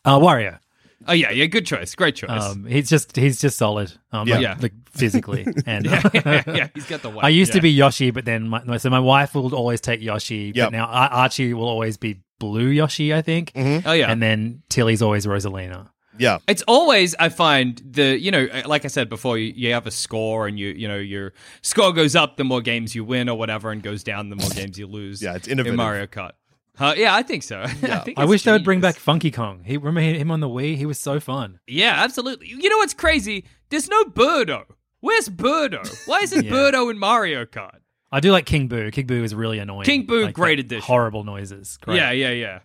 Uh, 0.06 0.20
Wario. 0.20 0.60
Oh 1.08 1.14
yeah, 1.14 1.32
yeah, 1.32 1.46
good 1.46 1.66
choice. 1.66 1.96
Great 1.96 2.16
choice. 2.16 2.30
Um, 2.30 2.66
he's 2.66 2.90
just 2.90 3.16
he's 3.16 3.40
just 3.40 3.58
solid. 3.58 3.92
Um, 4.12 4.28
Yeah. 4.28 4.36
like, 4.36 4.44
Yeah. 4.44 4.56
like 4.62 4.74
physically. 4.92 5.48
And 5.66 5.86
yeah, 6.14 6.68
he's 6.74 6.86
got 6.88 7.02
the 7.02 7.10
white. 7.10 7.24
I 7.26 7.30
used 7.30 7.54
to 7.54 7.62
be 7.62 7.72
Yoshi, 7.72 8.12
but 8.12 8.26
then 8.26 8.50
my, 8.50 8.78
so 8.78 8.90
my 8.90 9.00
wife 9.00 9.34
will 9.34 9.56
always 9.56 9.80
take 9.82 10.02
Yoshi. 10.02 10.52
Yep. 10.54 10.68
But 10.68 10.78
now 10.78 10.86
Archie 10.88 11.54
will 11.54 11.68
always 11.70 11.98
be 11.98 12.20
blue 12.38 12.68
Yoshi, 12.68 13.14
I 13.14 13.22
think. 13.22 13.54
Oh 13.56 13.94
yeah. 13.94 14.12
And 14.12 14.22
then 14.22 14.62
Tilly's 14.70 15.02
always 15.02 15.26
Rosalina. 15.26 15.90
Yeah. 16.20 16.40
It's 16.48 16.62
always 16.68 17.16
I 17.20 17.30
find 17.30 17.82
the 17.84 18.20
you 18.20 18.32
know 18.32 18.48
like 18.66 18.86
I 18.86 18.90
said 18.90 19.10
before 19.10 19.38
you, 19.38 19.54
you 19.56 19.74
have 19.74 19.88
a 19.88 19.92
score 19.92 20.48
and 20.48 20.60
you 20.60 20.70
you 20.70 20.88
know 20.88 20.98
your 20.98 21.34
score 21.62 21.94
goes 21.94 22.16
up 22.16 22.38
the 22.38 22.44
more 22.44 22.62
games 22.62 22.94
you 22.94 23.04
win 23.04 23.30
or 23.30 23.38
whatever 23.38 23.72
and 23.72 23.82
goes 23.82 24.04
down 24.04 24.30
the 24.30 24.36
more 24.36 24.50
games 24.50 24.78
you 24.78 24.88
lose. 25.00 25.22
Yeah, 25.22 25.36
it's 25.36 25.48
in. 25.48 25.76
Mario 25.76 26.06
Kart. 26.08 26.32
Uh, 26.80 26.94
yeah, 26.96 27.14
I 27.14 27.24
think 27.24 27.44
so. 27.44 27.62
I, 27.64 27.68
think 27.68 28.18
I 28.18 28.24
it's 28.24 28.30
wish 28.30 28.44
they 28.44 28.52
would 28.54 28.64
bring 28.64 28.80
back 28.80 28.96
Funky 28.96 29.32
Kong. 29.32 29.64
He 29.66 29.76
remember 29.78 30.02
him 30.02 30.32
on 30.32 30.40
the 30.40 30.48
Wii. 30.48 30.78
He 30.78 30.86
was 30.86 31.00
so 31.00 31.20
fun. 31.20 31.60
Yeah, 31.68 31.94
absolutely. 31.98 32.48
You 32.48 32.70
know 32.70 32.78
what's 32.78 32.94
crazy? 32.94 33.44
There's 33.70 33.90
no 33.90 34.06
Birdo. 34.06 34.64
Where's 35.02 35.28
Birdo? 35.30 35.86
Why 36.08 36.22
isn't 36.22 36.46
Yeah. 36.46 36.52
Birdo 36.52 36.90
in 36.90 36.98
Mario 36.98 37.46
Kart? 37.46 37.80
I 38.12 38.22
do 38.22 38.32
like 38.32 38.46
King 38.46 38.68
Boo. 38.68 38.90
King 38.92 39.08
Boo 39.08 39.24
is 39.24 39.36
really 39.36 39.60
annoying. 39.60 39.84
King 39.86 40.06
Boo, 40.06 40.26
Like, 40.26 40.36
great 40.36 40.56
that 40.56 40.66
addition. 40.66 40.86
Horrible 40.86 41.24
noises. 41.24 41.78
Great. 41.82 41.98
Yeah, 41.98 42.12
yeah, 42.12 42.32
yeah. 42.32 42.60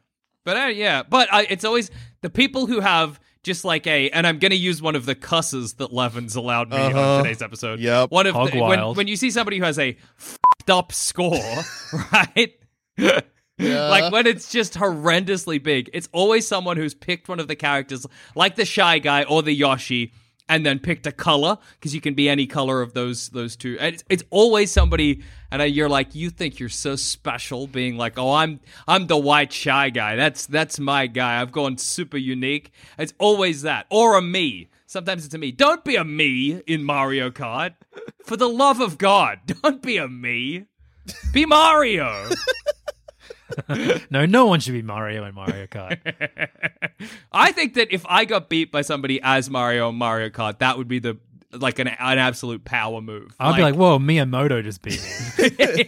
But 0.44 0.56
uh, 0.56 0.66
yeah, 0.66 1.02
but 1.02 1.32
I, 1.32 1.42
it's 1.50 1.64
always 1.64 1.90
the 2.22 2.30
people 2.30 2.66
who 2.66 2.80
have 2.80 3.18
just 3.44 3.64
like 3.64 3.86
a, 3.86 4.10
and 4.10 4.26
I'm 4.26 4.38
going 4.40 4.50
to 4.50 4.56
use 4.56 4.82
one 4.82 4.96
of 4.96 5.06
the 5.06 5.14
cusses 5.14 5.74
that 5.74 5.92
Levin's 5.92 6.34
allowed 6.34 6.70
me 6.70 6.76
Uh-huh. 6.76 7.16
on 7.18 7.22
today's 7.22 7.40
episode. 7.42 7.78
Yep. 7.78 8.10
One 8.10 8.26
of 8.26 8.34
Hog 8.34 8.50
the, 8.50 8.60
when, 8.60 8.80
wild. 8.80 8.96
when 8.96 9.06
you 9.06 9.14
see 9.16 9.30
somebody 9.30 9.58
who 9.58 9.64
has 9.64 9.78
a 9.78 9.96
fed 10.16 10.38
up 10.70 10.92
score, 10.92 11.38
right? 12.12 12.54
Like 13.56 14.12
when 14.12 14.26
it's 14.26 14.50
just 14.50 14.74
horrendously 14.74 15.62
big, 15.62 15.88
it's 15.92 16.08
always 16.12 16.46
someone 16.46 16.76
who's 16.76 16.94
picked 16.94 17.28
one 17.28 17.38
of 17.38 17.46
the 17.46 17.54
characters, 17.56 18.04
like 18.34 18.56
the 18.56 18.64
shy 18.64 18.98
guy 18.98 19.22
or 19.22 19.42
the 19.42 19.52
Yoshi, 19.52 20.12
and 20.48 20.64
then 20.64 20.78
picked 20.78 21.06
a 21.06 21.12
color 21.12 21.58
because 21.72 21.94
you 21.94 22.00
can 22.00 22.14
be 22.14 22.28
any 22.28 22.46
color 22.46 22.82
of 22.82 22.92
those 22.92 23.30
those 23.30 23.56
two. 23.56 23.76
And 23.80 23.94
it's, 23.94 24.04
it's 24.08 24.22
always 24.30 24.70
somebody, 24.70 25.22
and 25.50 25.74
you're 25.74 25.88
like, 25.88 26.14
you 26.14 26.30
think 26.30 26.58
you're 26.58 26.68
so 26.68 26.96
special, 26.96 27.66
being 27.66 27.96
like, 27.96 28.18
oh, 28.18 28.32
I'm 28.32 28.60
I'm 28.86 29.06
the 29.06 29.16
white 29.16 29.52
shy 29.52 29.90
guy. 29.90 30.16
That's 30.16 30.46
that's 30.46 30.78
my 30.78 31.06
guy. 31.06 31.40
I've 31.40 31.52
gone 31.52 31.78
super 31.78 32.18
unique. 32.18 32.72
It's 32.98 33.14
always 33.18 33.62
that, 33.62 33.86
or 33.90 34.16
a 34.16 34.22
me. 34.22 34.68
Sometimes 34.86 35.24
it's 35.24 35.34
a 35.34 35.38
me. 35.38 35.50
Don't 35.50 35.84
be 35.84 35.96
a 35.96 36.04
me 36.04 36.62
in 36.66 36.84
Mario 36.84 37.30
Kart. 37.30 37.74
For 38.24 38.36
the 38.36 38.48
love 38.48 38.80
of 38.80 38.98
God, 38.98 39.40
don't 39.62 39.82
be 39.82 39.96
a 39.96 40.08
me. 40.08 40.66
Be 41.32 41.46
Mario. 41.46 42.30
No, 44.10 44.26
no 44.26 44.46
one 44.46 44.60
should 44.60 44.72
be 44.72 44.82
Mario 44.82 45.24
in 45.24 45.34
Mario 45.34 45.66
Kart. 45.66 45.98
I 47.32 47.52
think 47.52 47.74
that 47.74 47.92
if 47.92 48.04
I 48.06 48.24
got 48.24 48.48
beat 48.48 48.70
by 48.72 48.82
somebody 48.82 49.20
as 49.22 49.48
Mario 49.50 49.88
in 49.90 49.96
Mario 49.96 50.28
Kart, 50.30 50.58
that 50.58 50.78
would 50.78 50.88
be 50.88 50.98
the 50.98 51.18
like 51.52 51.78
an, 51.78 51.86
an 51.88 52.18
absolute 52.18 52.64
power 52.64 53.00
move. 53.00 53.34
I'll 53.38 53.54
be 53.54 53.62
like, 53.62 53.76
whoa, 53.76 53.98
Miyamoto 53.98 54.62
just 54.62 54.82
beat 54.82 55.00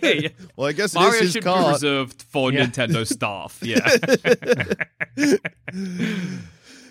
me. 0.02 0.30
Well, 0.56 0.68
I 0.68 0.72
guess 0.72 0.94
it 0.94 0.98
Mario 0.98 1.14
is 1.14 1.20
his 1.20 1.32
should 1.32 1.44
be 1.44 1.50
reserved 1.50 2.22
for 2.22 2.52
Yeah. 2.52 2.66
Nintendo 2.66 3.06
staff. 3.06 3.58
Yeah. 3.62 3.80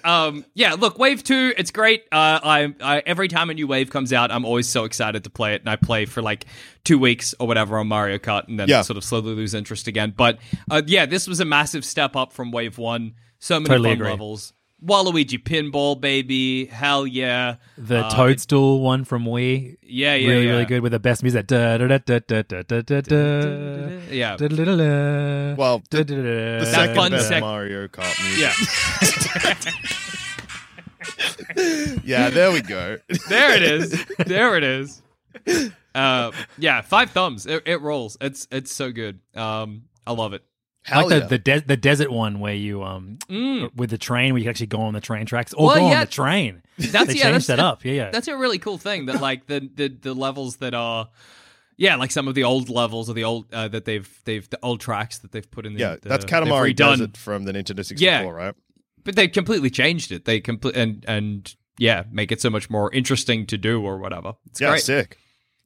Um. 0.05 0.45
Yeah. 0.53 0.73
Look, 0.75 0.97
Wave 0.99 1.23
Two. 1.23 1.53
It's 1.57 1.71
great. 1.71 2.03
Uh. 2.11 2.39
I, 2.43 2.73
I. 2.81 3.03
Every 3.05 3.27
time 3.27 3.49
a 3.49 3.53
new 3.53 3.67
wave 3.67 3.89
comes 3.89 4.13
out, 4.13 4.31
I'm 4.31 4.45
always 4.45 4.67
so 4.69 4.83
excited 4.85 5.23
to 5.25 5.29
play 5.29 5.55
it, 5.55 5.61
and 5.61 5.69
I 5.69 5.75
play 5.75 6.05
for 6.05 6.21
like 6.21 6.45
two 6.83 6.99
weeks 6.99 7.33
or 7.39 7.47
whatever 7.47 7.77
on 7.79 7.87
Mario 7.87 8.17
Kart, 8.17 8.47
and 8.47 8.59
then 8.59 8.67
Yeah. 8.69 8.81
sort 8.83 8.97
of 8.97 9.03
slowly 9.03 9.33
lose 9.35 9.53
interest 9.53 9.87
again. 9.87 10.13
But 10.15 10.39
uh, 10.69 10.81
yeah, 10.85 11.05
this 11.05 11.27
was 11.27 11.39
a 11.39 11.45
massive 11.45 11.83
step 11.83 12.15
up 12.15 12.31
from 12.33 12.51
Wave 12.51 12.77
One. 12.77 13.15
So 13.39 13.59
many 13.59 13.67
Totally 13.69 13.89
fun 13.89 13.97
agree. 13.97 14.09
levels. 14.11 14.53
Waluigi 14.83 15.41
pinball, 15.41 15.99
baby. 15.99 16.65
Hell 16.65 17.07
yeah. 17.07 17.55
The 17.77 18.05
Uh, 18.05 18.09
Toadstool 18.09 18.81
one 18.81 19.03
from 19.05 19.25
Wii. 19.25 19.77
Yeah, 19.81 20.15
yeah, 20.15 20.27
really, 20.29 20.45
yeah. 20.45 20.51
really 20.51 20.65
good 20.65 20.81
with 20.81 20.91
the 20.91 20.99
best 20.99 21.23
music. 21.23 21.47
Da, 21.47 21.77
da, 21.77 21.87
da, 21.87 21.97
da, 21.97 22.19
da, 22.19 22.41
da, 22.43 22.61
da, 22.61 22.81
da, 22.81 23.01
da. 23.01 23.87
Yeah. 24.11 24.35
Da, 24.37 24.47
da, 24.47 24.63
da, 24.65 24.75
da. 24.75 25.55
Well, 25.55 25.81
Da, 25.89 25.97
the- 25.99 26.03
da, 26.03 26.15
da, 26.15 26.59
The 26.59 26.65
second 26.65 26.95
fun 26.95 27.11
best 27.11 27.27
sec- 27.29 27.41
Mario 27.41 27.87
Kart 27.87 28.15
music. 28.23 28.41
Yeah. 28.41 29.71
Yeah, 32.03 32.29
there 32.29 32.51
we 32.51 32.61
go. 32.61 32.97
there 33.29 33.55
it 33.55 33.63
is. 33.63 34.05
There 34.25 34.57
it 34.57 34.63
is. 34.63 35.01
Uh, 35.93 36.31
yeah, 36.57 36.81
five 36.81 37.11
thumbs. 37.11 37.45
It, 37.45 37.63
it 37.65 37.81
rolls. 37.81 38.17
It's 38.19 38.47
it's 38.51 38.73
so 38.73 38.91
good. 38.91 39.19
Um, 39.35 39.83
I 40.05 40.11
love 40.11 40.33
it. 40.33 40.43
I 40.87 40.93
Hell 40.93 41.01
like 41.01 41.09
the 41.09 41.17
yeah. 41.17 41.27
the, 41.27 41.37
de- 41.37 41.67
the 41.67 41.77
desert 41.77 42.11
one 42.11 42.39
where 42.39 42.53
you 42.53 42.83
um 42.83 43.17
with 43.75 43.89
the 43.89 43.97
train 43.97 44.33
where 44.33 44.39
you 44.39 44.43
can 44.43 44.49
actually 44.51 44.67
go 44.67 44.81
on 44.81 44.93
the 44.93 45.01
train 45.01 45.25
tracks 45.25 45.53
or 45.53 45.65
Mm. 45.71 45.73
Well, 45.73 45.75
go 45.75 45.89
yeah, 45.89 45.93
on 45.95 45.99
the 46.01 46.11
train. 46.11 46.61
That's 46.77 46.91
they 47.07 47.13
yeah, 47.15 47.23
changed 47.23 47.35
that's, 47.35 47.47
that 47.47 47.59
up. 47.59 47.83
Yeah, 47.85 47.93
yeah. 47.93 48.11
That's 48.11 48.27
a 48.27 48.37
really 48.37 48.59
cool 48.59 48.77
thing 48.77 49.07
that 49.07 49.21
like 49.21 49.47
the 49.47 49.69
the 49.73 49.87
the 49.87 50.13
levels 50.13 50.57
that 50.57 50.73
are. 50.73 51.09
Yeah, 51.77 51.97
like 51.97 52.11
some 52.11 52.29
of 52.29 52.35
the 52.35 52.45
old 52.45 52.69
levels 52.69 53.09
or 53.09 53.13
the 53.13 53.25
old 53.25 53.53
uh, 53.53 53.67
that 53.67 53.83
they've 53.83 54.09
they've 54.23 54.49
the 54.49 54.59
old 54.63 54.79
tracks 54.79 55.17
that 55.19 55.31
they've 55.33 55.49
put 55.49 55.65
in. 55.65 55.73
The, 55.73 55.79
yeah, 55.79 55.95
the, 56.01 56.07
that's 56.07 56.23
Kalimari 56.23 56.73
redone. 56.73 56.97
Desert 56.97 57.17
from 57.17 57.43
the 57.43 57.51
Nintendo 57.51 57.83
64, 57.83 57.99
Yeah. 57.99 58.29
right? 58.29 58.55
but 59.03 59.15
they 59.15 59.27
completely 59.27 59.69
changed 59.69 60.11
it. 60.11 60.23
They 60.25 60.39
complete 60.39 60.75
and 60.77 61.03
and 61.07 61.53
yeah, 61.77 62.03
make 62.11 62.31
it 62.31 62.39
so 62.39 62.49
much 62.49 62.69
more 62.69 62.91
interesting 62.93 63.45
to 63.47 63.57
do 63.57 63.81
or 63.83 63.97
whatever. 63.97 64.35
It's 64.45 64.61
yeah, 64.61 64.69
great. 64.69 64.83
sick. 64.83 65.17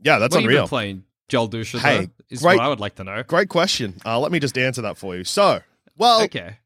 Yeah, 0.02 0.18
that's 0.18 0.34
what 0.34 0.42
have 0.42 0.50
you 0.52 0.58
unreal. 0.58 0.64
been 0.64 0.70
playing, 0.70 1.04
Joel 1.30 1.50
Duscher? 1.50 1.80
Hey, 1.80 2.06
though, 2.06 2.12
is 2.30 2.42
great- 2.42 2.58
what 2.58 2.66
I 2.66 2.68
would 2.68 2.80
like 2.80 2.96
to 2.96 3.04
know. 3.04 3.24
Great 3.24 3.50
question. 3.50 3.96
Uh, 4.06 4.20
let 4.20 4.32
me 4.32 4.40
just 4.40 4.58
answer 4.58 4.82
that 4.82 4.98
for 4.98 5.16
you. 5.16 5.24
So, 5.24 5.62
well, 5.98 6.24
Okay. 6.24 6.58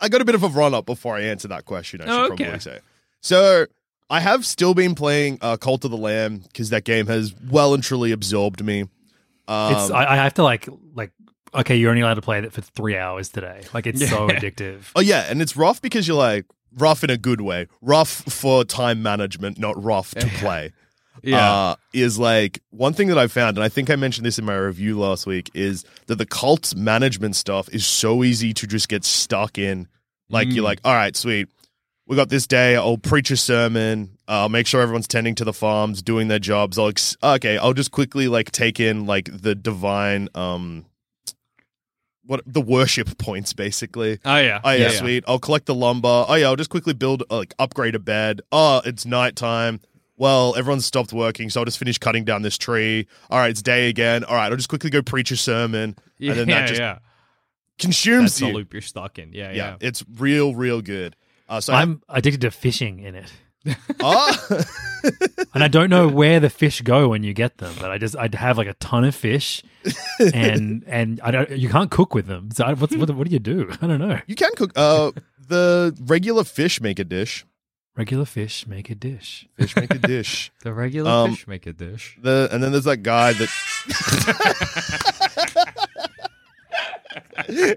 I 0.00 0.08
got 0.08 0.20
a 0.20 0.24
bit 0.24 0.34
of 0.34 0.42
a 0.42 0.48
run 0.48 0.72
up 0.74 0.86
before 0.86 1.16
I 1.16 1.20
answer 1.22 1.46
that 1.48 1.66
question. 1.66 2.00
I 2.00 2.04
should 2.06 2.12
Oh, 2.12 2.32
okay. 2.32 2.44
probably 2.44 2.60
say. 2.60 2.78
So, 3.20 3.66
I 4.08 4.20
have 4.20 4.44
still 4.46 4.74
been 4.74 4.94
playing 4.94 5.38
uh, 5.42 5.56
Cult 5.58 5.84
of 5.84 5.90
the 5.92 5.96
Lamb 5.96 6.38
because 6.38 6.70
that 6.70 6.84
game 6.84 7.06
has 7.06 7.34
well 7.50 7.74
and 7.74 7.82
truly 7.82 8.10
absorbed 8.10 8.64
me. 8.64 8.82
Um, 9.46 9.72
it's 9.74 9.90
I, 9.90 10.12
I 10.12 10.16
have 10.16 10.34
to 10.34 10.42
like 10.42 10.68
like 10.94 11.12
okay, 11.54 11.76
you're 11.76 11.90
only 11.90 12.02
allowed 12.02 12.14
to 12.14 12.22
play 12.22 12.38
it 12.38 12.52
for 12.52 12.60
three 12.60 12.96
hours 12.96 13.28
today. 13.28 13.62
Like 13.74 13.86
it's 13.86 14.08
so 14.08 14.28
addictive. 14.28 14.90
oh 14.96 15.00
yeah, 15.00 15.26
and 15.28 15.40
it's 15.42 15.56
rough 15.56 15.80
because 15.82 16.08
you're 16.08 16.16
like 16.16 16.46
rough 16.76 17.04
in 17.04 17.10
a 17.10 17.16
good 17.16 17.40
way, 17.40 17.66
rough 17.82 18.08
for 18.08 18.64
time 18.64 19.02
management, 19.02 19.58
not 19.58 19.80
rough 19.82 20.12
to 20.14 20.26
play. 20.26 20.72
Yeah. 21.22 21.52
uh, 21.52 21.74
is 21.92 22.18
like 22.18 22.60
one 22.70 22.92
thing 22.92 23.08
that 23.08 23.18
I 23.18 23.26
found, 23.26 23.56
and 23.56 23.64
I 23.64 23.68
think 23.68 23.90
I 23.90 23.96
mentioned 23.96 24.26
this 24.26 24.38
in 24.38 24.44
my 24.44 24.56
review 24.56 24.98
last 24.98 25.26
week, 25.26 25.50
is 25.54 25.84
that 26.06 26.16
the 26.16 26.26
cult 26.26 26.74
management 26.74 27.36
stuff 27.36 27.68
is 27.70 27.84
so 27.86 28.22
easy 28.24 28.52
to 28.54 28.66
just 28.66 28.88
get 28.88 29.04
stuck 29.04 29.58
in. 29.58 29.88
Like 30.28 30.48
Mm. 30.48 30.54
you're 30.54 30.64
like, 30.64 30.80
all 30.84 30.94
right, 30.94 31.16
sweet, 31.16 31.48
we 32.06 32.16
got 32.16 32.28
this 32.28 32.46
day. 32.46 32.76
I'll 32.76 32.98
preach 32.98 33.30
a 33.30 33.36
sermon. 33.36 34.18
I'll 34.28 34.48
make 34.48 34.66
sure 34.66 34.80
everyone's 34.80 35.08
tending 35.08 35.34
to 35.36 35.44
the 35.44 35.52
farms, 35.52 36.02
doing 36.02 36.28
their 36.28 36.38
jobs. 36.38 36.78
I'll 36.78 36.88
ex- 36.88 37.16
okay, 37.22 37.58
I'll 37.58 37.72
just 37.74 37.90
quickly 37.90 38.28
like 38.28 38.50
take 38.52 38.78
in 38.80 39.06
like 39.06 39.28
the 39.32 39.54
divine, 39.54 40.28
um, 40.34 40.86
what 42.24 42.42
the 42.46 42.60
worship 42.60 43.18
points 43.18 43.52
basically. 43.52 44.18
oh 44.24 44.36
yeah. 44.36 44.60
Oh 44.62 44.70
yeah, 44.70 44.90
sweet. 44.90 45.24
I'll 45.26 45.38
collect 45.40 45.66
the 45.66 45.74
lumber. 45.74 46.24
Oh 46.28 46.34
yeah, 46.34 46.46
I'll 46.46 46.56
just 46.56 46.70
quickly 46.70 46.92
build 46.94 47.24
uh, 47.30 47.38
like 47.38 47.54
upgrade 47.58 47.94
a 47.94 47.98
bed. 47.98 48.40
Oh, 48.52 48.80
it's 48.84 49.04
nighttime. 49.04 49.80
Well, 50.20 50.54
everyone's 50.54 50.84
stopped 50.84 51.14
working, 51.14 51.48
so 51.48 51.60
I'll 51.60 51.64
just 51.64 51.78
finish 51.78 51.96
cutting 51.96 52.26
down 52.26 52.42
this 52.42 52.58
tree. 52.58 53.08
All 53.30 53.38
right, 53.38 53.48
it's 53.48 53.62
day 53.62 53.88
again. 53.88 54.22
All 54.22 54.34
right, 54.36 54.50
I'll 54.50 54.56
just 54.56 54.68
quickly 54.68 54.90
go 54.90 55.00
preach 55.00 55.30
a 55.30 55.36
sermon, 55.36 55.96
Yeah, 56.18 56.32
and 56.32 56.40
then 56.40 56.48
that 56.48 56.68
just 56.68 56.78
yeah. 56.78 56.98
consumes 57.78 58.32
That's 58.32 58.40
the 58.40 58.46
you. 58.48 58.52
loop 58.52 58.74
you're 58.74 58.82
stuck 58.82 59.18
in. 59.18 59.32
Yeah, 59.32 59.48
Yeah, 59.50 59.54
yeah. 59.54 59.76
it's 59.80 60.04
real, 60.18 60.54
real 60.54 60.82
good. 60.82 61.16
Uh, 61.48 61.62
so 61.62 61.72
I 61.72 61.80
I'm 61.80 62.02
addicted 62.10 62.42
to 62.42 62.50
fishing 62.50 62.98
in 62.98 63.14
it. 63.14 63.32
oh, 64.00 64.36
And 65.54 65.64
I 65.64 65.68
don't 65.68 65.88
know 65.88 66.06
where 66.06 66.38
the 66.38 66.50
fish 66.50 66.82
go 66.82 67.08
when 67.08 67.22
you 67.22 67.32
get 67.32 67.56
them, 67.56 67.74
but 67.80 67.90
I 67.90 67.96
just 67.96 68.14
I'd 68.14 68.34
have 68.34 68.58
like 68.58 68.68
a 68.68 68.74
ton 68.74 69.04
of 69.04 69.14
fish, 69.14 69.62
and 70.34 70.84
and 70.86 71.18
I 71.22 71.30
don't 71.30 71.50
you 71.50 71.70
can't 71.70 71.90
cook 71.90 72.14
with 72.14 72.26
them. 72.26 72.50
So 72.50 72.64
I, 72.64 72.74
what's, 72.74 72.94
what 72.94 73.10
what 73.10 73.26
do 73.26 73.32
you 73.32 73.38
do? 73.38 73.70
I 73.80 73.86
don't 73.86 73.98
know. 73.98 74.20
you 74.26 74.34
can 74.34 74.50
cook. 74.54 74.72
Uh, 74.76 75.12
the 75.48 75.96
regular 76.02 76.44
fish 76.44 76.78
make 76.82 76.98
a 76.98 77.04
dish. 77.04 77.46
Regular 77.96 78.24
fish 78.24 78.66
make 78.66 78.88
a 78.90 78.94
dish. 78.94 79.46
Fish 79.58 79.74
make 79.76 79.92
a 79.94 79.98
dish. 79.98 80.50
The 80.62 80.72
regular 80.72 81.10
Um, 81.10 81.30
fish 81.30 81.46
make 81.46 81.66
a 81.66 81.72
dish. 81.72 82.16
The 82.22 82.48
and 82.52 82.62
then 82.62 82.70
there's 82.72 82.84
that 82.84 82.98
guy 82.98 83.32
that 83.32 83.48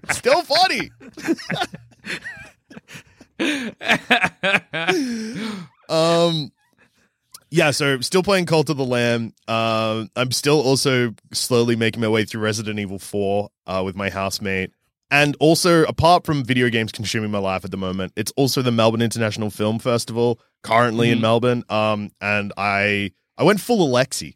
still 0.11 0.43
funny. 0.43 0.91
um 5.89 6.51
yeah, 7.49 7.69
so 7.69 7.99
still 8.01 8.23
playing 8.23 8.47
Cult 8.47 8.71
of 8.71 8.77
the 8.77 8.85
Lamb. 8.85 9.31
Uh, 9.47 10.05
I'm 10.15 10.31
still 10.31 10.59
also 10.59 11.13
slowly 11.33 11.75
making 11.75 12.01
my 12.01 12.07
way 12.07 12.25
through 12.25 12.41
Resident 12.41 12.79
Evil 12.79 12.97
4 12.97 13.49
uh, 13.67 13.83
with 13.85 13.95
my 13.95 14.09
housemate. 14.09 14.71
And 15.13 15.37
also, 15.39 15.83
apart 15.83 16.25
from 16.25 16.43
video 16.43 16.69
games 16.69 16.91
consuming 16.91 17.29
my 17.31 17.37
life 17.37 17.63
at 17.63 17.69
the 17.71 17.77
moment, 17.77 18.13
it's 18.15 18.31
also 18.35 18.61
the 18.63 18.71
Melbourne 18.71 19.01
International 19.03 19.49
Film 19.51 19.77
Festival 19.77 20.39
currently 20.63 21.11
in 21.11 21.21
Melbourne. 21.21 21.63
Um, 21.69 22.09
and 22.19 22.51
I 22.57 23.11
I 23.37 23.43
went 23.43 23.61
full 23.61 23.87
Alexi. 23.87 24.33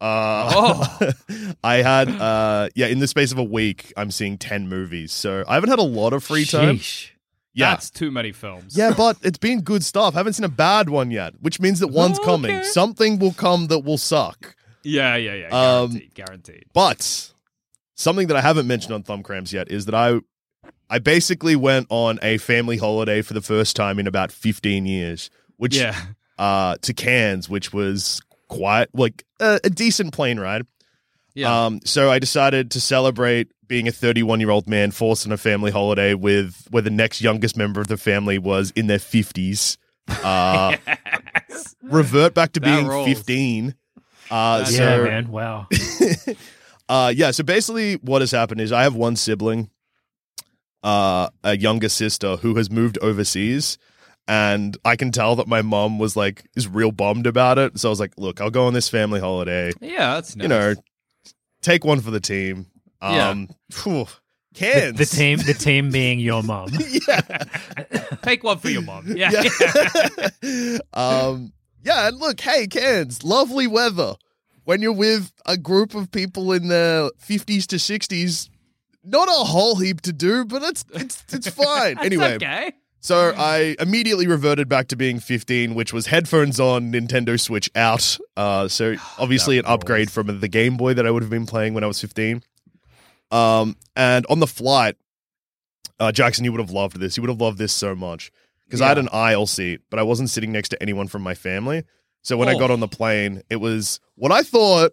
Uh, 0.00 1.12
I 1.64 1.76
had 1.76 2.08
uh, 2.08 2.68
yeah, 2.74 2.86
in 2.86 2.98
the 3.00 3.06
space 3.06 3.32
of 3.32 3.38
a 3.38 3.44
week, 3.44 3.92
I'm 3.96 4.10
seeing 4.10 4.38
ten 4.38 4.66
movies. 4.68 5.12
So 5.12 5.44
I 5.46 5.54
haven't 5.54 5.70
had 5.70 5.78
a 5.78 5.82
lot 5.82 6.12
of 6.14 6.24
free 6.24 6.44
time. 6.46 6.78
Sheesh. 6.78 7.10
Yeah, 7.56 7.70
That's 7.70 7.88
too 7.90 8.10
many 8.10 8.32
films. 8.32 8.76
yeah, 8.76 8.92
but 8.96 9.16
it's 9.22 9.38
been 9.38 9.60
good 9.60 9.84
stuff. 9.84 10.14
I 10.14 10.18
haven't 10.18 10.32
seen 10.32 10.44
a 10.44 10.48
bad 10.48 10.88
one 10.88 11.10
yet, 11.12 11.34
which 11.40 11.60
means 11.60 11.78
that 11.80 11.88
one's 11.88 12.18
Oh, 12.18 12.24
coming. 12.24 12.62
Something 12.64 13.18
will 13.20 13.32
come 13.32 13.68
that 13.68 13.80
will 13.80 13.98
suck. 13.98 14.56
Yeah, 14.82 15.14
yeah, 15.16 15.34
yeah. 15.34 15.46
Um, 15.48 15.90
Guaranteed. 15.90 16.14
guaranteed. 16.14 16.64
But 16.72 17.32
something 17.94 18.26
that 18.28 18.36
I 18.36 18.40
haven't 18.40 18.66
mentioned 18.66 18.94
on 18.94 19.02
Thumb 19.02 19.22
Cramps 19.22 19.52
yet 19.52 19.70
is 19.70 19.86
that 19.86 19.94
I 19.94 20.20
I 20.90 20.98
basically 20.98 21.56
went 21.56 21.86
on 21.90 22.18
a 22.22 22.38
family 22.38 22.76
holiday 22.76 23.22
for 23.22 23.34
the 23.34 23.40
first 23.40 23.74
time 23.76 23.98
in 23.98 24.06
about 24.06 24.30
15 24.32 24.86
years, 24.86 25.30
which 25.56 25.76
Yeah. 25.76 25.96
uh 26.38 26.76
to 26.82 26.92
Cairns, 26.94 27.48
which 27.48 27.72
was 27.72 28.20
quite 28.48 28.88
like 28.94 29.24
a, 29.40 29.60
a 29.64 29.70
decent 29.70 30.12
plane 30.12 30.38
ride. 30.38 30.66
Yeah. 31.34 31.66
Um 31.66 31.80
so 31.84 32.10
I 32.10 32.18
decided 32.18 32.70
to 32.72 32.80
celebrate 32.80 33.48
being 33.66 33.88
a 33.88 33.92
31-year-old 33.92 34.68
man 34.68 34.90
forced 34.90 35.24
on 35.26 35.32
a 35.32 35.38
family 35.38 35.70
holiday 35.70 36.12
with 36.14 36.66
where 36.70 36.82
the 36.82 36.90
next 36.90 37.22
youngest 37.22 37.56
member 37.56 37.80
of 37.80 37.86
the 37.88 37.96
family 37.96 38.38
was 38.38 38.72
in 38.76 38.86
their 38.88 38.98
50s. 38.98 39.76
Uh 40.22 40.76
revert 41.82 42.34
back 42.34 42.52
to 42.52 42.60
That 42.60 42.66
being 42.76 42.86
rolls. 42.86 43.08
15. 43.08 43.74
Uh 44.30 44.58
That's- 44.58 44.76
so 44.76 44.82
yeah, 44.82 45.02
man. 45.04 45.28
Wow. 45.30 45.66
uh 46.88 47.12
yeah, 47.14 47.30
so 47.30 47.42
basically 47.44 47.94
what 47.96 48.20
has 48.22 48.30
happened 48.30 48.60
is 48.60 48.72
I 48.72 48.82
have 48.82 48.94
one 48.94 49.16
sibling, 49.16 49.70
uh 50.82 51.28
a 51.42 51.56
younger 51.56 51.88
sister 51.88 52.36
who 52.36 52.54
has 52.56 52.70
moved 52.70 52.98
overseas 53.00 53.78
and 54.28 54.76
I 54.84 54.96
can 54.96 55.12
tell 55.12 55.36
that 55.36 55.46
my 55.46 55.62
mom 55.62 55.98
was 55.98 56.16
like 56.16 56.44
is 56.56 56.66
real 56.68 56.90
bummed 56.92 57.26
about 57.26 57.58
it. 57.58 57.78
So 57.78 57.88
I 57.88 57.90
was 57.90 58.00
like, 58.00 58.12
look, 58.16 58.40
I'll 58.40 58.50
go 58.50 58.66
on 58.66 58.72
this 58.74 58.88
family 58.88 59.20
holiday. 59.20 59.72
yeah, 59.80 60.14
that's 60.14 60.34
nice. 60.36 60.42
You 60.44 60.48
know, 60.48 60.74
take 61.62 61.84
one 61.84 62.00
for 62.00 62.10
the 62.10 62.20
team. 62.20 62.66
Yeah. 63.02 63.28
Um 63.30 63.48
phew, 63.70 64.04
The, 64.04 64.58
Cairns. 64.60 64.98
the 64.98 65.04
team, 65.06 65.38
the 65.38 65.54
team 65.58 65.90
being 65.90 66.20
your 66.20 66.42
mum. 66.42 66.70
yeah. 67.08 67.20
Take 68.22 68.44
one 68.44 68.58
for 68.58 68.70
your 68.70 68.82
mom. 68.82 69.04
Yeah. 69.16 69.42
Yeah. 70.42 70.78
um, 70.94 71.52
yeah, 71.82 72.08
and 72.08 72.18
look, 72.18 72.40
hey, 72.40 72.66
Cairns, 72.66 73.22
lovely 73.24 73.66
weather. 73.66 74.14
When 74.64 74.82
you're 74.82 74.92
with 74.92 75.32
a 75.46 75.56
group 75.56 75.94
of 75.94 76.10
people 76.10 76.52
in 76.52 76.68
their 76.68 77.10
50s 77.20 77.66
to 77.66 77.76
60s, 77.76 78.48
not 79.04 79.28
a 79.28 79.32
whole 79.32 79.76
heap 79.76 80.00
to 80.02 80.12
do, 80.12 80.44
but 80.44 80.62
it's 80.62 80.84
it's 80.94 81.22
it's 81.32 81.48
fine. 81.50 81.98
Anyway, 81.98 82.34
okay. 82.34 82.72
so 83.00 83.34
I 83.36 83.76
immediately 83.78 84.26
reverted 84.26 84.68
back 84.68 84.88
to 84.88 84.96
being 84.96 85.20
15, 85.20 85.74
which 85.74 85.92
was 85.92 86.06
headphones 86.06 86.58
on, 86.58 86.90
Nintendo 86.92 87.38
Switch 87.38 87.70
out. 87.74 88.18
Uh, 88.36 88.68
so 88.68 88.94
obviously 89.18 89.58
an 89.58 89.66
upgrade 89.66 90.10
from 90.10 90.40
the 90.40 90.48
Game 90.48 90.76
Boy 90.76 90.94
that 90.94 91.06
I 91.06 91.10
would 91.10 91.22
have 91.22 91.30
been 91.30 91.46
playing 91.46 91.74
when 91.74 91.84
I 91.84 91.86
was 91.86 92.00
15. 92.00 92.42
Um, 93.30 93.76
and 93.96 94.24
on 94.30 94.40
the 94.40 94.46
flight, 94.46 94.96
uh, 95.98 96.12
Jackson, 96.12 96.44
you 96.44 96.52
would 96.52 96.60
have 96.60 96.70
loved 96.70 96.98
this. 96.98 97.16
You 97.16 97.22
would 97.22 97.30
have 97.30 97.40
loved 97.40 97.58
this 97.58 97.72
so 97.72 97.94
much 97.94 98.30
because 98.64 98.80
I 98.80 98.88
had 98.88 98.98
an 98.98 99.08
aisle 99.12 99.46
seat, 99.46 99.82
but 99.90 99.98
I 99.98 100.02
wasn't 100.02 100.30
sitting 100.30 100.52
next 100.52 100.70
to 100.70 100.82
anyone 100.82 101.08
from 101.08 101.22
my 101.22 101.34
family. 101.34 101.84
So 102.24 102.36
when 102.36 102.48
I 102.48 102.54
Oh. 102.54 102.58
got 102.58 102.70
on 102.72 102.80
the 102.80 102.88
plane, 102.88 103.42
it 103.48 103.56
was 103.56 104.00
what 104.16 104.32
I 104.32 104.42
thought 104.42 104.92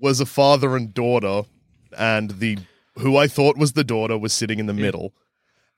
was 0.00 0.20
a 0.20 0.26
father 0.26 0.76
and 0.76 0.94
daughter, 0.94 1.42
and 1.98 2.30
the 2.38 2.56
who 2.98 3.16
I 3.16 3.26
thought 3.28 3.56
was 3.58 3.72
the 3.74 3.84
daughter 3.84 4.16
was 4.16 4.32
sitting 4.32 4.58
in 4.58 4.66
the 4.66 4.74
middle, 4.74 5.12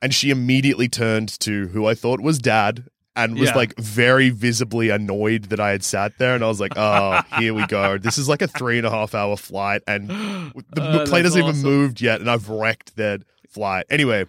and 0.01 0.14
she 0.14 0.30
immediately 0.30 0.88
turned 0.88 1.28
to 1.40 1.68
who 1.68 1.86
I 1.86 1.94
thought 1.94 2.20
was 2.20 2.38
dad. 2.38 2.84
And 3.16 3.36
was 3.36 3.48
Yeah. 3.51 3.57
like 3.57 3.76
very 3.76 4.30
visibly 4.30 4.88
annoyed 4.88 5.44
that 5.51 5.59
I 5.59 5.70
had 5.72 5.82
sat 5.82 6.12
there, 6.18 6.34
and 6.36 6.44
I 6.44 6.46
was 6.48 6.61
like, 6.61 6.78
"Oh, 6.78 7.20
here 7.38 7.53
we 7.53 7.66
go. 7.66 7.98
This 7.98 8.16
is 8.16 8.28
like 8.28 8.40
a 8.40 8.46
three 8.46 8.78
and 8.78 8.86
a 8.86 8.90
half 8.90 9.16
hour 9.16 9.36
flight, 9.36 9.82
and 9.86 10.09
the, 10.72 10.80
Uh, 10.80 10.92
the 10.92 11.05
plane 11.05 11.24
hasn't 11.24 11.44
even 11.44 11.61
moved 11.61 12.01
yet, 12.01 12.20
and 12.20 12.30
I've 12.30 12.48
wrecked 12.48 12.94
that 12.96 13.22
flight. 13.48 13.84
Anyway, 13.90 14.26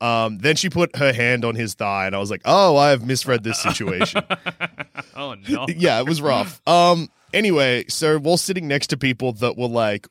um, 0.00 0.38
then 0.38 0.56
she 0.56 0.68
put 0.68 0.96
her 0.96 1.12
hand 1.12 1.44
on 1.44 1.54
his 1.54 1.74
thigh, 1.74 2.06
and 2.06 2.14
I 2.14 2.18
was 2.18 2.30
like, 2.30 2.42
"Oh, 2.44 2.76
I 2.76 2.90
have 2.90 3.06
misread 3.06 3.42
this 3.42 3.60
situation." 3.60 4.22
oh 5.16 5.34
no. 5.48 5.66
yeah, 5.76 6.00
it 6.00 6.06
was 6.06 6.20
rough. 6.20 6.60
Um, 6.68 7.08
anyway, 7.32 7.84
so 7.88 8.18
while 8.18 8.36
sitting 8.36 8.68
next 8.68 8.88
to 8.88 8.96
people 8.96 9.32
that 9.34 9.56
were 9.56 9.68
like, 9.68 10.06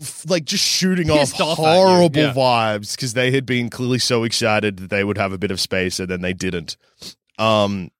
f- 0.00 0.24
like 0.28 0.44
just 0.44 0.64
shooting 0.64 1.10
off 1.10 1.38
off 1.40 1.58
horrible 1.58 2.20
yeah. 2.22 2.32
vibes 2.32 2.96
because 2.96 3.12
they 3.12 3.30
had 3.30 3.44
been 3.44 3.68
clearly 3.68 3.98
so 3.98 4.24
excited 4.24 4.78
that 4.78 4.90
they 4.90 5.04
would 5.04 5.18
have 5.18 5.32
a 5.32 5.38
bit 5.38 5.50
of 5.50 5.60
space, 5.60 6.00
and 6.00 6.08
then 6.08 6.22
they 6.22 6.32
didn't. 6.32 6.76
Um, 7.38 7.90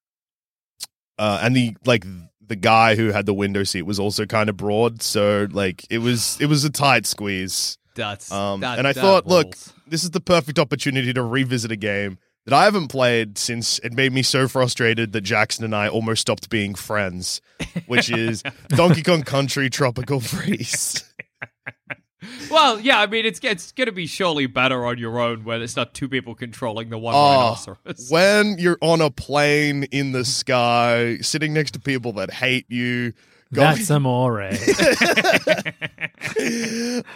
uh, 1.18 1.40
and 1.42 1.54
the 1.54 1.76
like 1.84 2.06
the 2.46 2.56
guy 2.56 2.94
who 2.96 3.12
had 3.12 3.26
the 3.26 3.34
window 3.34 3.64
seat 3.64 3.82
was 3.82 4.00
also 4.00 4.24
kind 4.24 4.48
of 4.48 4.56
broad, 4.56 5.02
so 5.02 5.46
like 5.50 5.84
it 5.90 5.98
was 5.98 6.40
it 6.40 6.46
was 6.46 6.64
a 6.64 6.70
tight 6.70 7.04
squeeze. 7.04 7.76
That's 7.94 8.32
Um, 8.32 8.60
that- 8.60 8.78
and 8.78 8.86
I 8.86 8.92
thought, 8.92 9.26
look, 9.26 9.46
rolls. 9.46 9.72
This 9.90 10.04
is 10.04 10.10
the 10.10 10.20
perfect 10.20 10.58
opportunity 10.58 11.12
to 11.12 11.22
revisit 11.22 11.70
a 11.72 11.76
game 11.76 12.18
that 12.44 12.54
I 12.54 12.64
haven't 12.64 12.88
played 12.88 13.36
since 13.36 13.78
it 13.80 13.92
made 13.92 14.12
me 14.12 14.22
so 14.22 14.48
frustrated 14.48 15.12
that 15.12 15.20
Jackson 15.20 15.64
and 15.64 15.74
I 15.74 15.88
almost 15.88 16.22
stopped 16.22 16.48
being 16.48 16.74
friends, 16.74 17.40
which 17.86 18.10
is 18.10 18.42
Donkey 18.68 19.02
Kong 19.02 19.22
Country 19.22 19.68
Tropical 19.70 20.20
Freeze. 20.20 21.04
Well, 22.50 22.80
yeah, 22.80 22.98
I 22.98 23.06
mean, 23.06 23.24
it's 23.24 23.38
it's 23.42 23.70
going 23.72 23.86
to 23.86 23.92
be 23.92 24.06
surely 24.06 24.46
better 24.46 24.84
on 24.84 24.98
your 24.98 25.20
own 25.20 25.44
when 25.44 25.62
it's 25.62 25.76
not 25.76 25.94
two 25.94 26.08
people 26.08 26.34
controlling 26.34 26.90
the 26.90 26.98
one 26.98 27.14
Oh, 27.14 27.18
rhinoceros. 27.18 28.08
when 28.10 28.58
you're 28.58 28.78
on 28.80 29.00
a 29.00 29.10
plane 29.10 29.84
in 29.84 30.12
the 30.12 30.24
sky, 30.24 31.18
sitting 31.18 31.52
next 31.54 31.72
to 31.72 31.80
people 31.80 32.12
that 32.14 32.32
hate 32.32 32.66
you, 32.68 33.12
going, 33.54 33.76
That's 33.76 33.90
amore. 33.90 34.42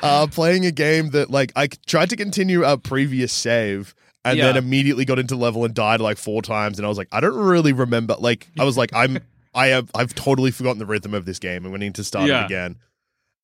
uh, 0.03 0.27
playing 0.31 0.67
a 0.67 0.71
game 0.71 1.11
that 1.11 1.31
like 1.31 1.53
I 1.57 1.69
tried 1.87 2.11
to 2.11 2.17
continue 2.17 2.65
a 2.65 2.79
previous 2.79 3.33
save 3.33 3.95
and 4.25 4.39
then 4.39 4.57
immediately 4.57 5.05
got 5.05 5.19
into 5.19 5.37
level 5.37 5.65
and 5.65 5.75
died 5.75 6.01
like 6.01 6.19
four 6.19 6.43
times 6.43 6.79
and 6.79 6.87
I 6.87 6.89
was 6.89 6.99
like 6.99 7.09
I 7.13 7.21
don't 7.21 7.37
really 7.37 7.73
remember 7.73 8.17
like 8.19 8.49
I 8.59 8.65
was 8.65 8.77
like 8.77 8.91
I'm 8.95 9.19
I 9.55 9.69
have 9.69 9.91
I've 9.95 10.15
totally 10.15 10.51
forgotten 10.51 10.79
the 10.79 10.87
rhythm 10.87 11.15
of 11.15 11.25
this 11.25 11.39
game 11.39 11.65
and 11.65 11.73
we 11.73 11.79
need 11.79 11.95
to 11.97 12.05
start 12.05 12.29
Yeah. 12.29 12.43
it 12.43 12.47
again. 12.47 12.77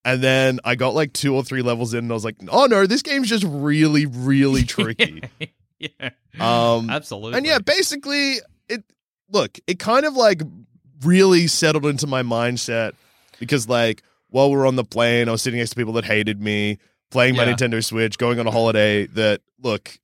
And 0.05 0.22
then 0.22 0.61
I 0.64 0.74
got 0.76 0.95
like 0.95 1.12
two 1.12 1.34
or 1.34 1.43
three 1.43 1.61
levels 1.62 1.93
in 1.93 2.01
and 2.05 2.11
I 2.11 2.14
was 2.14 2.24
like, 2.24 2.36
oh 2.49 2.66
no, 2.66 2.86
this 2.86 3.03
game's 3.03 3.28
just 3.28 3.45
really, 3.47 4.07
really 4.07 4.62
tricky. 4.62 5.22
yeah, 5.78 6.11
Um, 6.41 6.89
absolutely. 6.89 7.36
and 7.36 7.47
yeah, 7.47 7.59
basically, 7.59 8.36
it 8.68 8.84
look, 9.30 9.59
it 9.66 9.78
kind 9.78 10.07
of 10.07 10.14
like 10.14 10.41
really 11.05 11.46
settled 11.46 11.86
into 11.86 12.07
my 12.07 12.22
mindset 12.22 12.92
because 13.38 13.68
like 13.68 14.03
while 14.30 14.51
we 14.51 14.57
were 14.57 14.66
on 14.66 14.76
the 14.76 14.84
plane, 14.84 15.28
I 15.28 15.32
was 15.32 15.42
sitting 15.42 15.59
next 15.59 15.70
to 15.70 15.76
people 15.76 15.92
that 15.94 16.05
hated 16.05 16.40
me, 16.42 16.78
playing 17.11 17.36
my 17.36 17.44
Yeah. 17.44 17.55
Nintendo 17.55 17.84
Switch, 17.84 18.18
going 18.18 18.38
on 18.38 18.46
a 18.46 18.51
holiday 18.51 19.07
that 19.09 19.40
look, 19.62 19.99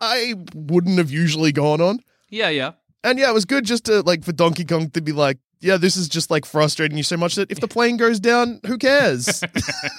I 0.00 0.34
wouldn't 0.54 0.98
have 0.98 1.10
usually 1.10 1.50
gone 1.52 1.80
on. 1.80 2.00
yeah, 2.30 2.48
yeah. 2.50 2.72
And 3.04 3.18
yeah, 3.18 3.30
it 3.30 3.34
was 3.34 3.44
good 3.44 3.64
just 3.64 3.84
to 3.84 4.02
like 4.02 4.24
for 4.24 4.32
Donkey 4.32 4.64
Kong 4.64 4.90
to 4.90 5.00
be 5.00 5.12
like, 5.12 5.38
yeah, 5.60 5.76
this 5.76 5.96
is 5.96 6.08
just 6.08 6.30
like 6.30 6.44
frustrating 6.44 6.96
you 6.96 7.02
so 7.04 7.16
much 7.16 7.36
that 7.36 7.50
if 7.50 7.60
the 7.60 7.68
plane 7.68 7.96
goes 7.96 8.18
down, 8.20 8.60
who 8.66 8.76
cares? 8.76 9.42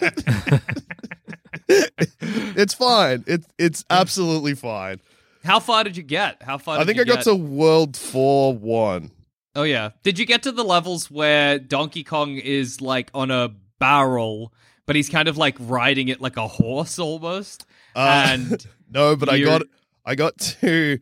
it's 1.68 2.74
fine. 2.74 3.24
It's 3.28 3.48
it's 3.58 3.86
absolutely 3.90 4.56
fine. 4.56 5.00
How 5.44 5.60
far 5.60 5.84
did 5.84 5.96
you 5.98 6.04
get? 6.04 6.42
How 6.44 6.58
far? 6.58 6.78
I 6.80 6.86
think 6.86 7.00
I 7.00 7.04
got 7.04 7.18
get? 7.18 7.24
to 7.26 7.36
World 7.36 7.96
Four 7.96 8.56
One. 8.56 9.12
Oh 9.56 9.64
yeah. 9.64 9.90
Did 10.04 10.20
you 10.20 10.26
get 10.26 10.44
to 10.44 10.52
the 10.52 10.64
levels 10.64 11.10
where 11.10 11.60
Donkey 11.60 12.04
Kong 12.04 12.38
is 12.38 12.82
like 12.82 13.10
on 13.14 13.32
a 13.32 13.50
barrel, 13.80 14.54
but 14.86 14.96
he's 14.96 15.10
kind 15.10 15.28
of 15.28 15.38
like 15.38 15.56
riding 15.60 16.08
it 16.10 16.22
like 16.22 16.38
a 16.38 16.48
horse 16.48 17.00
almost? 17.00 17.66
Uh, 17.96 18.28
and 18.30 18.68
no, 18.92 19.16
but 19.16 19.30
I 19.30 19.36
you're- 19.36 19.50
got 19.60 19.62
I 20.06 20.16
got 20.16 20.38
to 20.62 21.00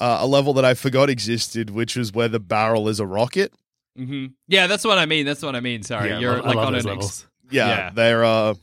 uh, 0.00 0.18
a 0.20 0.26
level 0.26 0.52
that 0.54 0.64
I 0.64 0.74
forgot 0.74 1.08
existed, 1.08 1.70
which 1.70 1.96
was 1.96 2.12
where 2.12 2.28
the 2.28 2.40
barrel 2.40 2.88
is 2.88 3.00
a 3.00 3.06
rocket. 3.06 3.52
Mhm. 3.98 4.32
yeah, 4.48 4.66
that's 4.66 4.84
what 4.84 4.98
I 4.98 5.06
mean. 5.06 5.24
That's 5.24 5.40
what 5.42 5.54
I 5.54 5.60
mean. 5.60 5.84
Sorry, 5.84 6.10
Yeah, 6.10 6.18
you're 6.18 6.42
I 6.42 6.48
like 6.48 6.56
on 6.56 6.72
those 6.72 6.84
an 6.84 6.98
ex- 6.98 7.26
Yeah, 7.50 7.68
Yeah. 7.68 7.90
they're 7.94 8.24
uh, 8.24 8.54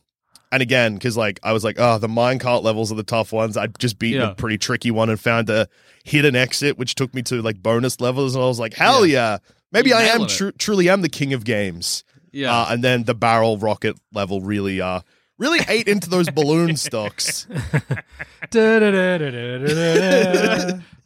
and 0.51 0.61
again, 0.61 0.93
because 0.95 1.15
like 1.17 1.39
I 1.43 1.53
was 1.53 1.63
like, 1.63 1.77
oh, 1.79 1.97
the 1.97 2.07
minecart 2.07 2.63
levels 2.63 2.91
are 2.91 2.95
the 2.95 3.03
tough 3.03 3.31
ones. 3.31 3.57
I'd 3.57 3.77
just 3.79 3.97
beaten 3.99 4.21
Yeah. 4.21 4.31
a 4.31 4.35
pretty 4.35 4.57
tricky 4.57 4.91
one 4.91 5.09
and 5.09 5.19
found 5.19 5.49
a 5.49 5.67
hidden 6.03 6.35
exit, 6.35 6.77
which 6.77 6.95
took 6.95 7.13
me 7.13 7.21
to 7.23 7.41
like 7.41 7.61
bonus 7.61 7.99
levels, 8.01 8.35
and 8.35 8.43
I 8.43 8.47
was 8.47 8.59
like, 8.59 8.73
hell 8.73 9.05
yeah, 9.05 9.37
maybe 9.71 9.89
You 9.91 9.95
I 9.95 10.01
am 10.03 10.27
tru- 10.27 10.51
truly 10.53 10.89
am 10.89 11.01
the 11.01 11.09
king 11.09 11.33
of 11.33 11.43
games. 11.45 12.03
Yeah. 12.31 12.55
Uh, 12.55 12.67
and 12.69 12.83
then 12.83 13.03
the 13.03 13.13
barrel 13.13 13.57
rocket 13.57 13.97
level 14.13 14.41
really, 14.41 14.79
uh, 14.81 15.01
really 15.37 15.59
ate 15.67 15.87
into 15.87 16.09
those 16.09 16.29
balloon 16.29 16.75
stocks. 16.77 17.45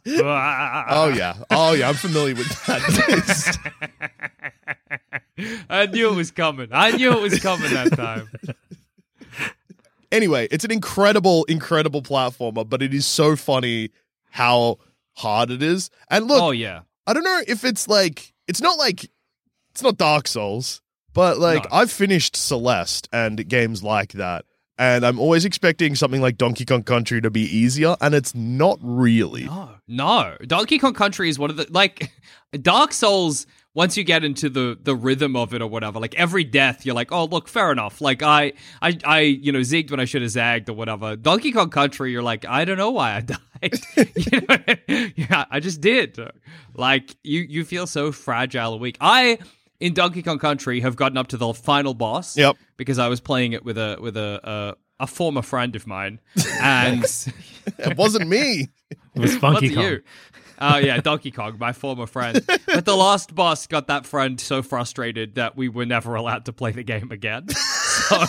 Oh 0.08 1.12
yeah, 1.16 1.34
oh 1.50 1.72
yeah, 1.72 1.88
I'm 1.88 1.94
familiar 1.96 2.34
with 2.36 2.48
that. 2.66 3.58
I 5.68 5.86
knew 5.86 6.10
it 6.10 6.14
was 6.16 6.30
coming. 6.30 6.68
I 6.72 6.92
knew 6.92 7.12
it 7.12 7.20
was 7.20 7.40
coming 7.40 7.72
that 7.74 7.92
time. 7.96 8.28
Anyway, 10.16 10.48
it's 10.50 10.64
an 10.64 10.70
incredible, 10.72 11.44
incredible 11.44 12.02
platformer, 12.02 12.68
but 12.68 12.82
it 12.82 12.92
is 12.92 13.06
so 13.06 13.36
funny 13.36 13.90
how 14.30 14.78
hard 15.14 15.50
it 15.50 15.62
is. 15.62 15.90
And 16.10 16.26
look, 16.26 16.42
oh 16.42 16.50
yeah. 16.50 16.80
I 17.06 17.12
don't 17.12 17.24
know 17.24 17.42
if 17.46 17.64
it's 17.64 17.86
like 17.88 18.32
it's 18.48 18.60
not 18.60 18.78
like 18.78 19.04
it's 19.70 19.82
not 19.82 19.96
Dark 19.96 20.26
Souls, 20.26 20.82
but 21.12 21.38
like 21.38 21.64
No. 21.64 21.78
I've 21.78 21.90
finished 21.92 22.36
Celeste 22.36 23.08
and 23.12 23.46
games 23.48 23.82
like 23.82 24.12
that. 24.12 24.44
And 24.78 25.06
I'm 25.06 25.18
always 25.18 25.46
expecting 25.46 25.94
something 25.94 26.20
like 26.20 26.36
Donkey 26.36 26.66
Kong 26.66 26.82
Country 26.82 27.22
to 27.22 27.30
be 27.30 27.40
easier, 27.42 27.96
and 28.02 28.14
it's 28.14 28.34
not 28.34 28.78
really. 28.82 29.44
No, 29.44 29.70
no. 29.88 30.36
Donkey 30.46 30.78
Kong 30.78 30.92
Country 30.92 31.30
is 31.30 31.38
one 31.38 31.48
of 31.48 31.56
the 31.56 31.66
like 31.70 32.12
Dark 32.60 32.92
Souls. 32.92 33.46
Once 33.76 33.94
you 33.94 34.02
get 34.04 34.24
into 34.24 34.48
the 34.48 34.78
the 34.82 34.96
rhythm 34.96 35.36
of 35.36 35.52
it 35.52 35.60
or 35.60 35.68
whatever, 35.68 36.00
like 36.00 36.14
every 36.14 36.42
death, 36.44 36.86
you're 36.86 36.94
like, 36.94 37.12
oh 37.12 37.26
look, 37.26 37.46
fair 37.46 37.70
enough. 37.70 38.00
Like 38.00 38.22
I, 38.22 38.54
I, 38.80 38.96
I, 39.04 39.20
you 39.20 39.52
know, 39.52 39.58
zigged 39.58 39.90
when 39.90 40.00
I 40.00 40.06
should 40.06 40.22
have 40.22 40.30
zagged 40.30 40.70
or 40.70 40.72
whatever. 40.72 41.14
Donkey 41.14 41.52
Kong 41.52 41.68
Country, 41.68 42.10
you're 42.10 42.22
like, 42.22 42.46
I 42.46 42.64
don't 42.64 42.78
know 42.78 42.90
why 42.90 43.16
I 43.16 43.20
died. 43.20 43.80
you 44.16 44.40
know, 44.48 45.10
yeah, 45.14 45.44
I 45.50 45.60
just 45.60 45.82
did. 45.82 46.18
Like 46.74 47.16
you, 47.22 47.42
you 47.42 47.66
feel 47.66 47.86
so 47.86 48.12
fragile 48.12 48.72
and 48.72 48.80
weak. 48.80 48.96
I 48.98 49.38
in 49.78 49.92
Donkey 49.92 50.22
Kong 50.22 50.38
Country 50.38 50.80
have 50.80 50.96
gotten 50.96 51.18
up 51.18 51.26
to 51.28 51.36
the 51.36 51.52
final 51.52 51.92
boss. 51.92 52.34
Yep. 52.34 52.56
Because 52.78 52.98
I 52.98 53.08
was 53.08 53.20
playing 53.20 53.52
it 53.52 53.62
with 53.62 53.76
a 53.76 53.98
with 54.00 54.16
a 54.16 54.40
a, 54.98 55.04
a 55.04 55.06
former 55.06 55.42
friend 55.42 55.76
of 55.76 55.86
mine, 55.86 56.18
and. 56.62 57.04
It 57.78 57.96
wasn't 57.96 58.28
me. 58.28 58.68
It 58.90 59.20
was 59.20 59.36
Funky 59.36 59.74
Kong. 59.74 59.82
you? 59.82 60.02
Oh 60.58 60.78
yeah, 60.78 61.00
Donkey 61.00 61.30
Kong, 61.30 61.56
my 61.58 61.72
former 61.72 62.06
friend. 62.06 62.40
But 62.66 62.84
the 62.84 62.96
last 62.96 63.34
boss 63.34 63.66
got 63.66 63.88
that 63.88 64.06
friend 64.06 64.40
so 64.40 64.62
frustrated 64.62 65.34
that 65.36 65.56
we 65.56 65.68
were 65.68 65.86
never 65.86 66.14
allowed 66.14 66.44
to 66.46 66.52
play 66.52 66.72
the 66.72 66.82
game 66.84 67.10
again. 67.10 67.46
So 68.08 68.22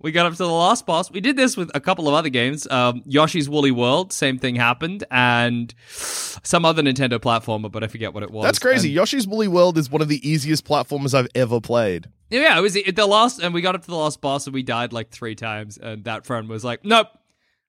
we 0.00 0.12
got 0.12 0.26
up 0.26 0.32
to 0.32 0.38
the 0.38 0.46
last 0.48 0.84
boss. 0.84 1.10
We 1.10 1.20
did 1.20 1.36
this 1.36 1.56
with 1.56 1.70
a 1.74 1.80
couple 1.80 2.08
of 2.08 2.14
other 2.14 2.28
games. 2.28 2.66
Um, 2.70 3.02
Yoshi's 3.06 3.48
Woolly 3.48 3.70
World, 3.70 4.12
same 4.12 4.38
thing 4.38 4.54
happened, 4.56 5.04
and 5.10 5.72
some 5.88 6.64
other 6.66 6.82
Nintendo 6.82 7.18
platformer, 7.18 7.70
but 7.72 7.82
I 7.82 7.86
forget 7.86 8.12
what 8.12 8.22
it 8.22 8.30
was. 8.30 8.44
That's 8.44 8.58
crazy. 8.58 8.88
And- 8.88 8.96
Yoshi's 8.96 9.26
Woolly 9.26 9.48
World 9.48 9.78
is 9.78 9.90
one 9.90 10.02
of 10.02 10.08
the 10.08 10.26
easiest 10.28 10.66
platformers 10.66 11.14
I've 11.14 11.28
ever 11.34 11.60
played. 11.60 12.08
yeah, 12.30 12.58
it 12.58 12.60
was 12.60 12.74
the 12.74 12.90
the 12.90 13.06
last, 13.06 13.40
and 13.40 13.54
we 13.54 13.62
got 13.62 13.74
up 13.74 13.80
to 13.82 13.88
the 13.88 13.96
last 13.96 14.20
boss, 14.20 14.46
and 14.46 14.52
we 14.52 14.62
died 14.62 14.92
like 14.92 15.10
three 15.10 15.34
times. 15.34 15.78
And 15.78 16.04
that 16.04 16.26
friend 16.26 16.48
was 16.48 16.62
like, 16.64 16.84
"Nope, 16.84 17.08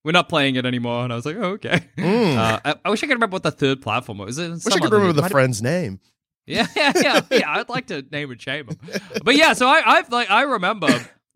we're 0.03 0.11
not 0.11 0.29
playing 0.29 0.55
it 0.55 0.65
anymore." 0.65 1.03
And 1.03 1.11
I 1.13 1.15
was 1.15 1.25
like, 1.25 1.35
"Oh, 1.37 1.51
okay." 1.53 1.81
Uh, 1.97 2.59
I, 2.65 2.75
I 2.85 2.89
wish 2.89 3.03
I 3.03 3.07
could 3.07 3.13
remember 3.13 3.35
what 3.35 3.43
the 3.43 3.51
third 3.51 3.81
platform 3.81 4.17
was. 4.19 4.37
It 4.37 4.47
Hmm. 4.47 4.53
Wish 4.53 4.75
I 4.75 4.79
could 4.79 4.91
remember 4.91 5.21
the 5.21 5.29
friend's 5.29 5.61
name. 5.61 5.99
Yeah, 6.47 6.65
yeah, 6.75 6.93
yeah, 6.95 7.21
yeah. 7.29 7.51
I'd 7.59 7.69
like 7.69 7.85
to 7.87 8.01
name 8.11 8.31
and 8.31 8.41
shame 8.41 8.69
him, 8.69 8.77
but 9.23 9.35
yeah. 9.35 9.53
So 9.53 9.67
I, 9.67 9.83
I've 9.85 10.09
like, 10.11 10.31
I 10.31 10.41
remember 10.41 10.87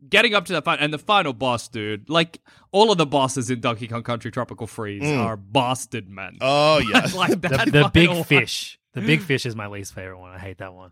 getting 0.09 0.34
up 0.34 0.45
to 0.45 0.53
the 0.53 0.61
final 0.64 0.84
and 0.84 0.91
the 0.91 0.97
final 0.97 1.34
boss, 1.34 1.68
dude. 1.68 2.09
Like 2.09 2.41
all 2.72 2.91
of 2.91 2.97
the 2.97 3.05
bosses 3.05 3.51
in 3.51 3.59
Donkey 3.61 3.88
Kong 3.88 4.01
Country 4.01 4.32
Tropical 4.32 4.66
Freeze 4.66 5.03
are 5.03 5.38
bastard 5.38 6.09
men. 6.09 6.39
Oh 6.41 6.80
yeah. 6.91 7.05
like 7.16 7.30
The, 7.41 7.49
that 7.49 7.72
the 7.72 7.91
big 7.93 8.09
one. 8.09 8.24
fish. 8.24 8.80
The 8.93 9.01
big 9.01 9.22
fish 9.22 9.45
is 9.45 9.55
my 9.55 9.68
least 9.68 9.93
favorite 9.93 10.18
one. 10.18 10.32
I 10.32 10.39
hate 10.39 10.57
that 10.57 10.74
one. 10.74 10.89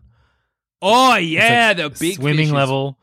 Oh 0.80 1.14
It's 1.16 1.26
yeah, 1.26 1.74
like 1.76 1.76
the 1.78 1.90
big 1.98 2.14
swimming 2.14 2.36
fish 2.36 2.46
is 2.46 2.52
level 2.52 3.00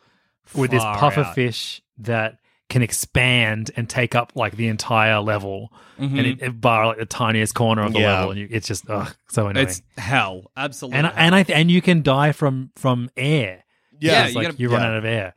with 0.56 0.72
this 0.72 0.84
puffer 0.84 1.20
out. 1.22 1.36
fish 1.36 1.82
that 1.98 2.39
can 2.70 2.82
expand 2.82 3.72
and 3.76 3.90
take 3.90 4.14
up 4.16 4.32
like 4.36 4.56
the 4.56 4.68
entire 4.68 5.20
level, 5.20 5.74
Mhm. 6.00 6.18
and 6.18 6.20
it, 6.20 6.42
it 6.42 6.62
bar 6.62 6.86
like 6.88 6.98
the 7.00 7.06
tiniest 7.06 7.56
corner 7.56 7.84
of 7.84 7.94
the 7.94 8.00
Yeah. 8.00 8.14
level, 8.20 8.32
and 8.32 8.40
you, 8.40 8.48
it's 8.50 8.68
just 8.68 8.90
ugh, 8.90 9.14
so 9.30 9.48
annoying. 9.48 9.68
It's 9.68 9.82
hell, 9.98 10.52
absolutely. 10.56 11.00
and 11.00 11.12
and 11.16 11.36
I 11.36 11.46
and 11.50 11.70
you 11.72 11.82
can 11.82 12.02
die 12.04 12.32
from 12.32 12.72
from 12.76 13.10
air. 13.18 13.64
Yeah, 14.00 14.24
It's 14.26 14.30
you 14.34 14.36
like 14.40 14.48
gotta- 14.50 14.58
you 14.62 14.70
run 14.70 14.82
yeah. 14.82 14.88
out 14.88 14.96
of 14.98 15.06
air. 15.06 15.34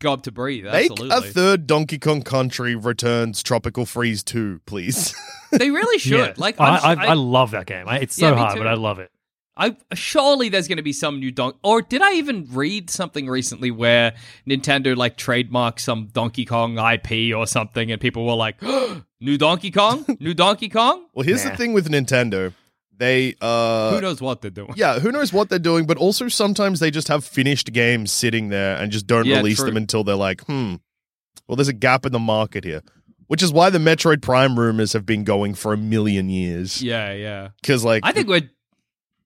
go 0.00 0.12
up 0.12 0.22
to 0.24 0.32
breathe. 0.32 0.64
Make 0.66 0.90
a 1.00 1.22
third 1.22 1.66
Donkey 1.66 1.98
Kong 1.98 2.20
Country 2.20 2.74
Returns 2.74 3.42
Tropical 3.42 3.86
Freeze 3.86 4.22
2, 4.22 4.60
please. 4.66 5.14
they 5.50 5.70
really 5.70 5.98
should. 6.06 6.18
Yeah. 6.18 6.32
Like, 6.36 6.60
I, 6.60 6.76
I'm, 6.76 6.98
I, 6.98 7.06
I 7.06 7.12
love 7.14 7.52
that 7.52 7.64
game. 7.64 7.86
It's 7.88 8.14
so 8.16 8.32
me 8.32 8.36
hard, 8.36 8.54
too. 8.54 8.58
but 8.60 8.66
I 8.66 8.74
love 8.74 8.98
it. 8.98 9.10
I 9.56 9.76
surely 9.94 10.48
there's 10.48 10.66
going 10.66 10.78
to 10.78 10.82
be 10.82 10.92
some 10.92 11.20
new 11.20 11.30
Donkey. 11.30 11.58
Or 11.62 11.80
did 11.80 12.02
I 12.02 12.14
even 12.14 12.48
read 12.50 12.90
something 12.90 13.28
recently 13.28 13.70
where 13.70 14.14
Nintendo 14.48 14.96
like 14.96 15.16
trademarked 15.16 15.78
some 15.80 16.08
Donkey 16.12 16.44
Kong 16.44 16.76
IP 16.78 17.34
or 17.36 17.46
something, 17.46 17.92
and 17.92 18.00
people 18.00 18.26
were 18.26 18.34
like, 18.34 18.60
"New 19.20 19.38
Donkey 19.38 19.70
Kong, 19.70 20.04
new 20.20 20.34
Donkey 20.34 20.68
Kong." 20.68 21.06
well, 21.14 21.24
here's 21.24 21.44
Nah. 21.44 21.50
the 21.52 21.56
thing 21.56 21.72
with 21.72 21.88
Nintendo. 21.88 22.52
They 22.96 23.34
uh 23.40 23.94
Who 23.94 24.00
knows 24.00 24.20
what 24.20 24.40
they're 24.40 24.50
doing? 24.52 24.72
yeah, 24.76 24.98
who 25.00 25.10
knows 25.10 25.32
what 25.32 25.48
they're 25.50 25.58
doing, 25.58 25.84
but 25.86 25.96
also 25.98 26.28
sometimes 26.28 26.78
they 26.80 26.90
just 26.92 27.08
have 27.08 27.24
finished 27.24 27.72
games 27.72 28.12
sitting 28.12 28.48
there 28.50 28.76
and 28.76 28.92
just 28.92 29.06
don't 29.06 29.26
Yeah, 29.26 29.38
release 29.38 29.56
true. 29.58 29.66
them 29.66 29.76
until 29.76 30.04
they're 30.04 30.14
like, 30.14 30.42
hmm, 30.42 30.76
well, 31.48 31.56
there's 31.56 31.68
a 31.68 31.72
gap 31.72 32.06
in 32.06 32.12
the 32.12 32.18
market 32.20 32.64
here. 32.64 32.82
Which 33.26 33.42
is 33.42 33.52
why 33.52 33.70
the 33.70 33.78
Metroid 33.78 34.20
Prime 34.22 34.58
rumors 34.58 34.92
have 34.92 35.06
been 35.06 35.24
going 35.24 35.54
for 35.54 35.72
a 35.72 35.76
million 35.76 36.28
years. 36.28 36.82
Yeah, 36.82 37.12
yeah. 37.12 37.48
Because, 37.62 37.82
like, 37.82 38.04
I 38.04 38.12
think 38.12 38.28
we're 38.28 38.50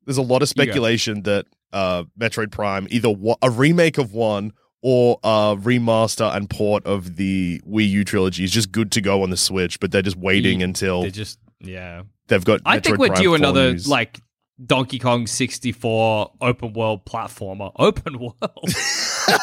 there's 0.09 0.17
a 0.17 0.23
lot 0.23 0.41
of 0.41 0.49
speculation 0.49 1.23
that 1.25 1.45
uh, 1.71 2.05
Metroid 2.19 2.51
Prime, 2.51 2.89
either 2.91 3.11
wa- 3.11 3.37
a 3.43 3.51
remake 3.51 3.99
of 3.99 4.15
one 4.15 4.55
or 4.81 5.19
a 5.23 5.55
remaster 5.55 6.35
and 6.35 6.49
port 6.49 6.87
of 6.87 7.17
the 7.17 7.61
Wii 7.69 7.87
U 7.91 8.05
trilogy, 8.05 8.43
is 8.43 8.51
just 8.51 8.73
good 8.73 8.91
to 8.93 9.03
go 9.03 9.23
on 9.23 9.29
the 9.29 9.37
Switch, 9.37 9.79
but 9.81 9.93
they're 9.93 10.01
just 10.01 10.17
waiting 10.17 10.61
Ye- 10.61 10.65
until 10.65 11.03
they're 11.03 11.11
just 11.11 11.39
yeah. 11.61 12.05
they've 12.29 12.43
got. 12.43 12.63
I 12.65 12.81
think 12.81 12.97
we're 12.97 13.09
Prime 13.09 13.21
due 13.21 13.35
another 13.35 13.73
news. 13.73 13.87
like 13.87 14.19
Donkey 14.65 14.99
Kong 14.99 15.27
64 15.27 16.33
open 16.41 16.73
world 16.73 17.05
platformer. 17.05 17.71
Open 17.79 18.19
world. 18.19 18.35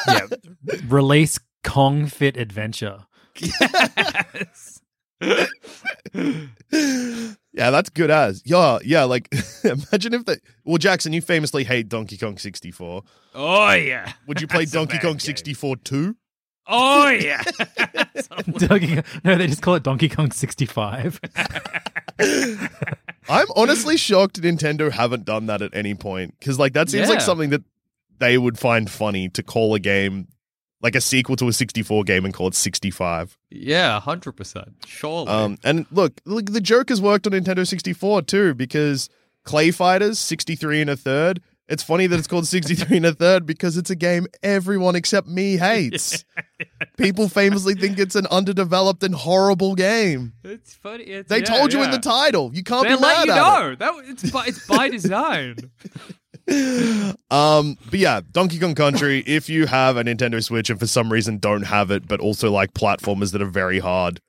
Yeah, 0.07 0.25
release 0.87 1.37
Kong 1.63 2.07
Fit 2.07 2.37
Adventure. 2.37 3.05
yes. 3.39 4.81
Yeah, 7.55 7.71
that's 7.71 7.89
good 7.89 8.11
as. 8.11 8.41
Yeah, 8.45 8.79
yeah. 8.83 9.03
Like, 9.05 9.33
imagine 9.63 10.13
if 10.13 10.25
they. 10.25 10.37
Well, 10.65 10.77
Jackson, 10.77 11.13
you 11.13 11.21
famously 11.21 11.63
hate 11.63 11.89
Donkey 11.89 12.17
Kong 12.17 12.37
64. 12.37 13.01
Oh 13.33 13.71
yeah. 13.73 14.11
Would 14.27 14.41
you 14.41 14.47
play 14.47 14.59
That's 14.65 14.71
a 14.73 14.75
Donkey 14.75 14.93
bad 14.93 15.01
Kong 15.01 15.11
game. 15.13 15.19
64 15.19 15.75
too? 15.77 16.15
Oh 16.67 17.09
yeah. 17.09 17.43
Donkey 18.57 18.95
Kong- 18.95 19.03
no, 19.23 19.35
they 19.37 19.47
just 19.47 19.61
call 19.61 19.75
it 19.75 19.83
Donkey 19.83 20.09
Kong 20.09 20.31
65. 20.31 21.19
I'm 23.27 23.47
honestly 23.55 23.97
shocked 23.97 24.41
Nintendo 24.41 24.91
haven't 24.91 25.25
done 25.25 25.47
that 25.47 25.61
at 25.61 25.75
any 25.75 25.95
point 25.95 26.35
because, 26.39 26.59
like, 26.59 26.73
that 26.73 26.89
seems 26.89 27.09
like 27.09 27.19
Yeah. 27.19 27.25
something 27.25 27.49
that 27.51 27.63
they 28.19 28.37
would 28.37 28.57
find 28.59 28.89
funny 28.89 29.29
to 29.29 29.43
call 29.43 29.73
a 29.75 29.79
game 29.79 30.27
like 30.85 30.93
a 30.95 31.01
sequel 31.01 31.35
to 31.35 31.47
a 31.47 31.51
64 31.53 32.03
game 32.03 32.25
and 32.25 32.33
call 32.33 32.47
it 32.47 32.53
65. 32.53 33.35
yeah, 33.49 33.99
hundred 33.99 34.33
percent. 34.33 34.69
Surely. 34.85 35.27
Um, 35.27 35.57
and 35.63 35.87
look, 35.91 36.21
look, 36.25 36.45
the 36.45 36.61
joke 36.61 36.89
has 36.89 37.01
worked 37.01 37.25
on 37.25 37.33
Nintendo 37.33 37.67
64 37.67 38.21
too 38.21 38.53
because 38.53 39.09
Clay 39.45 39.71
Fighters 39.71 40.19
63 40.19 40.81
and 40.81 40.89
a 40.91 40.95
third. 40.95 41.41
It's 41.67 41.81
funny 41.81 42.05
that 42.05 42.19
it's 42.19 42.27
called 42.27 42.45
63 42.45 42.97
and 42.97 43.05
a 43.07 43.13
third 43.15 43.47
because 43.47 43.75
it's 43.75 43.89
a 43.89 43.95
game 43.95 44.27
everyone 44.43 44.95
except 44.95 45.27
me 45.27 45.57
hates. 45.57 46.23
People 46.97 47.27
famously 47.27 47.73
think 47.73 47.97
it's 47.97 48.13
an 48.13 48.27
underdeveloped 48.27 49.01
and 49.01 49.15
horrible 49.15 49.73
game. 49.73 50.33
it's 50.43 50.75
funny. 50.75 51.05
It's, 51.05 51.27
They 51.27 51.39
yeah, 51.39 51.45
told 51.45 51.73
you 51.73 51.81
in 51.81 51.89
the 51.89 51.97
title. 51.97 52.51
You 52.53 52.61
can't 52.63 52.87
They 52.87 52.93
be 52.95 53.01
mad 53.01 53.25
you 53.25 53.31
at 53.31 53.37
it. 53.37 53.41
know. 53.41 53.75
That 53.77 53.93
it's 54.07 54.29
by, 54.29 54.45
it's 54.45 54.67
by 54.67 54.89
design. 54.99 55.55
Um, 57.31 57.77
but 57.89 57.99
yeah, 57.99 58.21
Donkey 58.31 58.59
Kong 58.59 58.75
Country. 58.75 59.19
if 59.27 59.49
you 59.49 59.65
have 59.67 59.97
a 59.97 60.03
Nintendo 60.03 60.43
Switch 60.43 60.69
and 60.69 60.79
for 60.79 60.87
some 60.87 61.11
reason 61.11 61.37
don't 61.37 61.63
have 61.63 61.91
it, 61.91 62.07
but 62.07 62.19
also 62.19 62.51
like 62.51 62.73
platformers 62.73 63.31
that 63.31 63.41
are 63.41 63.45
very 63.47 63.79
hard, 63.79 64.19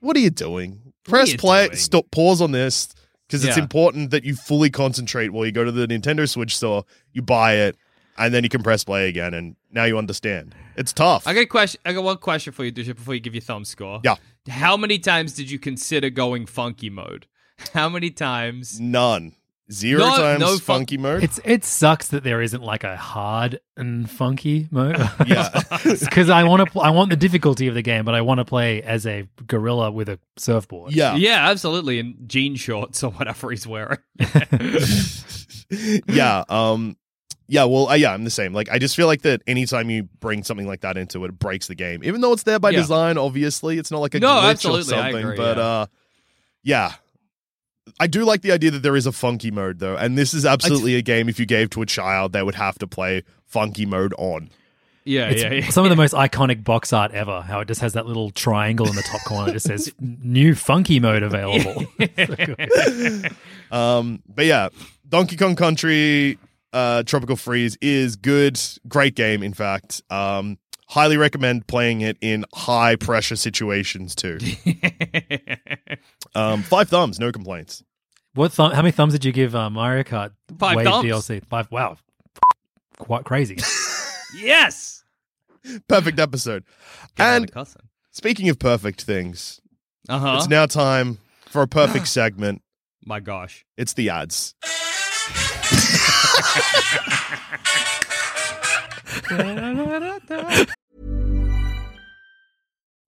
what 0.00 0.16
are 0.16 0.20
you 0.20 0.30
doing? 0.30 0.80
Press 1.04 1.32
you 1.32 1.38
play, 1.38 1.66
doing? 1.66 1.76
stop, 1.76 2.10
pause 2.10 2.40
on 2.40 2.52
this 2.52 2.88
because 3.26 3.44
it's 3.44 3.56
Yeah. 3.56 3.62
important 3.62 4.10
that 4.10 4.24
you 4.24 4.34
fully 4.34 4.70
concentrate 4.70 5.30
while 5.30 5.46
you 5.46 5.52
go 5.52 5.64
to 5.64 5.72
the 5.72 5.86
Nintendo 5.86 6.28
Switch 6.28 6.56
store, 6.56 6.84
you 7.12 7.22
buy 7.22 7.54
it, 7.54 7.76
and 8.18 8.34
then 8.34 8.42
you 8.42 8.48
can 8.50 8.62
press 8.62 8.84
play 8.84 9.08
again, 9.08 9.32
and 9.34 9.56
now 9.70 9.84
you 9.84 9.96
understand. 9.96 10.54
It's 10.76 10.92
tough. 10.92 11.26
I 11.26 11.34
got 11.34 11.40
a 11.40 11.46
question. 11.46 11.80
I 11.84 11.92
got 11.92 12.02
one 12.04 12.16
question 12.18 12.52
for 12.52 12.64
you, 12.64 12.72
Duscher, 12.72 12.94
before 12.96 13.14
you 13.14 13.20
give 13.20 13.34
your 13.34 13.40
thumb 13.42 13.64
score. 13.64 14.00
Yeah. 14.04 14.16
How 14.48 14.76
many 14.76 14.98
times 14.98 15.32
did 15.34 15.50
you 15.50 15.58
consider 15.58 16.10
going 16.10 16.46
funky 16.46 16.90
mode? 16.90 17.26
How 17.74 17.88
many 17.88 18.10
times? 18.10 18.80
None. 18.80 19.32
Zero 19.72 20.00
No- 20.00 20.16
times 20.16 20.40
no 20.40 20.52
fu- 20.54 20.58
funky 20.58 20.98
mode. 20.98 21.22
It's 21.22 21.38
it 21.44 21.64
sucks 21.64 22.08
that 22.08 22.24
there 22.24 22.42
isn't 22.42 22.62
like 22.62 22.82
a 22.82 22.96
hard 22.96 23.60
and 23.76 24.10
funky 24.10 24.66
mode. 24.72 24.96
Yeah. 25.26 25.48
because 25.84 26.28
I 26.28 26.42
want 26.44 26.64
to. 26.64 26.66
Pl- 26.72 26.80
I 26.82 26.90
want 26.90 27.10
the 27.10 27.16
difficulty 27.16 27.68
of 27.68 27.74
the 27.74 27.82
game, 27.82 28.04
but 28.04 28.14
I 28.16 28.20
want 28.22 28.38
to 28.38 28.44
play 28.44 28.82
as 28.82 29.06
a 29.06 29.28
gorilla 29.46 29.90
with 29.92 30.08
a 30.08 30.18
surfboard. 30.36 30.92
yeah. 30.92 31.14
Yeah, 31.14 31.48
absolutely. 31.50 32.00
In 32.00 32.16
jean 32.26 32.56
shorts 32.56 33.04
or 33.04 33.12
whatever 33.12 33.50
he's 33.50 33.66
wearing. 33.66 33.98
yeah. 36.08 36.44
Um. 36.48 36.96
Yeah. 37.46 37.64
Well. 37.64 37.88
Uh, 37.88 37.94
yeah. 37.94 38.12
I'm 38.12 38.24
the 38.24 38.30
same. 38.30 38.52
Like, 38.52 38.70
I 38.70 38.78
just 38.78 38.96
feel 38.96 39.06
like 39.06 39.22
that 39.22 39.42
anytime 39.46 39.90
you 39.90 40.04
bring 40.20 40.42
something 40.42 40.66
like 40.66 40.80
that 40.80 40.96
into 40.96 41.24
it, 41.24 41.28
it 41.28 41.38
breaks 41.38 41.66
the 41.68 41.74
game. 41.74 42.02
Even 42.04 42.20
though 42.20 42.32
it's 42.32 42.42
there 42.44 42.58
by 42.58 42.70
Yeah. 42.70 42.78
design, 42.80 43.18
obviously, 43.18 43.78
it's 43.78 43.90
not 43.90 43.98
like 44.00 44.14
a 44.14 44.20
No, 44.20 44.28
glitch 44.28 44.50
absolutely, 44.50 44.94
or 44.94 44.98
I 44.98 45.02
something. 45.12 45.24
agree, 45.24 45.36
but 45.36 45.56
yeah. 45.56 45.62
uh, 45.62 45.86
yeah. 46.62 46.92
I 47.98 48.06
do 48.06 48.24
like 48.24 48.42
the 48.42 48.52
idea 48.52 48.70
that 48.70 48.82
there 48.82 48.96
is 48.96 49.06
a 49.06 49.12
funky 49.12 49.50
mode 49.50 49.78
though, 49.78 49.96
and 49.96 50.16
this 50.16 50.32
is 50.34 50.46
absolutely 50.46 50.94
a 50.96 51.02
game. 51.02 51.28
If 51.28 51.38
you 51.40 51.46
gave 51.46 51.70
to 51.70 51.82
a 51.82 51.86
child, 51.86 52.32
they 52.32 52.42
would 52.42 52.54
have 52.54 52.78
to 52.78 52.86
play 52.86 53.22
funky 53.46 53.86
mode 53.86 54.14
on. 54.18 54.50
Yeah, 55.04 55.30
It's 55.30 55.42
yeah, 55.42 55.52
yeah. 55.54 55.70
some 55.70 55.84
of 55.84 55.90
the 55.90 55.96
most 56.04 56.12
iconic 56.14 56.62
box 56.62 56.92
art 56.92 57.12
ever. 57.12 57.40
How 57.40 57.60
it 57.60 57.68
just 57.68 57.80
has 57.80 57.94
that 57.94 58.06
little 58.06 58.30
triangle 58.30 58.86
in 58.86 58.94
the 58.94 59.02
top 59.02 59.22
corner 59.24 59.46
that 59.46 59.52
just 59.54 59.66
says 59.66 59.92
"new 59.98 60.54
funky 60.54 61.00
mode 61.00 61.22
available." 61.22 61.84
Um, 63.72 64.20
but 64.28 64.46
yeah, 64.46 64.68
Donkey 65.08 65.36
Kong 65.36 65.54
Country, 65.54 66.38
uh, 66.72 67.04
Tropical 67.04 67.36
Freeze 67.36 67.78
is 67.80 68.16
good, 68.16 68.60
great 68.88 69.14
game. 69.14 69.42
In 69.44 69.54
fact, 69.54 70.02
um, 70.10 70.58
highly 70.90 71.16
recommend 71.16 71.66
playing 71.66 72.02
it 72.02 72.18
in 72.20 72.44
high 72.52 72.96
pressure 72.96 73.36
situations 73.36 74.14
too. 74.14 74.38
Um, 76.34 76.62
five 76.62 76.88
thumbs, 76.88 77.18
no 77.18 77.32
complaints. 77.32 77.82
what? 78.34 78.52
Thumb, 78.52 78.70
how 78.70 78.82
many 78.82 78.92
thumbs 78.92 79.12
did 79.14 79.24
you 79.24 79.32
give 79.32 79.56
uh, 79.56 79.68
Mario 79.68 80.04
Kart 80.04 80.30
Five 80.58 80.76
Wave 80.76 80.86
thumbs. 80.86 81.04
DLC? 81.04 81.44
Five. 81.44 81.68
Wow, 81.72 81.96
quite 82.98 83.24
crazy. 83.24 83.58
yes. 84.40 85.02
Perfect 85.88 86.20
episode. 86.20 86.62
Get 87.16 87.52
And 87.52 87.66
speaking 88.12 88.48
of 88.48 88.60
perfect 88.60 89.02
things, 89.02 89.60
Uh-huh. 90.08 90.36
it's 90.38 90.48
now 90.48 90.66
time 90.66 91.18
for 91.46 91.62
a 91.62 91.66
perfect 91.68 92.06
segment. 92.18 92.62
My 93.04 93.18
gosh. 93.18 93.64
It's 93.76 93.94
the 93.94 94.10
ads. 94.10 94.54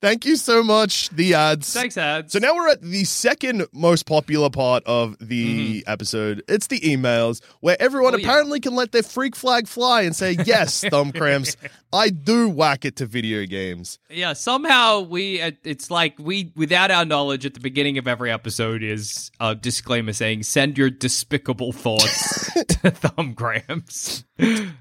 Thank 0.00 0.24
you 0.24 0.36
so 0.36 0.62
much. 0.62 1.08
The 1.10 1.34
ads. 1.34 1.72
Thanks, 1.72 1.96
ads. 1.96 2.32
So 2.32 2.38
now 2.38 2.54
we're 2.54 2.68
at 2.68 2.82
the 2.82 3.02
second 3.04 3.66
most 3.72 4.06
popular 4.06 4.48
part 4.48 4.84
of 4.86 5.16
the 5.20 5.82
episode. 5.88 6.42
It's 6.48 6.68
the 6.68 6.78
emails 6.80 7.42
where 7.60 7.76
everyone 7.80 8.12
Mm-hmm. 8.12 8.14
Oh, 8.14 8.18
yeah. 8.18 8.26
apparently 8.28 8.60
can 8.60 8.74
let 8.76 8.92
their 8.92 9.02
freak 9.02 9.34
flag 9.34 9.66
fly 9.66 10.02
and 10.02 10.14
say, 10.14 10.36
"Yes, 10.44 10.84
thumb 10.84 11.10
cramps, 11.12 11.56
I 11.92 12.10
do 12.10 12.48
whack 12.48 12.84
it 12.84 12.94
to 12.96 13.06
video 13.06 13.44
games." 13.44 13.98
Yeah, 14.08 14.34
somehow 14.34 15.00
we 15.00 15.40
it's 15.64 15.90
like 15.90 16.14
we 16.18 16.52
without 16.54 16.90
our 16.92 17.04
knowledge 17.04 17.44
at 17.44 17.54
the 17.54 17.60
beginning 17.60 17.98
of 17.98 18.06
every 18.06 18.30
episode 18.30 18.82
is 18.84 19.30
a 19.40 19.54
disclaimer 19.56 20.12
saying 20.12 20.44
send 20.44 20.78
your 20.78 20.90
despicable 20.90 21.72
thoughts 21.72 22.37
to 22.68 22.90
thumbcramps. 22.90 24.24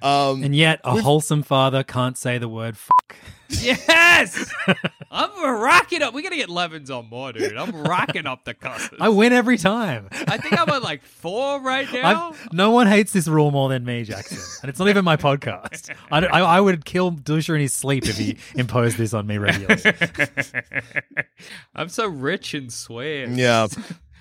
Um, 0.01 0.43
and 0.43 0.55
yet, 0.55 0.80
a 0.84 1.01
wholesome 1.01 1.43
father 1.43 1.84
can't 1.84 2.17
say 2.17 2.38
the 2.38 2.49
word 2.49 2.78
"fuck." 2.78 3.15
Yes. 3.49 4.51
I'm 5.09 5.61
rocking 5.61 6.01
up. 6.01 6.13
We're 6.13 6.21
going 6.21 6.32
to 6.32 6.38
get 6.38 6.49
Levins 6.49 6.91
on 6.91 7.09
more, 7.09 7.32
dude. 7.32 7.55
I'm 7.55 7.71
rocking 7.71 8.25
up 8.25 8.43
the 8.43 8.53
cusses. 8.53 8.97
I 8.99 9.09
win 9.09 9.32
every 9.32 9.57
time. 9.57 10.09
I 10.11 10.38
think 10.38 10.59
I'm 10.59 10.69
at 10.69 10.84
like 10.84 11.01
4 11.03 11.61
right 11.61 11.91
now. 11.93 12.32
I've, 12.32 12.53
no 12.53 12.71
one 12.71 12.88
hates 12.88 13.13
this 13.13 13.28
rule 13.28 13.51
more 13.51 13.69
than 13.69 13.86
me, 13.86 14.03
Jackson, 14.03 14.39
and 14.61 14.69
it's 14.69 14.80
not 14.80 14.89
even 14.89 15.05
my 15.05 15.15
podcast. 15.15 15.95
I, 16.11 16.25
I, 16.25 16.39
I 16.41 16.59
would 16.59 16.84
kill 16.84 17.11
Duscher 17.11 17.55
in 17.55 17.61
his 17.61 17.73
sleep 17.73 18.05
if 18.05 18.17
he 18.17 18.38
imposed 18.55 18.97
this 18.97 19.13
on 19.13 19.25
me 19.28 19.38
regularly. 19.38 19.82
I'm 21.73 21.89
so 21.89 22.07
rich 22.07 22.53
and 22.53 22.71
swear. 22.71 23.28
yeah. 23.30 23.67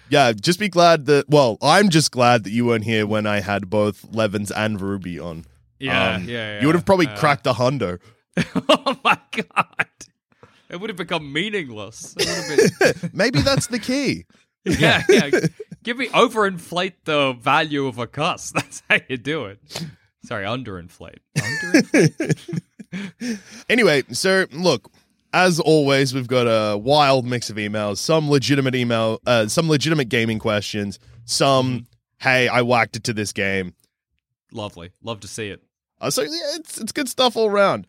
Yeah, 0.08 0.32
just 0.32 0.58
be 0.58 0.68
glad 0.68 1.06
that. 1.06 1.28
Well, 1.28 1.58
I'm 1.62 1.88
just 1.88 2.10
glad 2.12 2.44
that 2.44 2.50
you 2.50 2.66
weren't 2.66 2.84
here 2.84 3.06
when 3.06 3.26
I 3.26 3.40
had 3.40 3.68
both 3.70 4.04
Levins 4.12 4.50
and 4.50 4.80
Ruby 4.80 5.18
on. 5.18 5.44
Yeah, 5.78 6.14
Um, 6.14 6.24
yeah, 6.28 6.60
You 6.60 6.66
would 6.68 6.74
have 6.76 6.86
probably 6.86 7.08
Uh, 7.08 7.16
cracked 7.16 7.46
a 7.46 7.52
hundo. 7.52 7.98
oh 8.68 8.96
my 9.04 9.18
god. 9.32 9.86
It 10.70 10.80
would 10.80 10.90
have 10.90 10.96
become 10.96 11.32
meaningless. 11.32 12.14
It 12.18 12.26
would 12.26 12.60
have 12.60 13.00
been 13.02 13.10
Maybe 13.12 13.40
that's 13.40 13.66
the 13.68 13.78
key. 13.78 14.24
yeah, 14.64 15.02
yeah. 15.08 15.30
Give 15.84 15.96
me 15.96 16.08
overinflate 16.08 16.94
the 17.04 17.32
value 17.34 17.86
of 17.86 17.98
a 17.98 18.06
cuss. 18.06 18.50
That's 18.52 18.82
how 18.90 18.96
you 19.08 19.16
do 19.16 19.46
it. 19.46 19.58
Sorry, 20.24 20.44
underinflate. 20.44 21.18
Underinflate. 21.38 23.38
Anyway, 23.68 24.02
so 24.12 24.46
look, 24.52 24.90
as 25.36 25.60
always, 25.60 26.14
we've 26.14 26.26
got 26.26 26.44
a 26.46 26.78
wild 26.78 27.26
mix 27.26 27.50
of 27.50 27.56
emails. 27.56 27.98
Some 27.98 28.30
legitimate 28.30 28.74
email, 28.74 29.20
uh, 29.26 29.48
some 29.48 29.68
legitimate 29.68 30.08
gaming 30.08 30.38
questions. 30.38 30.98
Some, 31.26 31.66
Mm-hmm. 31.72 32.28
hey, 32.28 32.48
I 32.48 32.62
whacked 32.62 32.96
it 32.96 33.04
to 33.04 33.12
this 33.12 33.32
game. 33.32 33.74
Lovely. 34.52 34.92
Love 35.02 35.20
to 35.20 35.28
see 35.28 35.48
it. 35.48 35.62
Uh, 36.00 36.08
so 36.10 36.22
yeah, 36.22 36.30
it's 36.56 36.78
it's 36.78 36.92
good 36.92 37.08
stuff 37.08 37.36
all 37.36 37.48
around. 37.48 37.86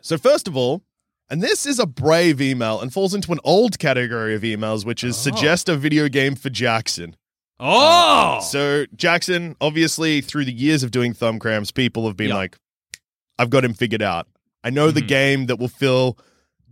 So 0.00 0.16
first 0.18 0.48
of 0.48 0.56
all, 0.56 0.82
and 1.30 1.42
this 1.42 1.66
is 1.66 1.78
a 1.78 1.86
brave 1.86 2.40
email 2.40 2.80
and 2.80 2.92
falls 2.92 3.14
into 3.14 3.30
an 3.32 3.38
old 3.44 3.78
category 3.78 4.34
of 4.34 4.42
emails, 4.42 4.84
which 4.84 5.04
is 5.04 5.16
suggest 5.16 5.68
a 5.68 5.76
video 5.76 6.08
game 6.08 6.34
for 6.34 6.50
Jackson. 6.50 7.14
Oh, 7.60 8.40
So 8.42 8.86
Jackson, 8.96 9.54
obviously, 9.60 10.20
through 10.20 10.46
the 10.46 10.52
years 10.52 10.82
of 10.82 10.90
doing 10.90 11.12
thumb 11.12 11.38
cramps, 11.38 11.70
people 11.70 12.06
have 12.06 12.16
been 12.16 12.28
Yeah. 12.30 12.36
like, 12.36 12.58
"I've 13.38 13.50
got 13.50 13.64
him 13.64 13.74
figured 13.74 14.02
out. 14.02 14.26
I 14.64 14.70
know 14.70 14.90
the 14.90 15.02
Mhm. 15.02 15.08
game 15.08 15.46
that 15.46 15.56
will 15.58 15.68
fill 15.68 16.16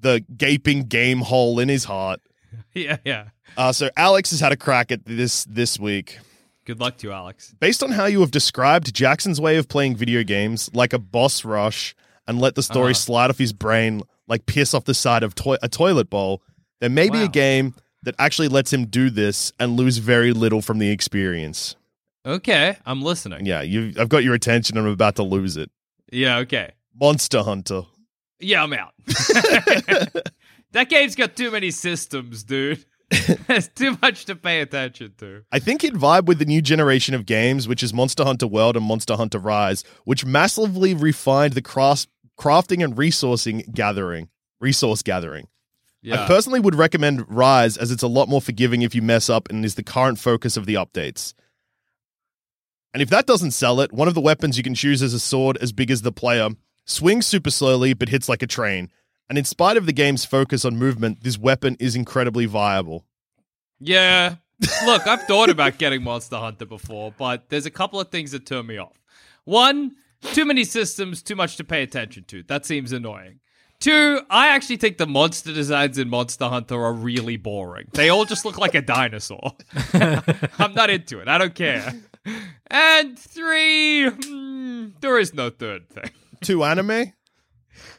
the 0.01 0.25
gaping 0.37 0.85
game 0.85 1.21
hole 1.21 1.59
in 1.59 1.69
his 1.69 1.85
heart." 1.85 2.21
yeah, 2.75 2.97
yeah. 3.05 3.29
Uh, 3.57 3.73
so 3.73 3.89
Alex 3.97 4.31
has 4.31 4.41
had 4.41 4.53
a 4.53 4.57
crack 4.57 4.91
at 4.93 5.05
this 5.05 5.45
this 5.45 5.79
week. 5.79 6.19
Good 6.65 6.81
luck 6.81 6.97
to 6.99 7.07
you, 7.07 7.13
Alex. 7.13 7.55
Based 7.61 7.83
on 7.83 7.93
how 7.93 8.07
you 8.07 8.21
have 8.21 8.31
described 8.33 8.93
Jackson's 8.93 9.41
way 9.41 9.57
of 9.57 9.69
playing 9.69 9.95
video 9.97 10.23
games, 10.25 10.69
like 10.75 10.93
a 10.93 10.99
boss 10.99 11.45
rush, 11.45 11.95
and 12.27 12.41
let 12.41 12.57
the 12.57 12.63
story 12.63 12.87
Uh-huh. 12.91 12.95
slide 12.95 13.31
off 13.31 13.39
his 13.39 13.53
brain 13.53 14.03
like 14.29 14.47
piss 14.47 14.75
off 14.75 14.85
the 14.85 14.95
side 14.95 15.23
of 15.23 15.37
toi- 15.37 15.59
a 15.63 15.69
toilet 15.69 16.11
bowl, 16.11 16.43
there 16.81 16.91
may 16.91 17.09
be 17.09 17.23
a 17.23 17.29
game 17.29 17.73
that 18.03 18.17
actually 18.19 18.49
lets 18.49 18.73
him 18.73 18.87
do 18.87 19.09
this 19.11 19.53
and 19.61 19.77
lose 19.77 19.99
very 19.99 20.33
little 20.33 20.61
from 20.61 20.79
the 20.79 20.91
experience. 20.91 21.77
Okay, 22.27 22.77
I'm 22.85 23.03
listening. 23.03 23.47
Yeah, 23.47 23.63
you. 23.63 23.93
I've 23.99 24.09
got 24.09 24.25
your 24.25 24.35
attention. 24.35 24.77
I'm 24.77 24.87
about 24.87 25.15
to 25.17 25.23
lose 25.23 25.57
it. 25.57 25.71
Yeah, 26.11 26.39
okay. 26.39 26.73
Monster 27.01 27.43
Hunter. 27.45 27.83
Yeah, 28.41 28.63
I'm 28.63 28.73
out. 28.73 28.93
that 30.73 30.89
game's 30.89 31.15
got 31.15 31.37
too 31.37 31.51
many 31.51 31.71
systems, 31.71 32.45
dude. 32.45 32.85
There's 33.47 33.69
too 33.69 33.97
much 34.03 34.25
to 34.27 34.35
pay 34.35 34.61
attention 34.61 35.15
to. 35.19 35.45
I 35.53 35.59
think 35.61 35.83
he'd 35.83 35.95
vibe 35.95 36.27
with 36.27 36.39
the 36.39 36.45
new 36.45 36.61
generation 36.61 37.15
of 37.15 37.25
games, 37.25 37.69
which 37.69 37.83
is 37.83 37.95
Monster 37.95 38.25
Hunter 38.25 38.49
World 38.49 38.77
and 38.77 38.85
Monster 38.85 39.15
Hunter 39.15 39.39
Rise, 39.39 39.85
which 40.05 40.25
massively 40.25 40.93
refined 40.93 41.53
the 41.53 41.63
craft, 41.63 42.09
crafting 42.39 42.83
and 42.83 42.97
resourcing 42.97 43.73
gathering, 43.73 44.29
resource 44.61 45.03
gathering. 45.03 45.47
Yeah. 46.03 46.25
I 46.25 46.27
personally 46.27 46.61
would 46.61 46.75
recommend 46.75 47.25
Rise 47.29 47.77
as 47.77 47.91
it's 47.91 48.03
a 48.03 48.09
lot 48.09 48.29
more 48.29 48.41
forgiving 48.41 48.83
if 48.83 48.95
you 48.95 49.03
mess 49.03 49.31
up 49.31 49.49
and 49.49 49.65
is 49.65 49.77
the 49.77 49.83
current 49.83 50.19
focus 50.19 50.57
of 50.57 50.67
the 50.67 50.75
updates. 50.75 51.33
And 52.93 53.03
if 53.03 53.11
that 53.11 53.27
doesn't 53.27 53.51
sell 53.53 53.81
it, 53.81 53.93
one 53.93 54.09
of 54.09 54.15
the 54.15 54.21
weapons 54.21 54.57
you 54.57 54.63
can 54.63 54.75
choose 54.75 55.03
is 55.03 55.15
a 55.15 55.21
sword 55.21 55.59
as 55.61 55.73
big 55.73 55.91
as 55.91 56.03
the 56.03 56.13
player, 56.13 56.49
swings 56.87 57.27
super 57.27 57.51
slowly 57.51 57.93
but 57.93 58.09
hits 58.09 58.29
like 58.29 58.43
a 58.43 58.47
train. 58.47 58.91
And 59.29 59.37
in 59.37 59.45
spite 59.45 59.77
of 59.77 59.87
the 59.87 59.93
game's 59.93 60.25
focus 60.25 60.65
on 60.65 60.77
movement, 60.77 61.23
this 61.23 61.37
weapon 61.37 61.77
is 61.79 61.95
incredibly 61.97 62.47
viable. 62.47 63.05
Yeah. 63.81 64.37
Look, 64.87 65.07
I've 65.07 65.25
thought 65.25 65.51
about 65.51 65.79
getting 65.79 66.03
Monster 66.03 66.37
Hunter 66.37 66.65
before, 66.65 67.13
but 67.19 67.51
there's 67.51 67.67
a 67.67 67.71
couple 67.71 68.01
of 68.01 68.09
things 68.11 68.31
that 68.31 68.47
turn 68.47 68.67
me 68.67 68.79
off. 68.79 68.99
One, 69.45 69.97
too 70.23 70.45
many 70.45 70.65
systems, 70.65 71.23
too 71.23 71.37
much 71.37 71.57
to 71.57 71.65
pay 71.65 71.83
attention 71.83 72.25
to. 72.29 72.43
That 72.45 72.65
seems 72.65 72.93
annoying. 72.93 73.41
Two, 73.79 74.21
I 74.31 74.49
actually 74.49 74.79
think 74.79 74.97
the 74.97 75.07
monster 75.07 75.53
designs 75.53 75.99
in 75.99 76.09
Monster 76.09 76.47
Hunter 76.47 76.83
are 76.83 76.95
really 76.95 77.37
boring. 77.37 77.89
They 77.93 78.09
all 78.09 78.25
just 78.25 78.47
look 78.47 78.57
like 78.57 78.75
a 78.75 78.81
dinosaur. 78.81 79.53
I'm 80.59 80.73
not 80.73 80.89
into 80.89 81.19
it. 81.19 81.29
I 81.29 81.37
don't 81.37 81.55
care. 81.55 81.93
And 82.69 83.19
three, 83.19 84.09
hmm, 84.09 84.89
there 85.01 85.19
is 85.19 85.35
no 85.35 85.51
third 85.51 85.91
thing. 85.91 86.11
Two 86.43 86.65
anime? 86.65 87.13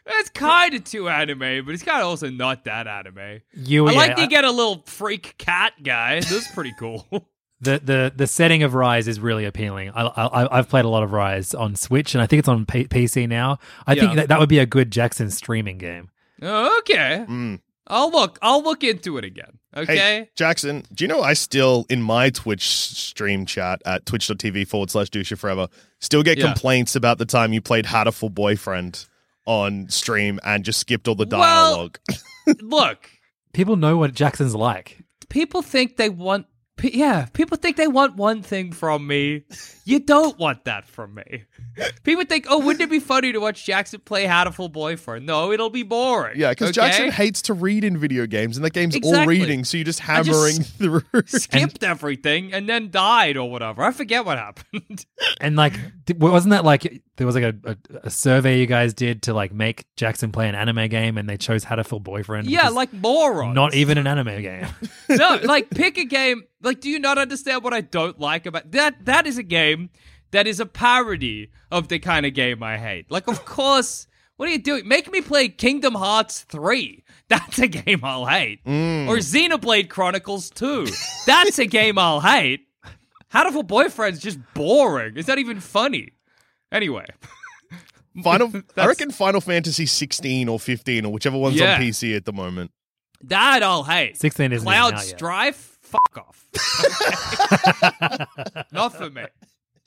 It's 0.08 0.30
kind 0.30 0.74
of 0.74 0.84
too 0.86 1.08
anime, 1.10 1.66
but 1.66 1.74
it's 1.74 1.84
kind 1.84 2.02
of 2.02 2.08
also 2.08 2.30
not 2.30 2.64
that 2.66 2.88
anime. 2.88 3.42
You, 3.54 3.88
I 3.88 3.92
yeah, 3.92 3.98
like 3.98 4.16
to 4.16 4.24
I- 4.24 4.28
get 4.28 4.44
a 4.44 4.52
little 4.52 4.84
freak 4.88 5.38
cat 5.38 5.74
guy. 5.84 6.16
This 6.16 6.32
is 6.32 6.48
pretty 6.48 6.74
cool. 6.80 7.06
the 7.62 7.80
the 7.84 8.14
the 8.16 8.26
setting 8.28 8.64
of 8.64 8.74
Rise 8.74 9.08
is 9.08 9.20
really 9.20 9.46
appealing. 9.46 9.92
I, 9.94 10.04
I 10.04 10.58
I've 10.58 10.70
played 10.70 10.86
a 10.86 10.90
lot 10.90 11.04
of 11.04 11.12
Rise 11.12 11.54
on 11.54 11.76
Switch, 11.76 12.16
and 12.16 12.22
I 12.22 12.26
think 12.28 12.40
it's 12.40 12.48
on 12.48 12.66
P- 12.66 12.86
PC 12.88 13.28
now. 13.30 13.60
I 13.86 13.94
Yeah. 13.94 14.02
think 14.02 14.16
that 14.16 14.30
that 14.30 14.40
would 14.40 14.50
be 14.50 14.60
a 14.60 14.66
good 14.66 14.92
Jackson 14.92 15.30
streaming 15.30 15.78
game. 15.78 16.10
okay. 16.42 17.26
Mm. 17.28 17.60
I'll 17.88 18.12
look. 18.12 18.38
I'll 18.42 18.64
look 18.64 18.84
into 18.84 19.18
it 19.18 19.26
again. 19.26 19.60
Okay. 19.76 19.98
Hey, 19.98 20.30
Jackson, 20.36 20.84
do 20.94 21.04
you 21.04 21.08
know 21.08 21.22
I 21.22 21.34
still, 21.34 21.86
in 21.90 22.02
my 22.02 22.30
Twitch 22.30 22.68
stream 22.68 23.46
chat 23.46 23.82
at 23.86 24.06
twitch.tv 24.06 24.68
forward 24.68 24.90
slash 24.90 25.10
douche 25.10 25.32
forever, 25.34 25.68
still 26.00 26.24
get 26.24 26.38
Yeah. 26.38 26.46
complaints 26.46 26.96
about 26.96 27.18
the 27.18 27.26
time 27.26 27.54
you 27.54 27.62
played 27.62 27.86
Hatoful 27.86 28.34
Boyfriend 28.34 29.06
on 29.46 29.88
stream 29.90 30.40
and 30.44 30.66
just 30.66 30.80
skipped 30.80 31.08
all 31.08 31.16
the 31.16 31.26
Well- 31.30 31.40
dialogue? 31.40 32.00
look, 32.62 33.10
People 33.54 33.76
know 33.76 33.98
what 33.98 34.14
Jackson's 34.14 34.54
like. 34.56 34.98
people 35.30 35.62
think 35.62 35.98
they 35.98 36.10
want. 36.10 36.46
Yeah, 36.84 37.26
people 37.34 37.58
think 37.58 37.76
they 37.78 37.88
want 37.88 38.16
one 38.18 38.44
thing 38.44 38.72
from 38.72 39.08
me. 39.08 39.44
You 39.88 40.02
don't 40.02 40.38
want 40.38 40.66
that 40.66 40.86
from 40.86 41.14
me. 41.14 41.46
People 42.04 42.26
think, 42.26 42.46
oh, 42.50 42.60
wouldn't 42.60 42.82
it 42.82 42.90
be 42.90 43.00
funny 43.00 43.32
to 43.32 43.40
watch 43.40 43.64
Jackson 43.64 44.02
play 44.02 44.26
Hatoful 44.26 44.70
Boyfriend? 44.70 45.26
No, 45.26 45.54
it'll 45.54 45.70
be 45.70 45.84
boring. 45.84 46.38
yeah, 46.38 46.50
because 46.50 46.72
okay? 46.78 46.88
Jackson 46.88 47.10
hates 47.10 47.42
to 47.44 47.54
read 47.54 47.86
in 47.86 47.98
video 47.98 48.26
games, 48.26 48.58
and 48.58 48.66
that 48.66 48.74
game's 48.74 48.98
all 49.02 49.26
reading, 49.26 49.64
so 49.64 49.78
you're 49.78 49.86
just 49.86 50.08
I 50.10 50.24
just 50.24 50.78
hammering 50.78 51.02
through. 51.12 51.24
skipped 51.28 51.86
everything 51.86 52.52
and 52.52 52.68
then 52.68 52.92
died 52.92 53.38
or 53.38 53.50
whatever. 53.50 53.82
I 53.82 53.92
forget 53.92 54.26
what 54.26 54.38
happened. 54.38 55.06
And 55.40 55.56
like, 55.56 55.74
wasn't 56.18 56.52
that 56.52 56.66
like 56.66 57.04
there 57.18 57.26
was 57.26 57.36
like 57.36 57.44
a, 57.44 57.56
a, 57.64 57.78
a 58.06 58.10
survey 58.10 58.60
you 58.60 58.66
guys 58.66 58.94
did 58.94 59.24
to 59.24 59.34
like 59.34 59.54
make 59.54 59.86
Jackson 59.96 60.32
play 60.32 60.50
an 60.50 60.56
anime 60.56 60.88
game, 60.88 61.18
and 61.18 61.30
they 61.30 61.38
chose 61.38 61.64
Hatoful 61.64 62.02
Boyfriend. 62.02 62.48
yeah, 62.48 62.70
like 62.70 62.92
morons. 62.92 63.54
not 63.54 63.76
even 63.76 63.98
an 63.98 64.08
anime 64.08 64.42
game. 64.42 64.68
no, 65.10 65.40
like 65.44 65.70
pick 65.70 65.98
a 65.98 66.06
game. 66.06 66.44
Like, 66.62 66.82
do 66.82 66.90
you 66.90 66.98
not 66.98 67.18
understand 67.20 67.64
what 67.64 67.74
I 67.74 67.82
don't 67.82 68.20
like 68.20 68.48
about 68.48 68.72
that? 68.72 69.06
That 69.06 69.28
is 69.28 69.38
a 69.38 69.44
game 69.44 69.77
that 70.32 70.48
is 70.48 70.60
a 70.60 70.66
parody 70.66 71.50
of 71.72 71.88
the 71.88 72.00
kind 72.00 72.26
of 72.26 72.34
game 72.34 72.62
I 72.64 72.78
hate. 72.78 73.10
Like, 73.12 73.28
of 73.28 73.46
course, 73.46 74.08
what 74.38 74.48
are 74.50 74.52
you 74.52 74.58
doing? 74.60 74.88
Make 74.88 75.12
me 75.12 75.22
play 75.22 75.48
Kingdom 75.50 75.96
Hearts 75.96 76.42
3. 76.44 77.04
That's 77.30 77.60
a 77.60 77.68
game 77.68 78.02
I'll 78.04 78.26
hate. 78.26 78.64
Mm. 78.66 79.08
Or 79.08 79.18
Xenoblade 79.18 79.90
Chronicles 79.90 80.50
2. 80.52 80.88
That's 81.26 81.60
a 81.60 81.66
game 81.66 81.98
I'll 81.98 82.22
hate. 82.22 82.62
Hatoful 83.34 83.68
Boyfriend's 83.68 84.20
just 84.20 84.40
boring. 84.54 85.14
It's 85.18 85.28
not 85.28 85.38
even 85.40 85.60
funny. 85.60 86.10
Anyway. 86.72 87.06
Final, 88.24 88.52
I 88.78 88.88
reckon 88.88 89.12
Final 89.12 89.42
Fantasy 89.42 89.86
16 89.86 90.48
or 90.50 90.60
15 90.60 91.06
or 91.06 91.12
whichever 91.12 91.38
one's 91.38 91.56
Yeah. 91.58 91.76
on 91.76 91.82
PC 91.82 92.16
at 92.16 92.26
the 92.26 92.34
moment. 92.34 92.72
That 93.24 93.64
I'll 93.64 93.84
hate. 93.84 94.18
16 94.18 94.52
isn't 94.54 94.54
even 94.54 94.64
Cloud 94.64 94.94
out 94.94 95.06
yet. 95.06 95.18
Strife? 95.18 95.78
Fuck 95.82 96.18
off. 96.18 96.46
Not 98.72 98.96
for 98.96 99.10
me. 99.10 99.24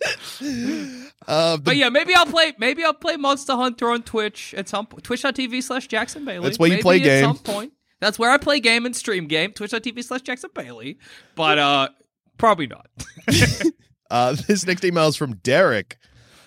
Uh, 1.28 1.58
But 1.58 1.76
yeah, 1.76 1.90
maybe 1.90 2.14
I'll 2.14 2.26
play. 2.26 2.54
Maybe 2.58 2.82
I'll 2.82 2.94
play 2.94 3.16
Monster 3.16 3.54
Hunter 3.54 3.90
on 3.90 4.02
Twitch 4.02 4.54
at 4.54 4.68
some 4.68 4.86
point. 4.86 5.04
Twitch.tv 5.04 5.62
slash 5.62 5.86
Jackson 5.86 6.24
Bailey. 6.24 6.44
That's 6.44 6.58
where 6.58 6.68
you 6.68 6.74
Maybe 6.76 6.82
play 6.82 6.96
at 6.96 7.04
game. 7.04 7.24
some 7.24 7.38
point. 7.38 7.72
That's 8.00 8.18
where 8.18 8.30
I 8.30 8.38
play 8.38 8.58
game 8.60 8.86
and 8.86 8.96
stream 8.96 9.26
game. 9.28 9.52
Twitch.tv 9.52 10.02
slash 10.02 10.22
Jackson 10.22 10.50
Bailey. 10.54 10.98
But 11.36 11.58
uh, 11.58 11.88
probably 12.38 12.66
not. 12.66 12.86
Uh, 14.10 14.34
this 14.48 14.66
next 14.66 14.84
email 14.84 15.06
is 15.06 15.14
from 15.14 15.36
Derek. 15.36 15.96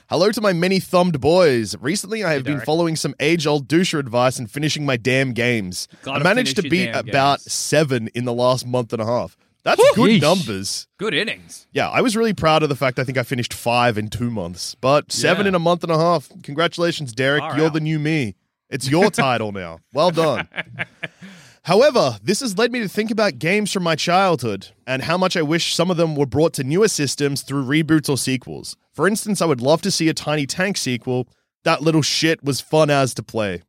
Hello 0.09 0.29
to 0.31 0.41
my 0.41 0.51
many 0.51 0.81
thumbed 0.81 1.21
boys. 1.21 1.77
Recently, 1.79 2.21
I 2.21 2.33
have 2.33 2.43
been 2.43 2.59
following 2.59 2.97
some 2.97 3.15
age 3.21 3.47
old 3.47 3.69
Duscher 3.69 3.99
advice 3.99 4.37
and 4.37 4.51
finishing 4.51 4.85
my 4.85 4.97
damn 4.97 5.31
games. 5.31 5.87
Gotta 6.01 6.19
I 6.19 6.23
managed 6.23 6.57
to 6.57 6.63
beat 6.63 6.89
about 6.89 7.39
games. 7.39 7.53
seven 7.53 8.09
in 8.09 8.25
the 8.25 8.33
last 8.33 8.67
month 8.67 8.91
and 8.91 9.01
a 9.01 9.05
half. 9.05 9.37
That's 9.63 9.81
good 9.95 10.09
Yeesh. 10.09 10.21
numbers. 10.21 10.87
Good 10.97 11.13
innings. 11.13 11.67
Yeah, 11.71 11.89
I 11.89 12.01
was 12.01 12.17
really 12.17 12.33
proud 12.33 12.63
of 12.63 12.69
the 12.69 12.75
fact 12.75 12.99
I 12.99 13.03
think 13.05 13.17
I 13.17 13.23
finished 13.23 13.53
five 13.53 13.97
in 13.97 14.09
two 14.09 14.29
months, 14.29 14.75
but 14.75 15.11
seven 15.11 15.45
Yeah. 15.45 15.49
in 15.49 15.55
a 15.55 15.59
month 15.59 15.83
and 15.83 15.91
a 15.91 15.97
half. 15.97 16.29
Congratulations, 16.43 17.13
Derek. 17.13 17.41
Far 17.41 17.55
You're 17.57 17.67
out. 17.67 17.73
the 17.73 17.79
new 17.79 17.97
me. 17.99 18.35
It's 18.69 18.89
your 18.89 19.09
title 19.25 19.51
now. 19.53 19.79
Well 19.93 20.11
done. 20.11 20.47
However, 21.63 22.17
this 22.21 22.41
has 22.41 22.57
led 22.57 22.73
me 22.73 22.79
to 22.81 22.89
think 22.89 23.09
about 23.09 23.39
games 23.39 23.71
from 23.71 23.83
my 23.83 23.95
childhood 23.95 24.67
and 24.85 25.01
how 25.03 25.17
much 25.17 25.37
I 25.37 25.41
wish 25.41 25.73
some 25.73 25.89
of 25.89 25.95
them 25.95 26.15
were 26.15 26.25
brought 26.25 26.51
to 26.55 26.63
newer 26.65 26.89
systems 26.89 27.41
through 27.41 27.63
reboots 27.63 28.09
or 28.09 28.17
sequels. 28.17 28.75
For 28.91 29.07
instance, 29.07 29.41
I 29.41 29.45
would 29.45 29.61
love 29.61 29.81
to 29.83 29.91
see 29.91 30.09
a 30.09 30.13
Tiny 30.13 30.45
Tank 30.45 30.75
sequel. 30.75 31.29
That 31.63 31.81
little 31.81 32.01
shit 32.01 32.43
was 32.43 32.59
fun 32.59 32.89
as 32.89 33.13
to 33.13 33.23
play. 33.23 33.61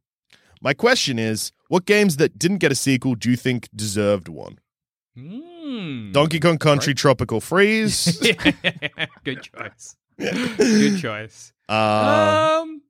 My 0.61 0.75
question 0.75 1.21
is, 1.21 1.53
what 1.69 1.85
games 1.87 2.17
that 2.17 2.37
didn't 2.37 2.59
get 2.59 2.73
a 2.73 2.75
sequel 2.75 3.15
do 3.15 3.31
you 3.31 3.37
think 3.37 3.69
deserved 3.77 4.27
one? 4.29 4.59
Hmm. 5.17 5.39
Donkey 6.13 6.41
Kong 6.41 6.59
Country 6.59 6.95
Tropical 6.95 7.41
Freeze. 7.41 8.19
Good 9.25 9.43
choice. 9.43 9.97
Good 10.19 10.99
choice. 10.99 11.53
uh, 11.69 12.61
Um, 12.63 12.83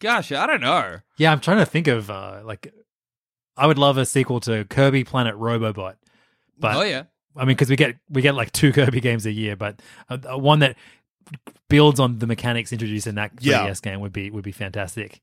gosh, 0.00 0.32
I 0.32 0.46
don't 0.46 0.60
know. 0.60 0.98
Yeah, 1.18 1.32
I'm 1.32 1.40
trying 1.40 1.58
to 1.58 1.66
think 1.66 1.86
of 1.86 2.10
uh, 2.10 2.40
like 2.44 2.72
I 3.56 3.66
would 3.66 3.78
love 3.78 3.98
a 3.98 4.06
sequel 4.06 4.40
to 4.40 4.64
Kirby 4.64 5.04
Planet 5.04 5.34
Robobot. 5.36 5.96
But 6.58 6.76
oh 6.76 6.82
yeah. 6.82 7.04
I 7.36 7.40
mean, 7.40 7.48
because 7.54 7.70
we 7.70 7.76
get 7.76 7.96
we 8.10 8.22
get 8.22 8.34
like 8.34 8.52
two 8.52 8.72
Kirby 8.78 9.00
games 9.00 9.26
a 9.26 9.32
year, 9.32 9.54
but 9.56 9.80
uh, 10.08 10.18
uh, 10.32 10.38
one 10.38 10.60
that 10.60 10.76
builds 11.68 12.00
on 12.00 12.18
the 12.18 12.26
mechanics 12.26 12.72
introduced 12.72 13.06
in 13.06 13.16
that 13.16 13.36
3DS 13.36 13.42
Yeah. 13.44 13.74
game 13.82 14.00
would 14.00 14.12
be 14.12 14.30
would 14.30 14.44
be 14.44 14.52
fantastic. 14.52 15.20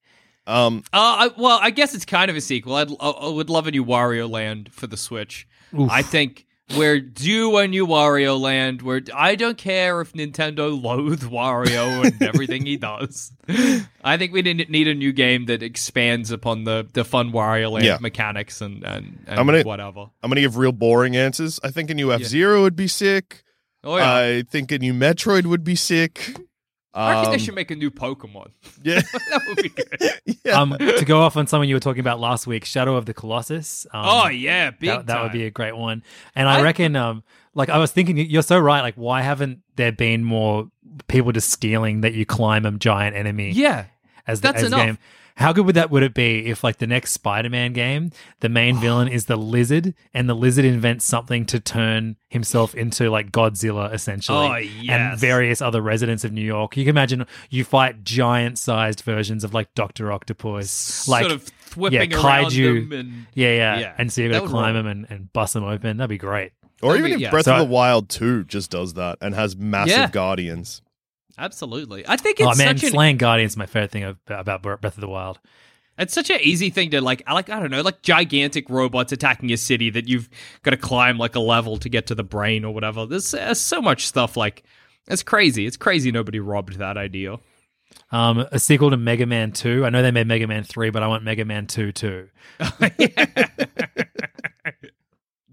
um, 0.47 0.83
Uh, 0.93 0.97
I, 1.29 1.29
well, 1.37 1.57
I 1.61 1.71
guess 1.71 1.95
it's 1.95 2.05
kind 2.05 2.29
of 2.29 2.37
a 2.37 2.41
sequel. 2.41 2.75
I'd, 2.75 2.91
I, 2.99 3.09
I 3.09 3.29
would 3.29 3.49
love 3.49 3.65
a 3.67 3.71
new 3.71 3.83
Wario 3.83 4.29
Land 4.29 4.71
for 4.71 4.85
the 4.87 4.97
Switch. 4.97 5.47
Oof. 5.77 5.89
I 5.91 6.03
think 6.03 6.45
we're 6.75 6.99
due 6.99 7.55
a 7.57 7.67
new 7.67 7.85
Wario 7.85 8.39
Land. 8.39 8.81
Where 8.81 9.01
I 9.13 9.35
don't 9.35 9.57
care 9.57 10.01
if 10.01 10.13
Nintendo 10.13 10.81
loathes 10.81 11.23
Wario 11.23 12.03
and 12.05 12.21
everything 12.23 12.65
he 12.65 12.77
does. 12.77 13.31
I 14.03 14.17
think 14.17 14.33
we 14.33 14.41
need 14.41 14.87
a 14.87 14.95
new 14.95 15.11
game 15.13 15.45
that 15.45 15.61
expands 15.61 16.31
upon 16.31 16.63
the, 16.63 16.87
the 16.93 17.03
fun 17.05 17.31
Wario 17.31 17.71
Land 17.71 17.85
Yeah. 17.85 17.97
mechanics 18.01 18.61
and 18.61 18.83
and, 18.83 19.23
and 19.27 19.39
I'm 19.39 19.45
gonna- 19.45 19.63
whatever. 19.63 20.07
I'm 20.23 20.29
gonna 20.29 20.41
give 20.41 20.57
real 20.57 20.71
boring 20.71 21.15
answers. 21.15 21.59
I 21.63 21.69
think 21.71 21.89
a 21.89 21.93
new 21.93 22.11
F 22.11 22.23
Zero 22.23 22.61
would 22.63 22.75
be 22.75 22.87
sick. 22.87 23.43
Oh 23.83 23.97
yeah, 23.97 24.15
I 24.15 24.41
think 24.49 24.71
a 24.71 24.79
new 24.79 24.93
Metroid 24.93 25.45
would 25.45 25.63
be 25.63 25.75
sick. 25.75 26.35
I 26.97 27.15
think 27.15 27.25
Um, 27.27 27.31
they 27.33 27.37
should 27.39 27.55
make 27.55 27.71
a 27.71 27.75
new 27.75 27.91
Pokemon. 27.91 28.51
Yeah, 28.83 29.01
that 29.01 29.41
would 29.47 29.57
be 29.63 29.69
good. 29.69 30.37
yeah. 30.45 30.59
Um, 30.61 30.77
to 30.77 31.03
go 31.05 31.19
off 31.21 31.35
on 31.37 31.47
something 31.47 31.67
you 31.67 31.75
were 31.75 31.79
talking 31.79 31.99
about 31.99 32.19
last 32.19 32.45
week, 32.47 32.65
Shadow 32.65 32.95
of 32.95 33.05
the 33.05 33.13
Colossus. 33.13 33.85
Um, 33.93 34.05
oh 34.05 34.27
yeah, 34.29 34.71
big 34.71 34.89
that, 34.89 35.07
that 35.07 35.23
would 35.23 35.31
be 35.31 35.45
a 35.45 35.51
great 35.51 35.75
one. 35.75 36.03
And 36.35 36.47
I, 36.47 36.59
I- 36.59 36.61
reckon, 36.61 36.95
um, 36.95 37.23
like 37.53 37.69
I 37.69 37.77
was 37.79 37.91
thinking, 37.91 38.17
you're 38.17 38.41
so 38.43 38.57
right. 38.59 38.81
Like, 38.81 38.95
why 38.95 39.21
haven't 39.21 39.61
there 39.75 39.91
been 39.91 40.23
more 40.23 40.69
people 41.07 41.31
just 41.31 41.49
stealing 41.49 42.01
that 42.01 42.13
you 42.13 42.25
climb 42.25 42.65
a 42.65 42.71
giant 42.71 43.15
enemy? 43.15 43.51
yeah. 43.51 43.85
as 44.27 44.41
the, 44.41 44.47
That's 44.49 44.61
as 44.63 44.67
enough. 44.67 44.85
game. 44.85 44.97
How 45.37 45.51
good 45.51 45.65
would 45.65 45.75
that 45.75 45.91
would 45.91 46.01
it 46.01 46.13
be 46.13 46.45
if 46.45 46.63
like 46.63 46.77
the 46.77 46.87
next 46.87 47.11
Spider-Man 47.11 47.73
game, 47.73 48.11
the 48.39 48.47
main 48.47 48.77
oh. 48.77 48.79
villain 48.79 49.07
is 49.09 49.25
the 49.25 49.35
lizard 49.35 49.93
and 50.13 50.29
the 50.29 50.33
lizard 50.33 50.63
invents 50.63 51.03
something 51.03 51.45
to 51.47 51.59
turn 51.59 52.15
himself 52.29 52.73
into 52.73 53.09
like 53.09 53.31
Godzilla 53.33 53.93
essentially 53.93 54.37
Oh, 54.87 54.91
and 54.91 55.19
various 55.19 55.61
other 55.61 55.81
residents 55.81 56.23
of 56.23 56.31
New 56.31 56.41
York. 56.45 56.77
You 56.77 56.83
can 56.85 56.91
imagine 56.91 57.25
you 57.49 57.65
fight 57.65 58.03
giant-sized 58.05 59.01
versions 59.01 59.43
of 59.43 59.53
like 59.53 59.73
Dr. 59.75 60.09
Octopus, 60.11 61.07
like 61.09 61.29
of 61.29 61.49
whipping 61.75 62.11
yeah, 62.11 62.17
around 62.23 62.45
kaiju. 62.51 62.89
them 62.89 62.99
and 62.99 63.25
yeah, 63.33 63.49
yeah, 63.55 63.79
Yeah, 63.79 63.95
And 63.97 64.13
so 64.13 64.21
you 64.21 64.29
got 64.29 64.35
that 64.35 64.41
to 64.43 64.47
climb 64.47 64.73
roll. 64.75 64.83
them 64.83 64.87
and, 64.87 65.05
and 65.09 65.33
bust 65.33 65.53
them 65.53 65.65
open. 65.65 65.97
That'd 65.97 66.09
be 66.09 66.17
great. 66.17 66.53
Or 66.81 66.93
That'd 66.93 67.05
even 67.05 67.11
be- 67.11 67.15
if 67.15 67.19
yeah. 67.21 67.31
Breath 67.31 67.45
So- 67.45 67.55
of 67.55 67.59
the 67.67 67.73
Wild 67.73 68.07
2 68.09 68.45
just 68.45 68.71
does 68.71 68.93
that 68.93 69.17
and 69.21 69.35
has 69.35 69.55
massive 69.57 69.97
Yeah. 69.97 70.09
guardians. 70.09 70.81
Absolutely. 71.37 72.05
I 72.07 72.17
think 72.17 72.39
it's 72.39 72.47
oh 72.47 72.55
man, 72.57 72.77
such 72.77 72.83
an 72.83 72.91
slaying 72.91 73.17
guardians 73.17 73.57
my 73.57 73.65
favorite 73.65 73.91
thing 73.91 74.15
about 74.27 74.61
Breath 74.61 74.83
of 74.83 75.01
the 75.01 75.07
Wild. 75.07 75.39
It's 75.97 76.13
such 76.13 76.29
an 76.29 76.39
easy 76.41 76.69
thing 76.69 76.91
to 76.91 77.01
like, 77.01 77.23
I 77.25 77.33
like 77.33 77.49
I 77.49 77.59
don't 77.59 77.71
know, 77.71 77.81
like 77.81 78.01
gigantic 78.01 78.69
robots 78.69 79.11
attacking 79.11 79.51
a 79.51 79.57
city 79.57 79.89
that 79.91 80.07
you've 80.07 80.29
got 80.63 80.71
to 80.71 80.77
climb 80.77 81.17
like 81.17 81.35
a 81.35 81.39
level 81.39 81.77
to 81.77 81.89
get 81.89 82.07
to 82.07 82.15
the 82.15 82.23
brain 82.23 82.65
or 82.65 82.73
whatever. 82.73 83.05
There's, 83.05 83.31
there's 83.31 83.61
so 83.61 83.81
much 83.81 84.05
stuff 84.05 84.35
like 84.35 84.63
it's 85.07 85.23
crazy. 85.23 85.65
It's 85.65 85.77
crazy 85.77 86.11
nobody 86.11 86.39
robbed 86.39 86.79
that 86.79 86.97
idea. 86.97 87.37
Um, 88.11 88.45
a 88.51 88.59
sequel 88.59 88.89
to 88.89 88.97
Mega 88.97 89.25
Man 89.25 89.51
2. 89.51 89.85
I 89.85 89.89
know 89.89 90.01
they 90.01 90.11
made 90.11 90.27
Mega 90.27 90.47
Man 90.47 90.63
3, 90.63 90.89
but 90.89 91.01
I 91.01 91.07
want 91.07 91.23
Mega 91.23 91.45
Man 91.45 91.65
2 91.67 91.91
too. 91.91 92.27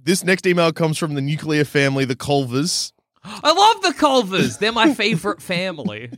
This 0.04 0.24
next 0.24 0.46
email 0.46 0.72
comes 0.72 0.98
from 0.98 1.14
the 1.14 1.20
nuclear 1.20 1.64
family, 1.64 2.04
the 2.04 2.16
Culvers. 2.16 2.92
I 3.44 3.52
love 3.52 3.82
the 3.82 3.94
Culvers. 3.98 4.58
They're 4.58 4.72
my 4.72 4.94
favorite 4.94 5.40
family. 5.42 6.10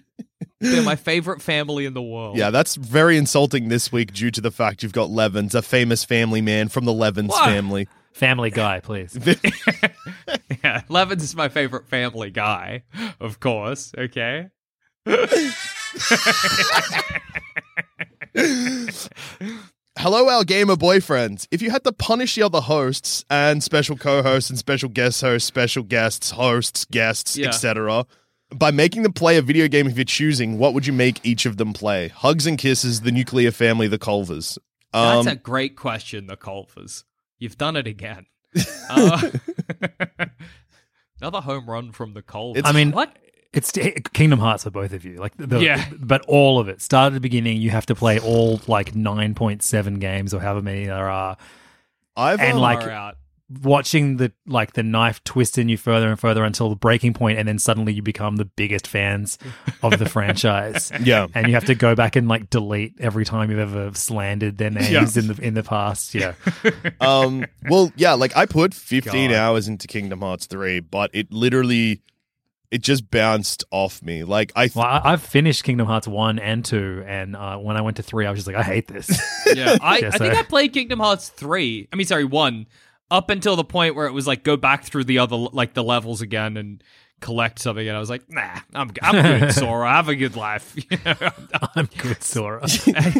They're 0.61 0.83
my 0.83 0.97
favorite 0.97 1.43
family 1.43 1.85
in 1.85 1.93
the 1.95 2.03
world. 2.03 2.39
Yeah, 2.39 2.51
that's 2.51 2.77
very 2.77 3.19
insulting 3.19 3.69
this 3.69 3.93
week 3.93 4.15
due 4.15 4.31
to 4.31 4.41
the 4.41 4.51
fact 4.51 4.83
you've 4.83 4.93
got 4.93 5.11
Levins, 5.11 5.55
a 5.55 5.61
famous 5.63 6.05
family 6.05 6.41
man 6.41 6.69
from 6.69 6.87
the 6.87 6.93
Levins 6.93 7.31
What? 7.31 7.45
family. 7.45 7.89
Family 8.15 8.51
Guy, 8.51 8.81
please. 8.81 9.19
yeah. 10.65 10.83
Levins 10.89 11.23
is 11.25 11.35
my 11.35 11.49
favorite 11.49 11.89
family 11.89 12.31
guy, 12.31 12.85
of 13.21 13.41
course. 13.41 13.93
Okay. 13.99 14.49
Hello, 19.97 20.29
our 20.29 20.43
gamer 20.45 20.75
boyfriends. 20.75 21.47
If 21.53 21.63
you 21.63 21.71
had 21.71 21.85
to 21.85 21.93
punish 21.93 22.35
the 22.35 22.43
other 22.43 22.61
hosts 22.61 23.25
and 23.31 23.63
special 23.63 23.97
co-hosts 23.97 24.51
and 24.51 24.59
special 24.59 24.89
guest 24.89 25.21
hosts, 25.21 25.47
special 25.47 25.85
guests, 25.85 26.33
hosts, 26.33 26.85
guests, 26.87 27.37
Yeah. 27.37 27.49
etc., 27.49 28.05
by 28.53 28.71
making 28.73 29.03
them 29.05 29.13
play 29.13 29.37
a 29.37 29.43
video 29.43 29.69
game 29.69 29.87
if 29.87 29.97
you're 29.97 30.05
choosing, 30.05 30.59
what 30.59 30.75
would 30.75 30.87
you 30.87 30.93
make 30.93 31.25
each 31.25 31.47
of 31.47 31.59
them 31.59 31.73
play? 31.73 32.09
Hugs 32.09 32.45
and 32.47 32.59
kisses, 32.59 33.03
the 33.03 33.13
nuclear 33.13 33.51
family, 33.53 33.87
the 33.87 33.99
Culvers. 33.99 34.59
That's 34.93 35.27
Um, 35.27 35.33
a 35.33 35.37
great 35.37 35.77
question, 35.77 36.27
the 36.27 36.37
Culvers. 36.37 37.05
You've 37.39 37.57
done 37.59 37.77
it 37.77 37.87
again. 37.87 38.27
Uh, 38.91 39.31
another 41.21 41.41
home 41.41 41.69
run 41.71 41.91
from 41.93 42.15
the 42.15 42.23
Culvers. 42.23 42.63
I 42.67 42.73
mean, 42.73 42.91
what? 42.93 43.17
It's 43.55 43.73
Kingdom 44.13 44.39
Hearts 44.41 44.65
for 44.65 44.71
both 44.71 44.93
of 44.93 45.05
you. 45.05 45.17
Like, 45.17 45.33
the, 45.37 45.61
Yeah. 45.61 45.85
but 45.99 46.23
all 46.27 46.59
of 46.59 46.69
it. 46.69 46.83
Start 46.83 47.09
at 47.09 47.15
the 47.15 47.21
beginning. 47.21 47.57
You 47.61 47.71
have 47.71 47.87
to 47.87 47.95
play 47.95 48.19
all 48.19 48.61
like 48.67 48.95
nine 48.95 49.35
point 49.35 49.63
seven 49.63 49.99
games 49.99 50.35
or 50.35 50.41
however 50.41 50.63
many 50.63 50.87
there 50.87 51.09
are. 51.09 51.37
I've 52.17 52.41
and 52.41 52.55
um, 52.55 52.61
like 52.61 52.83
out. 52.83 53.17
watching 53.63 54.17
the 54.19 54.33
like 54.47 54.73
the 54.75 54.83
knife 54.83 55.23
twist 55.25 55.59
in 55.59 55.69
you 55.69 55.77
further 55.77 56.09
and 56.09 56.19
further 56.19 56.45
until 56.45 56.69
the 56.71 56.77
breaking 56.77 57.13
point, 57.15 57.39
and 57.39 57.47
then 57.49 57.59
suddenly 57.59 57.93
you 57.93 58.03
become 58.03 58.37
the 58.37 58.45
biggest 58.45 58.87
fans 58.87 59.37
of 59.83 59.99
the 59.99 60.09
franchise. 60.09 60.93
Yeah. 61.03 61.27
and 61.35 61.49
you 61.49 61.55
have 61.55 61.65
to 61.67 61.75
go 61.75 61.95
back 61.95 62.17
and 62.17 62.29
like 62.29 62.51
delete 62.51 62.95
every 63.01 63.25
time 63.25 63.51
you've 63.51 63.59
ever 63.61 63.91
slandered 63.95 64.59
their 64.59 64.71
names 64.71 64.91
Yeah. 65.17 65.23
in 65.23 65.29
the 65.29 65.39
in 65.43 65.55
the 65.55 65.63
past. 65.65 66.15
Yeah, 66.15 66.35
um 67.01 67.45
well 67.69 67.93
yeah 67.97 68.13
like 68.15 68.37
i 68.37 68.47
put 68.47 68.75
15 68.75 69.31
God. 69.31 69.37
hours 69.37 69.67
into 69.69 69.87
kingdom 69.89 70.21
hearts 70.21 70.47
3 70.47 70.81
but 70.81 71.11
it 71.13 71.33
literally 71.33 72.01
it 72.75 72.83
just 72.83 73.09
bounced 73.09 73.63
off 73.71 74.03
me 74.03 74.25
like 74.25 74.51
i 74.57 74.65
th- 74.67 74.75
well, 74.75 74.85
I, 74.85 75.13
I've 75.13 75.23
finished 75.23 75.63
Kingdom 75.63 75.87
Hearts 75.87 76.09
one 76.09 76.41
and 76.41 76.65
two, 76.65 77.05
and 77.07 77.37
uh, 77.37 77.57
when 77.59 77.77
I 77.77 77.83
went 77.83 77.99
to 77.99 78.03
three, 78.03 78.27
I 78.27 78.31
was 78.33 78.39
just 78.39 78.49
like, 78.49 78.57
I 78.57 78.65
hate 78.65 78.89
this. 78.89 79.09
Yeah, 79.55 79.77
I, 79.83 79.99
Yeah, 79.99 80.11
I 80.13 80.19
think 80.19 80.35
I 80.35 80.43
played 80.43 80.73
Kingdom 80.73 80.99
Hearts 80.99 81.29
3. 81.29 81.89
I 81.93 81.97
mean, 81.97 82.07
sorry, 82.07 82.25
1. 82.25 82.67
Up 83.13 83.31
until 83.31 83.55
the 83.55 83.63
point 83.63 83.95
where 83.95 84.07
it 84.09 84.13
was 84.13 84.27
like, 84.27 84.43
go 84.43 84.57
back 84.57 84.83
through 84.83 85.05
the 85.05 85.19
other, 85.21 85.37
like, 85.37 85.75
the 85.75 85.85
levels 85.85 86.21
again 86.21 86.57
and 86.57 86.83
collect 87.21 87.61
something. 87.61 87.87
And 87.87 87.97
I 87.97 88.01
was 88.01 88.11
like, 88.11 88.23
nah, 88.29 88.59
I'm, 88.75 88.91
I'm 89.03 89.41
good, 89.41 89.53
Sora. 89.61 89.89
I 89.89 89.97
have 89.97 90.09
a 90.09 90.17
good 90.17 90.35
life. 90.35 90.75
You 90.77 90.99
know, 91.05 91.15
I'm 91.77 91.89
good, 91.99 92.23
Sora. 92.25 92.67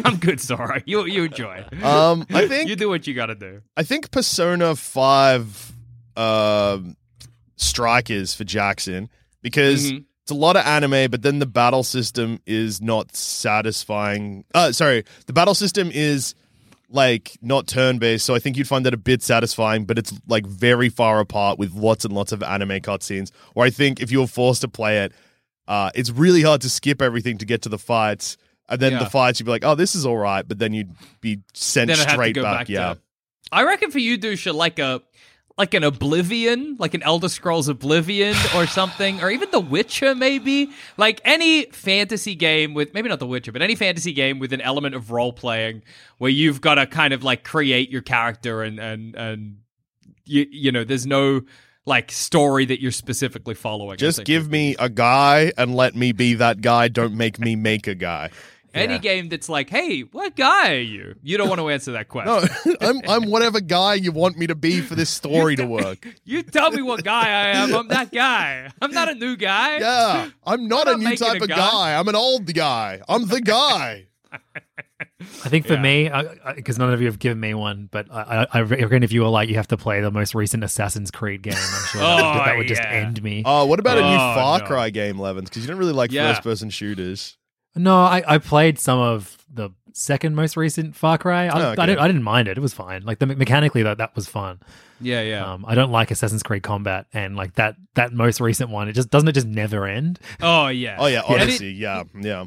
I'm 0.03 0.17
good, 0.17 0.41
Sora. 0.41 0.83
You, 0.85 1.05
you 1.05 1.23
enjoy 1.23 1.63
um 1.81 2.25
i 2.33 2.45
think 2.47 2.67
you 2.67 2.75
do 2.75 2.89
what 2.89 3.07
you 3.07 3.13
got 3.13 3.27
to 3.27 3.35
do. 3.35 3.61
i 3.77 3.83
think 3.83 4.11
persona 4.11 4.75
5 4.75 5.73
um 6.17 6.97
strikers 7.55 8.33
for 8.35 8.43
jackson 8.43 9.09
because 9.45 9.91
Mhm. 9.91 10.03
it's 10.23 10.31
a 10.31 10.35
lot 10.35 10.55
of 10.57 10.65
anime 10.65 11.09
but 11.11 11.21
then 11.21 11.39
the 11.39 11.45
battle 11.45 11.83
system 11.83 12.39
is 12.47 12.81
not 12.81 13.15
satisfying 13.15 14.43
uh 14.53 14.71
sorry 14.71 15.03
the 15.27 15.33
battle 15.33 15.53
system 15.55 15.89
is 15.93 16.35
like 16.89 17.35
not 17.41 17.65
turn 17.67 17.97
based, 17.97 18.25
so 18.25 18.35
I 18.35 18.39
think 18.39 18.57
you'd 18.57 18.67
find 18.67 18.85
that 18.85 18.93
a 18.93 18.97
bit 18.97 19.23
satisfying, 19.23 19.85
but 19.85 19.97
it's 19.97 20.13
like 20.27 20.45
very 20.45 20.87
far 20.87 21.19
apart 21.19 21.57
with 21.57 21.73
lots 21.73 22.05
and 22.05 22.13
lots 22.13 22.31
of 22.31 22.43
anime 22.43 22.79
cutscenes. 22.79 23.31
Or 23.55 23.65
I 23.65 23.71
think 23.71 23.99
if 24.01 24.11
you 24.11 24.19
were 24.19 24.27
forced 24.27 24.61
to 24.61 24.67
play 24.67 24.99
it, 24.99 25.11
uh, 25.67 25.89
it's 25.95 26.11
really 26.11 26.43
hard 26.43 26.61
to 26.61 26.69
skip 26.69 27.01
everything 27.01 27.39
to 27.39 27.45
get 27.45 27.63
to 27.63 27.69
the 27.69 27.79
fights. 27.79 28.37
And 28.69 28.79
then 28.79 28.99
the 28.99 29.09
fights, 29.09 29.39
you'd 29.39 29.45
be 29.45 29.51
like, 29.51 29.65
oh, 29.65 29.73
this 29.75 29.95
is 29.95 30.05
all 30.05 30.15
right, 30.15 30.47
but 30.47 30.59
then 30.59 30.73
you'd 30.73 30.91
be 31.21 31.39
sent 31.55 31.87
Then 31.87 31.97
I 31.97 31.99
have 32.01 32.07
to 32.09 32.13
straight 32.13 32.35
back. 32.35 32.43
back 32.43 32.69
yeah. 32.69 32.93
to- 32.93 32.99
I 33.51 33.63
reckon 33.63 33.89
for 33.89 33.99
you, 33.99 34.17
Duscher, 34.17 34.53
like 34.53 34.77
a 34.79 35.01
like 35.57 35.73
an 35.73 35.83
Oblivion, 35.83 36.75
like 36.79 36.93
an 36.93 37.03
Elder 37.03 37.29
Scrolls 37.29 37.67
Oblivion 37.67 38.35
or 38.55 38.67
something, 38.67 39.21
or 39.21 39.29
even 39.29 39.49
The 39.51 39.59
Witcher, 39.59 40.13
maybe. 40.15 40.69
Like 40.97 41.21
any 41.23 41.65
fantasy 41.67 42.35
game 42.35 42.73
with 42.73 42.93
maybe 42.93 43.09
not 43.09 43.19
The 43.19 43.27
Witcher, 43.27 43.51
but 43.51 43.61
any 43.61 43.75
fantasy 43.75 44.13
game 44.13 44.39
with 44.39 44.53
an 44.53 44.61
element 44.61 44.95
of 44.95 45.11
role 45.11 45.33
playing 45.33 45.83
where 46.17 46.31
you've 46.31 46.61
got 46.61 46.75
to 46.75 46.85
kind 46.85 47.13
of 47.13 47.23
like 47.23 47.43
create 47.43 47.89
your 47.89 48.01
character 48.01 48.63
and 48.63 48.79
and 48.79 49.15
and 49.15 49.57
you 50.25 50.45
you 50.49 50.71
know, 50.71 50.83
there's 50.83 51.05
no 51.07 51.41
like 51.85 52.11
story 52.11 52.65
that 52.65 52.81
you're 52.81 52.91
specifically 52.91 53.53
following. 53.53 53.97
Just 53.97 54.23
give 54.25 54.49
me 54.49 54.75
a 54.79 54.89
guy 54.89 55.51
and 55.57 55.75
let 55.75 55.95
me 55.95 56.11
be 56.11 56.33
that 56.35 56.61
guy. 56.61 56.87
Don't 56.87 57.15
make 57.15 57.39
me 57.39 57.55
make 57.55 57.87
a 57.87 57.95
guy. 57.95 58.31
Any 58.75 58.99
game 58.99 59.29
that's 59.29 59.49
like, 59.49 59.69
hey, 59.69 60.01
what 60.01 60.35
guy 60.35 60.73
are 60.75 60.79
you? 60.79 61.15
You 61.23 61.37
don't 61.37 61.49
want 61.49 61.59
to 61.59 61.69
answer 61.69 61.93
that 61.93 62.07
question. 62.09 62.49
No, 62.65 62.75
I'm 62.81 63.01
I'm 63.07 63.29
whatever 63.31 63.59
guy 63.61 63.95
you 63.95 64.11
want 64.11 64.37
me 64.37 64.47
to 64.47 64.55
be 64.55 64.81
for 64.81 64.95
this 64.95 65.09
story 65.21 65.55
to 65.55 65.65
work. 65.65 66.05
You 66.25 66.41
tell 66.43 66.71
me 66.71 66.81
what 66.81 67.03
guy 67.03 67.27
I 67.27 67.47
am. 67.57 67.73
I'm 67.75 67.87
that 67.89 68.11
guy. 68.11 68.69
I'm 68.81 68.91
not 68.91 69.09
a 69.09 69.15
new 69.15 69.35
guy. 69.37 69.77
Yeah, 69.79 70.29
I'm 70.45 70.67
not 70.67 70.87
I'm 70.87 70.99
a 71.01 71.03
not 71.03 71.09
new 71.11 71.15
type 71.17 71.39
a 71.41 71.43
of 71.43 71.49
guy. 71.49 71.55
guy. 71.55 71.99
I'm 71.99 72.07
an 72.07 72.15
old 72.15 72.51
guy. 72.53 73.01
I'm 73.07 73.27
the 73.27 73.41
guy. 73.41 74.07
I 75.43 75.49
think 75.49 75.65
for 75.65 75.77
me, 75.77 76.09
because 76.55 76.77
none 76.77 76.91
of 76.93 76.99
you 77.01 77.07
have 77.07 77.19
given 77.19 77.39
me 77.39 77.53
one, 77.53 77.87
but 77.91 78.07
I, 78.11 78.43
I, 78.53 78.59
I 78.59 78.61
reckon 78.61 79.03
if 79.03 79.11
you 79.11 79.21
were 79.21 79.29
like, 79.29 79.49
you 79.49 79.55
have 79.55 79.67
to 79.69 79.77
play 79.77 80.01
the 80.01 80.11
most 80.11 80.35
recent 80.35 80.63
Assassin's 80.63 81.11
Creed 81.11 81.41
game. 81.41 81.53
I'm 81.55 81.85
sure 81.87 82.01
that, 82.01 82.15
would, 82.15 82.23
Oh, 82.41 82.45
that 82.45 82.57
would 82.57 82.67
just 82.67 82.81
end 82.83 83.21
me. 83.23 83.43
Oh, 83.45 83.65
what 83.65 83.79
about 83.79 83.97
a 83.97 84.01
new 84.01 84.07
Oh, 84.07 84.35
Far 84.35 84.59
no. 84.59 84.65
Cry 84.65 84.89
game, 84.89 85.19
Levins? 85.19 85.49
Because 85.49 85.63
you 85.63 85.67
don't 85.67 85.77
really 85.77 85.93
like 85.93 86.11
Yeah. 86.11 86.33
first-person 86.33 86.69
shooters. 86.69 87.37
No, 87.75 87.97
I, 87.97 88.23
I 88.27 88.37
played 88.37 88.79
some 88.79 88.99
of 88.99 89.37
the 89.53 89.69
second 89.93 90.35
most 90.35 90.57
recent 90.57 90.95
Far 90.95 91.17
Cry. 91.17 91.45
I, 91.47 91.49
Oh, 91.49 91.71
okay. 91.71 91.81
I, 91.81 91.85
didn't, 91.85 91.99
I 91.99 92.07
didn't 92.07 92.23
mind 92.23 92.47
it. 92.47 92.57
It 92.57 92.61
was 92.61 92.73
fine. 92.73 93.03
Like 93.03 93.19
the 93.19 93.25
mechanically, 93.25 93.83
that 93.83 93.97
that 93.97 94.15
was 94.15 94.27
fun. 94.27 94.59
Yeah, 95.01 95.21
yeah. 95.21 95.53
Um, 95.53 95.65
I 95.67 95.75
don't 95.75 95.91
like 95.91 96.09
Assassin's 96.11 96.41
Creed 96.43 96.63
combat, 96.63 97.05
and 97.13 97.35
like 97.35 97.55
that 97.55 97.75
that 97.95 98.13
most 98.13 98.39
recent 98.39 98.69
one, 98.69 98.87
it 98.87 98.93
just 98.93 99.09
doesn't 99.09 99.27
it 99.27 99.33
just 99.33 99.47
never 99.47 99.85
end. 99.85 100.19
oh 100.41 100.67
yeah. 100.67 100.95
Oh 100.99 101.07
yeah, 101.07 101.21
And 101.27 101.35
it- 101.35 101.41
Odyssey. 101.43 101.73
Yeah, 101.73 102.03
yeah. 102.19 102.45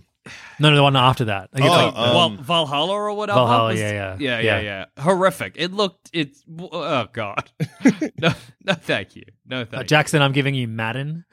No, 0.58 0.68
no, 0.68 0.76
the 0.76 0.82
one 0.82 0.94
after 0.94 1.24
that. 1.26 1.48
I 1.54 1.56
think 1.56 1.66
it's 1.66 1.74
Oh, 1.74 1.86
like, 1.86 1.96
um, 1.96 2.36
Val- 2.36 2.44
Valhalla 2.44 2.92
or 2.92 3.12
whatever. 3.14 3.38
Valhalla, 3.38 3.68
was- 3.70 3.80
yeah, 3.80 3.92
yeah. 3.92 4.16
yeah, 4.18 4.40
yeah, 4.40 4.60
Yeah. 4.60 4.84
yeah. 4.96 5.02
Horrific. 5.02 5.54
It 5.56 5.72
looked. 5.72 6.10
It's. 6.12 6.44
Oh 6.60 7.06
god. 7.12 7.50
no, 8.20 8.32
no, 8.64 8.74
thank 8.74 9.16
you. 9.16 9.22
No, 9.46 9.62
uh, 9.62 9.64
thank 9.64 9.86
Jackson, 9.86 10.20
I'm 10.20 10.32
giving 10.32 10.54
you 10.54 10.68
Madden. 10.68 11.24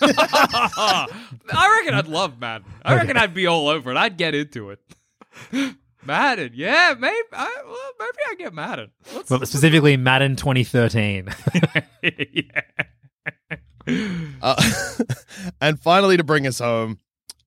You. 0.00 0.08
I 0.18 1.78
reckon 1.80 1.94
I'd 1.94 2.08
love 2.08 2.38
Madden. 2.40 2.66
I 2.84 2.94
reckon 2.96 3.16
I'd 3.16 3.34
be 3.34 3.46
all 3.46 3.68
over 3.68 3.90
it. 3.90 3.96
I'd 3.96 4.16
get 4.16 4.34
into 4.34 4.70
it. 4.70 4.80
Madden, 6.04 6.52
yeah, 6.54 6.94
maybe. 6.98 7.16
I, 7.32 7.62
well, 7.66 7.90
maybe 7.98 8.18
I 8.30 8.34
get 8.36 8.52
Madden. 8.54 8.90
Let's, 9.14 9.28
But 9.28 9.48
specifically 9.48 9.96
Madden 9.96 10.36
2013. 10.36 11.28
yeah. 12.02 12.60
Uh, 14.40 14.56
and 15.60 15.78
finally, 15.78 16.16
to 16.16 16.24
bring 16.24 16.46
us 16.46 16.58
home, 16.58 16.98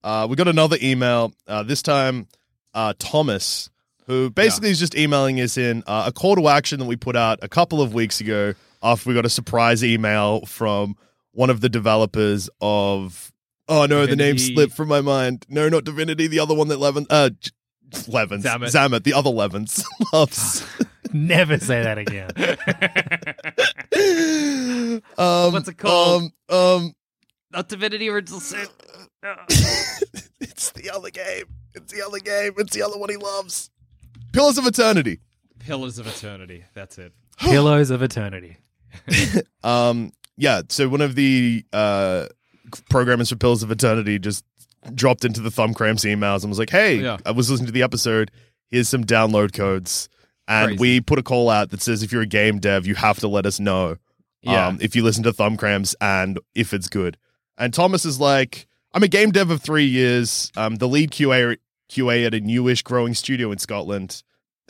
uh, 0.04 0.28
we 0.30 0.36
got 0.36 0.48
another 0.48 0.78
email. 0.84 1.34
Uh, 1.48 1.64
this 1.64 1.82
time, 1.82 2.28
uh, 2.76 2.94
Thomas, 3.00 3.72
who 4.06 4.30
basically 4.30 4.70
is 4.70 4.78
just 4.78 4.96
emailing 4.96 5.42
us 5.42 5.58
in 5.58 5.84
uh, 5.88 6.04
a 6.06 6.12
call 6.12 6.36
to 6.36 6.48
action 6.48 6.80
that 6.80 6.86
we 6.86 6.96
put 6.96 7.16
out 7.16 7.40
a 7.42 7.50
couple 7.50 7.82
of 7.82 7.96
weeks 7.96 8.22
ago 8.22 8.54
after 8.84 9.10
we 9.10 9.16
got 9.16 9.26
a 9.26 9.30
surprise 9.30 9.84
email 9.84 10.46
from 10.46 10.96
one 11.38 11.52
of 11.52 11.62
the 11.62 11.70
developers 11.70 12.50
of 12.62 13.32
Oh 13.70 13.86
no, 13.86 14.06
the 14.08 14.16
name 14.16 14.40
slipped 14.40 14.74
from 14.74 14.88
my 14.88 15.02
mind. 15.02 15.46
No, 15.50 15.70
not 15.70 15.84
Divinity. 15.84 16.26
The 16.28 16.40
other 16.40 16.56
one 16.56 16.70
that 16.70 16.80
Levin, 16.80 17.06
uh, 17.10 17.30
J- 17.30 17.52
Levins, 18.08 18.44
Zamet. 18.44 18.74
Zamet, 18.74 19.04
the 19.04 19.14
other 19.14 19.30
Levins 19.30 19.86
loves. 20.14 20.66
Never 21.14 21.60
say 21.60 21.84
that 21.84 22.00
again. 22.00 22.32
um, 25.18 25.54
What's 25.54 25.68
it 25.68 25.78
called? 25.78 26.32
Um, 26.50 26.58
um, 26.58 26.94
Not 27.52 27.70
Divinity 27.70 28.10
Original 28.10 28.40
Sin. 28.40 28.66
it's 30.42 30.72
the 30.72 30.90
other 30.92 31.12
game. 31.12 31.44
It's 31.76 31.94
the 31.94 32.04
other 32.04 32.20
game. 32.20 32.54
It's 32.58 32.74
the 32.74 32.82
other 32.82 32.98
one 32.98 33.10
he 33.10 33.18
loves. 33.18 33.70
Pillars 34.34 34.58
of 34.58 34.66
Eternity. 34.66 35.20
Pillars 35.60 36.00
of 36.00 36.08
Eternity. 36.08 36.66
That's 36.74 36.98
it. 36.98 37.14
Pillows 37.38 37.92
of 37.92 38.02
Eternity. 38.02 38.58
Um, 39.64 40.12
yeah. 40.38 40.62
So 40.70 40.88
one 40.90 41.02
of 41.02 41.16
the 41.16 41.66
uh 41.74 42.28
programmers 42.90 43.30
for 43.30 43.36
Pillars 43.36 43.64
of 43.64 43.72
Eternity 43.72 44.20
just 44.20 44.44
dropped 44.94 45.26
into 45.26 45.42
the 45.42 45.52
Thumb 45.52 45.74
Cramps 45.74 46.06
emails 46.06 46.42
and 46.44 46.50
was 46.50 46.60
like, 46.60 46.70
"Hey, 46.70 46.96
Yeah. 47.02 47.18
I 47.26 47.32
was 47.32 47.50
listening 47.50 47.68
to 47.68 47.72
the 47.74 47.84
episode. 47.84 48.32
Here's 48.70 48.90
some 48.90 49.04
download 49.04 49.54
codes." 49.54 50.10
And 50.48 50.70
Crazy. 50.78 50.80
we 50.80 51.02
put 51.02 51.20
a 51.20 51.24
call 51.24 51.50
out 51.50 51.72
that 51.72 51.82
says 51.82 52.04
if 52.04 52.12
you're 52.14 52.22
a 52.22 52.26
game 52.26 52.60
dev, 52.60 52.88
you 52.88 52.96
have 52.96 53.20
to 53.20 53.28
let 53.28 53.46
us 53.46 53.60
know 53.60 53.98
Yeah. 54.42 54.68
um, 54.68 54.78
if 54.80 54.96
you 54.96 55.04
listen 55.04 55.24
to 55.24 55.34
Thumb 55.34 55.58
Cramps 55.58 55.94
and 56.00 56.40
if 56.56 56.74
it's 56.74 56.88
good. 56.88 57.18
And 57.58 57.74
Thomas 57.74 58.06
is 58.06 58.18
like, 58.20 58.66
I'm 58.94 59.04
a 59.04 59.10
game 59.10 59.32
dev 59.32 59.50
of 59.52 59.62
three 59.62 59.86
years. 59.86 60.50
Um, 60.56 60.76
the 60.76 60.88
lead 60.88 61.12
QA 61.12 61.58
QA 61.92 62.26
at 62.26 62.34
a 62.34 62.40
newish 62.40 62.82
growing 62.82 63.14
studio 63.14 63.52
in 63.52 63.58
Scotland. 63.58 64.24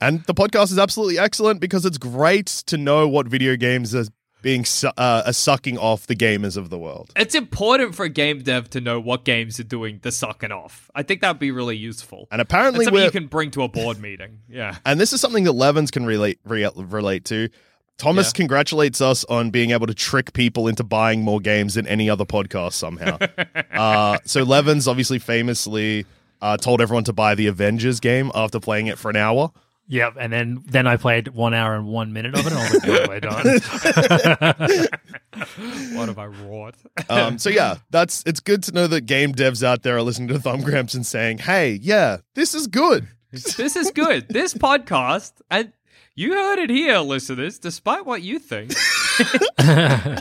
and 0.00 0.24
the 0.24 0.34
podcast 0.34 0.70
is 0.72 0.78
absolutely 0.78 1.18
excellent 1.18 1.60
because 1.60 1.84
it's 1.84 1.98
great 1.98 2.46
to 2.46 2.76
know 2.78 3.06
what 3.06 3.26
video 3.26 3.56
games 3.56 3.94
are 3.94 4.04
being 4.48 4.64
su- 4.64 4.88
uh, 4.96 5.22
are 5.26 5.32
sucking 5.34 5.76
off 5.76 6.06
the 6.06 6.16
gamers 6.16 6.56
of 6.56 6.70
the 6.70 6.78
world. 6.78 7.12
It's 7.16 7.34
important 7.34 7.94
for 7.94 8.06
a 8.06 8.08
game 8.08 8.38
dev 8.42 8.70
to 8.70 8.80
know 8.80 8.98
what 8.98 9.24
games 9.26 9.60
are 9.60 9.64
doing 9.64 9.98
the 10.00 10.10
sucking 10.10 10.52
off. 10.52 10.90
I 10.94 11.02
think 11.02 11.20
that'd 11.20 11.38
be 11.38 11.50
really 11.50 11.76
useful. 11.76 12.28
And 12.30 12.40
apparently 12.40 12.86
That's 12.86 12.94
something 12.96 13.04
you 13.04 13.10
can 13.10 13.26
bring 13.26 13.50
to 13.50 13.62
a 13.62 13.68
board 13.68 14.00
meeting. 14.08 14.38
Yeah. 14.48 14.76
and 14.86 14.98
this 14.98 15.12
is 15.12 15.20
something 15.20 15.44
that 15.44 15.52
Levins 15.52 15.90
can 15.90 16.06
relate 16.06 16.38
re- 16.44 16.66
relate 16.76 17.26
to. 17.26 17.50
Thomas 17.98 18.28
Yeah. 18.28 18.36
congratulates 18.38 19.02
us 19.02 19.24
on 19.26 19.50
being 19.50 19.72
able 19.72 19.86
to 19.86 19.92
trick 19.94 20.32
people 20.32 20.66
into 20.66 20.82
buying 20.82 21.20
more 21.22 21.40
games 21.40 21.74
than 21.74 21.86
any 21.86 22.08
other 22.08 22.24
podcast 22.24 22.72
somehow. 22.72 23.18
uh, 23.72 24.18
so 24.24 24.44
Levins 24.44 24.88
obviously 24.88 25.18
famously 25.18 26.06
uh, 26.40 26.56
told 26.56 26.80
everyone 26.80 27.04
to 27.04 27.12
buy 27.12 27.34
the 27.34 27.48
Avengers 27.48 28.00
game 28.00 28.30
after 28.34 28.58
playing 28.60 28.86
it 28.86 28.98
for 28.98 29.10
an 29.10 29.16
hour. 29.16 29.50
Yep, 29.90 30.16
and 30.20 30.30
then 30.30 30.62
then 30.66 30.86
I 30.86 30.98
played 30.98 31.28
one 31.28 31.54
hour 31.54 31.74
and 31.74 31.86
one 31.86 32.12
minute 32.12 32.34
of 32.34 32.46
it, 32.46 32.52
and 32.52 32.58
I 32.58 32.62
was 32.62 32.74
like, 32.74 32.88
"What 32.88 33.00
have 33.00 33.10
I 33.10 34.86
done?" 34.86 34.88
What 35.94 36.08
have 36.08 36.18
I 36.18 36.26
wrought? 36.26 36.74
Um, 37.10 37.38
so 37.38 37.48
yeah, 37.48 37.76
that's 37.90 38.22
it's 38.26 38.40
good 38.40 38.62
to 38.64 38.72
know 38.72 38.86
that 38.86 39.02
game 39.02 39.32
devs 39.32 39.62
out 39.62 39.82
there 39.82 39.96
are 39.96 40.02
listening 40.02 40.28
to 40.28 40.38
Thumb 40.38 40.62
Cramps 40.62 40.92
and 40.92 41.06
saying, 41.06 41.38
"Hey, 41.38 41.78
yeah, 41.80 42.18
this 42.34 42.54
is 42.54 42.66
good." 42.66 43.08
this 43.32 43.76
is 43.76 43.90
good. 43.92 44.28
This 44.28 44.52
podcast, 44.52 45.32
and 45.50 45.72
you 46.14 46.32
heard 46.34 46.58
it 46.58 46.68
here, 46.68 46.98
listeners, 46.98 47.58
despite 47.58 48.04
what 48.04 48.20
you 48.22 48.38
think, 48.38 48.74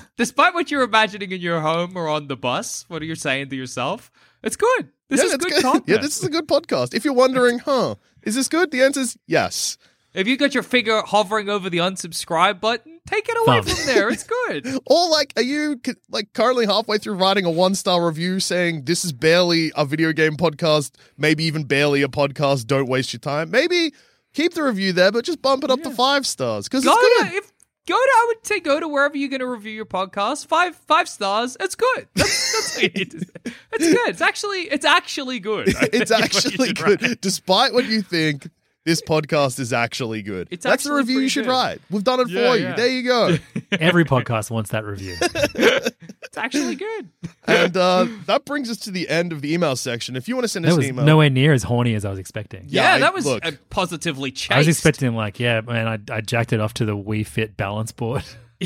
despite 0.18 0.53
what 0.53 0.72
you're 0.72 0.84
imagining 0.84 1.32
in 1.32 1.41
your 1.41 1.59
home 1.59 1.97
or 1.97 2.07
on 2.07 2.28
the 2.28 2.38
bus, 2.38 2.86
what 2.88 3.01
are 3.01 3.05
you 3.05 3.15
saying 3.15 3.49
to 3.49 3.55
yourself? 3.55 4.11
It's 4.43 4.55
good. 4.55 4.89
This 5.09 5.20
yeah, 5.20 5.26
is 5.26 5.32
that's 5.38 5.61
good. 5.61 5.84
Yeah, 5.88 5.97
this 5.97 6.18
is 6.18 6.24
a 6.24 6.30
good 6.30 6.47
podcast. 6.47 6.93
If 6.93 7.03
you're 7.03 7.13
wondering, 7.13 7.59
huh, 7.59 7.95
is 8.28 8.36
this 8.36 8.49
good? 8.49 8.71
The 8.71 8.84
answer 8.84 8.99
is 8.99 9.17
yes. 9.25 9.78
If 10.13 10.28
you 10.28 10.36
got 10.36 10.53
your 10.53 10.63
finger 10.63 11.01
hovering 11.01 11.47
over 11.47 11.69
the 11.69 11.78
unsubscribe 11.78 12.59
button, 12.59 12.99
take 13.07 13.30
it 13.30 13.38
away 13.38 13.61
Thumb. 13.61 13.75
from 13.75 13.86
there. 13.86 14.09
It's 14.09 14.23
good. 14.23 14.67
Or 14.86 15.09
like, 15.09 15.32
are 15.36 15.43
you 15.43 15.80
like 16.09 16.34
currently 16.34 16.65
halfway 16.65 16.97
through 16.97 17.15
writing 17.15 17.45
a 17.45 17.51
one 17.51 17.75
star 17.75 18.05
review 18.05 18.39
saying 18.39 18.86
this 18.86 19.05
is 19.05 19.13
barely 19.13 19.71
a 19.75 19.86
video 19.86 20.11
game 20.13 20.36
podcast, 20.38 20.91
maybe 21.17 21.43
even 21.45 21.65
barely 21.65 22.01
a 22.01 22.07
podcast? 22.07 22.67
Don't 22.67 22.88
waste 22.89 23.13
your 23.13 23.19
time. 23.19 23.51
Maybe 23.51 23.93
keep 24.34 24.53
the 24.53 24.63
review 24.63 24.91
there, 24.91 25.11
but 25.11 25.23
just 25.23 25.41
bump 25.41 25.63
it 25.63 25.71
up 25.71 25.82
to 25.84 25.91
five 25.91 26.25
stars 26.25 26.67
because 26.67 26.86
it's 26.86 26.95
good. 26.95 27.30
to 27.30 27.38
if 27.38 27.51
go 27.88 27.96
to 27.96 28.12
I 28.16 28.26
would 28.28 28.46
say 28.46 28.60
go 28.60 28.80
to 28.80 28.88
wherever 28.88 29.18
you're 29.18 29.30
going 29.30 29.40
to 29.40 29.48
review 29.48 29.72
your 29.72 29.86
podcast. 29.86 30.46
Five 30.46 30.76
five 30.76 31.10
stars. 31.10 31.58
It's 31.60 31.76
good. 31.76 32.08
That's, 32.14 32.54
that's 32.54 32.76
what 32.76 32.84
you 32.84 32.90
need 33.00 33.12
to 33.12 33.20
say. 33.20 33.54
It's 33.74 33.88
good. 33.88 34.10
It's 34.10 34.22
actually 34.22 34.62
it's 34.64 34.86
actually 34.86 35.40
good. 35.40 35.70
It's 35.94 36.12
think 36.12 36.36
is 36.36 36.58
what 36.58 36.68
you 36.68 36.74
actually 36.74 36.74
good, 36.74 37.22
despite 37.22 37.74
what 37.74 37.86
you 37.86 38.02
think. 38.02 38.50
This 38.88 39.02
podcast 39.02 39.60
is 39.60 39.74
actually 39.74 40.22
good. 40.22 40.48
It's 40.50 40.64
That's 40.64 40.86
the 40.86 40.90
actually 40.92 41.00
review 41.00 41.14
you 41.16 41.20
pretty 41.20 41.30
should 41.30 41.44
good. 41.46 41.52
write. 41.52 41.82
We've 41.92 42.06
done 42.06 42.22
it 42.22 42.30
Yeah, 42.30 42.50
for 42.52 42.56
you. 42.58 42.64
yeah. 42.64 42.76
There 42.78 42.88
you 42.88 43.04
go. 43.04 43.38
Every 43.74 44.06
podcast 44.06 44.50
wants 44.50 44.70
that 44.70 44.86
review. 44.86 45.16
It's 46.24 46.38
actually 46.38 46.76
good. 46.76 47.10
and 47.48 47.76
uh, 47.78 48.06
that 48.28 48.44
brings 48.46 48.70
us 48.70 48.78
to 48.80 48.92
the 48.92 49.08
end 49.10 49.32
of 49.34 49.42
the 49.42 49.54
email 49.54 49.76
section. 49.76 50.16
If 50.16 50.28
you 50.28 50.36
want 50.36 50.44
to 50.44 50.48
send 50.50 50.66
us 50.66 50.76
That 50.76 50.82
an 50.84 50.88
email, 50.90 51.06
nowhere 51.06 51.30
near 51.30 51.52
as 51.54 51.64
horny 51.64 51.96
as 51.96 52.04
I 52.06 52.10
was 52.10 52.20
expecting. 52.20 52.66
Yeah, 52.68 52.84
Yeah, 52.92 52.96
I- 52.96 53.00
that 53.00 53.14
was 53.14 53.26
look. 53.26 53.46
uh, 53.46 53.52
positively 53.70 54.32
chaste. 54.32 54.52
I 54.52 54.58
was 54.58 54.68
expecting 54.68 55.16
like, 55.16 55.40
yeah, 55.40 55.62
man, 55.62 55.88
I, 55.88 56.14
I 56.14 56.22
jacked 56.22 56.54
it 56.54 56.60
off 56.60 56.74
to 56.76 56.86
the 56.86 56.96
Wii 56.96 57.26
Fit 57.26 57.56
balance 57.58 57.92
board. 57.92 58.24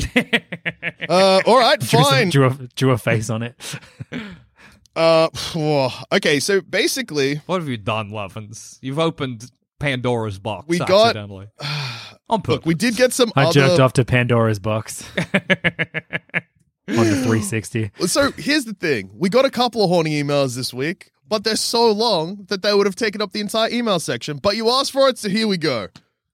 uh, 1.08 1.40
all 1.46 1.58
right, 1.58 1.78
drew, 1.80 1.88
some- 1.88 2.04
fine. 2.04 2.30
drew, 2.30 2.46
a, 2.46 2.54
drew 2.76 2.90
a 2.92 2.98
face 2.98 3.30
on 3.30 3.42
it. 3.42 3.54
Uh, 4.96 5.28
okay, 6.12 6.38
so 6.40 6.60
basically, 6.60 7.36
What 7.46 7.60
have 7.60 7.68
you 7.68 7.76
done, 7.76 8.10
Levins? 8.10 8.78
You've 8.82 8.98
opened 8.98 9.50
Pandora's 9.82 10.38
box 10.38 10.66
We 10.68 10.78
got- 10.78 11.08
accidentally. 11.16 11.48
On 12.28 12.40
purpose. 12.40 12.54
look, 12.58 12.66
we 12.66 12.74
did 12.74 12.96
get 12.96 13.12
some 13.12 13.30
I 13.36 13.44
other. 13.44 13.52
jerked 13.52 13.80
off 13.80 13.92
to 13.94 14.04
Pandora's 14.06 14.58
box 14.58 15.04
on 15.16 15.24
the 16.88 17.16
360. 17.22 17.90
So 18.06 18.30
here's 18.32 18.64
the 18.64 18.72
thing: 18.74 19.10
we 19.14 19.28
got 19.28 19.44
a 19.44 19.50
couple 19.50 19.82
of 19.84 19.90
horny 19.90 20.22
emails 20.22 20.56
this 20.56 20.72
week, 20.72 21.10
but 21.28 21.44
they're 21.44 21.56
so 21.56 21.90
long 21.92 22.44
that 22.48 22.62
they 22.62 22.72
would 22.72 22.86
have 22.86 22.96
taken 22.96 23.20
up 23.20 23.32
the 23.32 23.40
entire 23.40 23.68
email 23.70 24.00
section. 24.00 24.38
But 24.38 24.56
you 24.56 24.70
asked 24.70 24.92
for 24.92 25.08
it, 25.08 25.18
so 25.18 25.28
here 25.28 25.46
we 25.46 25.58
go. 25.58 25.88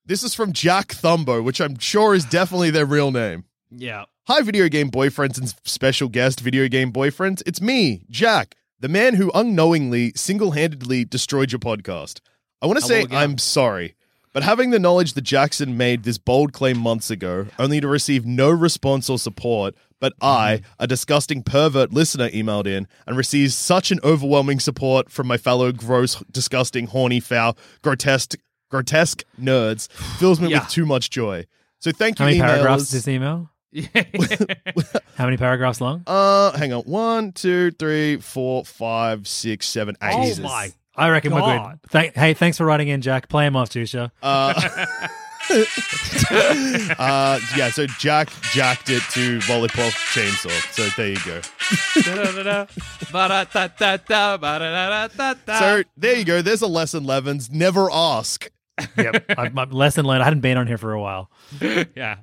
This 0.06 0.22
is 0.22 0.34
from 0.34 0.52
Jack 0.52 0.88
Thumbo, 0.88 1.42
which 1.42 1.60
I'm 1.60 1.78
sure 1.78 2.14
is 2.14 2.24
definitely 2.24 2.70
their 2.70 2.86
real 2.86 3.10
name. 3.10 3.44
Yeah. 3.70 4.04
Hi, 4.28 4.42
video 4.42 4.68
game 4.68 4.90
boyfriends 4.90 5.38
and 5.38 5.48
special 5.64 6.08
guest 6.08 6.40
video 6.40 6.68
game 6.68 6.92
boyfriends. 6.92 7.42
It's 7.46 7.60
me, 7.60 8.04
Jack, 8.10 8.54
the 8.78 8.88
man 8.88 9.14
who 9.14 9.30
unknowingly, 9.34 10.12
single 10.14 10.52
handedly 10.52 11.04
destroyed 11.04 11.50
your 11.50 11.58
podcast. 11.58 12.20
I 12.62 12.66
want 12.66 12.78
to 12.78 12.84
say 12.84 13.06
I'm 13.10 13.38
sorry, 13.38 13.94
but 14.32 14.42
having 14.42 14.70
the 14.70 14.78
knowledge 14.78 15.12
that 15.14 15.22
Jackson 15.22 15.76
made 15.76 16.02
this 16.04 16.18
bold 16.18 16.52
claim 16.52 16.78
months 16.78 17.10
ago, 17.10 17.46
only 17.58 17.80
to 17.80 17.88
receive 17.88 18.26
no 18.26 18.50
response 18.50 19.08
or 19.08 19.18
support, 19.18 19.74
but 20.00 20.12
I, 20.22 20.62
a 20.78 20.86
disgusting 20.86 21.42
pervert 21.42 21.92
listener, 21.92 22.28
emailed 22.30 22.66
in 22.66 22.86
and 23.06 23.16
received 23.16 23.52
such 23.52 23.90
an 23.90 23.98
overwhelming 24.04 24.60
support 24.60 25.10
from 25.10 25.26
my 25.26 25.36
fellow 25.36 25.72
gross, 25.72 26.22
disgusting, 26.30 26.86
horny, 26.88 27.20
foul, 27.20 27.56
grotesque, 27.82 28.36
grotesque 28.70 29.24
nerds, 29.40 29.90
fills 30.18 30.40
me 30.40 30.48
Yeah. 30.50 30.60
with 30.60 30.68
too 30.68 30.86
much 30.86 31.10
joy. 31.10 31.46
So 31.80 31.90
thank 31.92 32.18
you, 32.18 32.24
How 32.24 32.28
many 32.30 32.40
paragraphs 32.40 32.82
emailers. 32.82 32.86
is 32.86 32.90
this 32.90 33.08
email? 33.08 33.50
How 35.16 35.24
many 35.24 35.36
paragraphs 35.36 35.80
long? 35.80 36.02
Uh, 36.06 36.56
hang 36.56 36.72
on. 36.72 36.82
One, 36.82 37.32
two, 37.32 37.70
three, 37.72 38.16
four, 38.18 38.64
five, 38.64 39.26
six, 39.28 39.66
seven, 39.66 39.96
eight. 40.02 40.14
Oh 40.14 40.22
Jesus. 40.22 40.40
my. 40.40 40.72
I 40.98 41.10
reckon 41.10 41.32
we're 41.34 41.40
God. 41.40 41.78
good. 41.82 41.90
Thank, 41.90 42.14
hey, 42.14 42.34
thanks 42.34 42.58
for 42.58 42.64
writing 42.66 42.88
in, 42.88 43.00
Jack. 43.00 43.28
Play 43.28 43.46
him 43.46 43.56
off, 43.56 43.70
Duscher. 43.70 44.10
Uh, 44.22 44.52
uh, 46.98 47.38
yeah. 47.56 47.70
So 47.70 47.86
Jack 47.86 48.30
jacked 48.52 48.90
it 48.90 49.02
to 49.12 49.40
Lollipop 49.48 49.92
Chainsaw. 49.92 50.50
So 50.72 50.86
there 50.96 51.08
you 51.08 51.24
go. 51.24 51.40
So 55.58 55.82
there 55.96 56.16
you 56.16 56.24
go. 56.24 56.42
There's 56.42 56.62
a 56.62 56.66
lesson, 56.66 57.04
Levins. 57.04 57.50
Never 57.50 57.90
ask. 57.90 58.50
yep. 58.96 59.24
I, 59.38 59.48
my 59.50 59.64
lesson 59.64 60.04
learned. 60.04 60.22
I 60.22 60.24
hadn't 60.24 60.40
been 60.40 60.56
on 60.56 60.66
here 60.66 60.78
for 60.78 60.92
a 60.92 61.00
while. 61.00 61.30
yeah. 61.60 62.18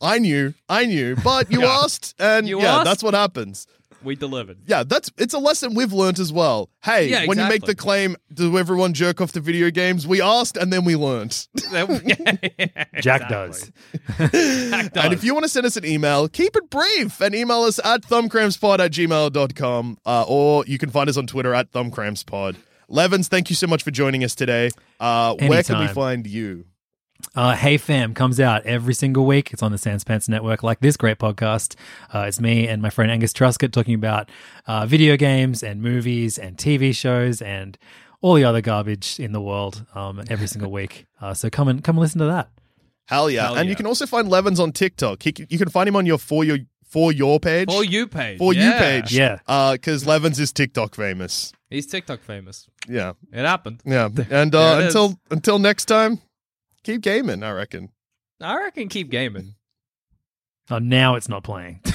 I 0.00 0.18
knew, 0.18 0.54
I 0.68 0.86
knew, 0.86 1.16
but 1.16 1.50
you 1.50 1.62
Yeah. 1.62 1.80
asked, 1.82 2.14
and 2.18 2.48
You 2.48 2.60
yeah, 2.60 2.76
asked? 2.76 2.84
that's 2.84 3.02
what 3.02 3.14
happens. 3.14 3.66
We 4.04 4.16
delivered. 4.16 4.58
Yeah, 4.66 4.84
that's 4.84 5.10
it's 5.18 5.34
a 5.34 5.38
lesson 5.38 5.74
we've 5.74 5.92
learned 5.92 6.18
as 6.18 6.32
well. 6.32 6.70
Hey, 6.82 7.08
Yeah, 7.08 7.26
when 7.26 7.38
you 7.38 7.48
make 7.48 7.62
the 7.64 7.74
claim, 7.74 8.16
do 8.32 8.58
everyone 8.58 8.92
jerk 8.94 9.20
off 9.20 9.32
to 9.32 9.40
video 9.40 9.70
games? 9.70 10.06
We 10.06 10.20
asked, 10.20 10.56
and 10.56 10.72
then 10.72 10.84
we 10.84 10.96
learned. 10.96 11.46
Jack 13.00 13.28
does. 13.28 13.70
Jack 14.18 14.92
does. 14.92 15.04
And 15.04 15.12
if 15.12 15.24
you 15.24 15.34
want 15.34 15.44
to 15.44 15.48
send 15.48 15.66
us 15.66 15.76
an 15.76 15.84
email, 15.84 16.28
keep 16.28 16.54
it 16.56 16.70
brief 16.70 17.20
and 17.20 17.34
email 17.34 17.62
us 17.62 17.78
at 17.84 18.02
thumbcrampspod 18.02 18.78
at 18.78 18.92
gmail.com 18.92 19.98
uh, 20.04 20.24
or 20.28 20.64
you 20.66 20.78
can 20.78 20.90
find 20.90 21.08
us 21.08 21.16
on 21.16 21.26
Twitter 21.26 21.54
at 21.54 21.72
thumbcrampspod. 21.72 22.56
Levins, 22.88 23.28
thank 23.28 23.50
you 23.50 23.56
so 23.56 23.66
much 23.66 23.82
for 23.82 23.90
joining 23.90 24.24
us 24.24 24.34
today. 24.34 24.70
Uh, 25.00 25.34
where 25.34 25.62
can 25.62 25.80
we 25.80 25.88
find 25.88 26.26
you? 26.26 26.66
Uh, 27.34 27.54
hey 27.56 27.76
Fam 27.76 28.14
comes 28.14 28.38
out 28.38 28.64
every 28.64 28.94
single 28.94 29.26
week. 29.26 29.52
It's 29.52 29.62
on 29.62 29.72
the 29.72 29.78
Sans 29.78 30.04
Pants 30.04 30.28
Network, 30.28 30.62
like 30.62 30.80
this 30.80 30.96
great 30.96 31.18
podcast. 31.18 31.74
Uh, 32.12 32.20
it's 32.28 32.40
me 32.40 32.68
and 32.68 32.80
my 32.80 32.90
friend 32.90 33.10
Angus 33.10 33.32
Truscott 33.32 33.72
talking 33.72 33.94
about 33.94 34.30
uh, 34.66 34.86
video 34.86 35.16
games 35.16 35.62
and 35.62 35.82
movies 35.82 36.38
and 36.38 36.56
TV 36.56 36.94
shows 36.94 37.42
and 37.42 37.76
all 38.20 38.34
the 38.34 38.44
other 38.44 38.60
garbage 38.60 39.18
in 39.18 39.32
the 39.32 39.40
world 39.40 39.84
um, 39.94 40.22
every 40.30 40.46
single 40.46 40.70
week. 40.80 41.06
Uh, 41.20 41.34
so 41.34 41.50
come 41.50 41.66
and 41.68 41.82
come 41.82 41.96
and 41.96 42.02
listen 42.02 42.20
to 42.20 42.26
that. 42.26 42.50
Hell 43.06 43.28
yeah. 43.28 43.46
Hell 43.46 43.56
and 43.56 43.68
you 43.68 43.74
can 43.74 43.86
also 43.86 44.06
find 44.06 44.28
Levins 44.28 44.60
on 44.60 44.72
TikTok. 44.72 45.22
He, 45.22 45.34
you 45.48 45.58
can 45.58 45.68
find 45.68 45.88
him 45.88 45.96
on 45.96 46.06
your 46.06 46.18
For 46.18 46.44
Your 46.44 46.58
for 46.84 47.12
your 47.12 47.40
page. 47.40 47.68
For 47.68 47.82
you 47.84 48.06
page. 48.06 48.38
For 48.38 48.54
you 48.54 48.70
page. 48.74 49.12
Yeah. 49.12 49.38
Because 49.72 50.06
Levins 50.06 50.38
is 50.38 50.52
TikTok 50.52 50.94
famous. 50.94 51.52
He's 51.68 51.88
TikTok 51.88 52.20
famous. 52.22 52.68
Yeah. 52.88 53.14
It 53.32 53.44
happened. 53.44 53.80
Yeah. 53.84 54.08
And 54.30 54.54
uh, 54.54 54.78
it 54.78 54.84
is. 54.86 54.94
until 54.94 55.18
until 55.32 55.58
next 55.58 55.86
time, 55.86 56.20
keep 56.84 57.00
gaming, 57.00 57.42
I 57.42 57.50
reckon. 57.50 57.88
I 58.40 58.56
reckon 58.56 58.88
keep 58.88 59.10
gaming. 59.10 59.54
Oh, 60.70 60.78
now 60.78 61.14
it's 61.14 61.28
not 61.28 61.44
playing. 61.44 61.80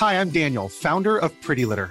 Hi, 0.00 0.18
I'm 0.18 0.30
Daniel, 0.30 0.70
founder 0.70 1.18
of 1.18 1.38
Pretty 1.42 1.66
Litter. 1.66 1.90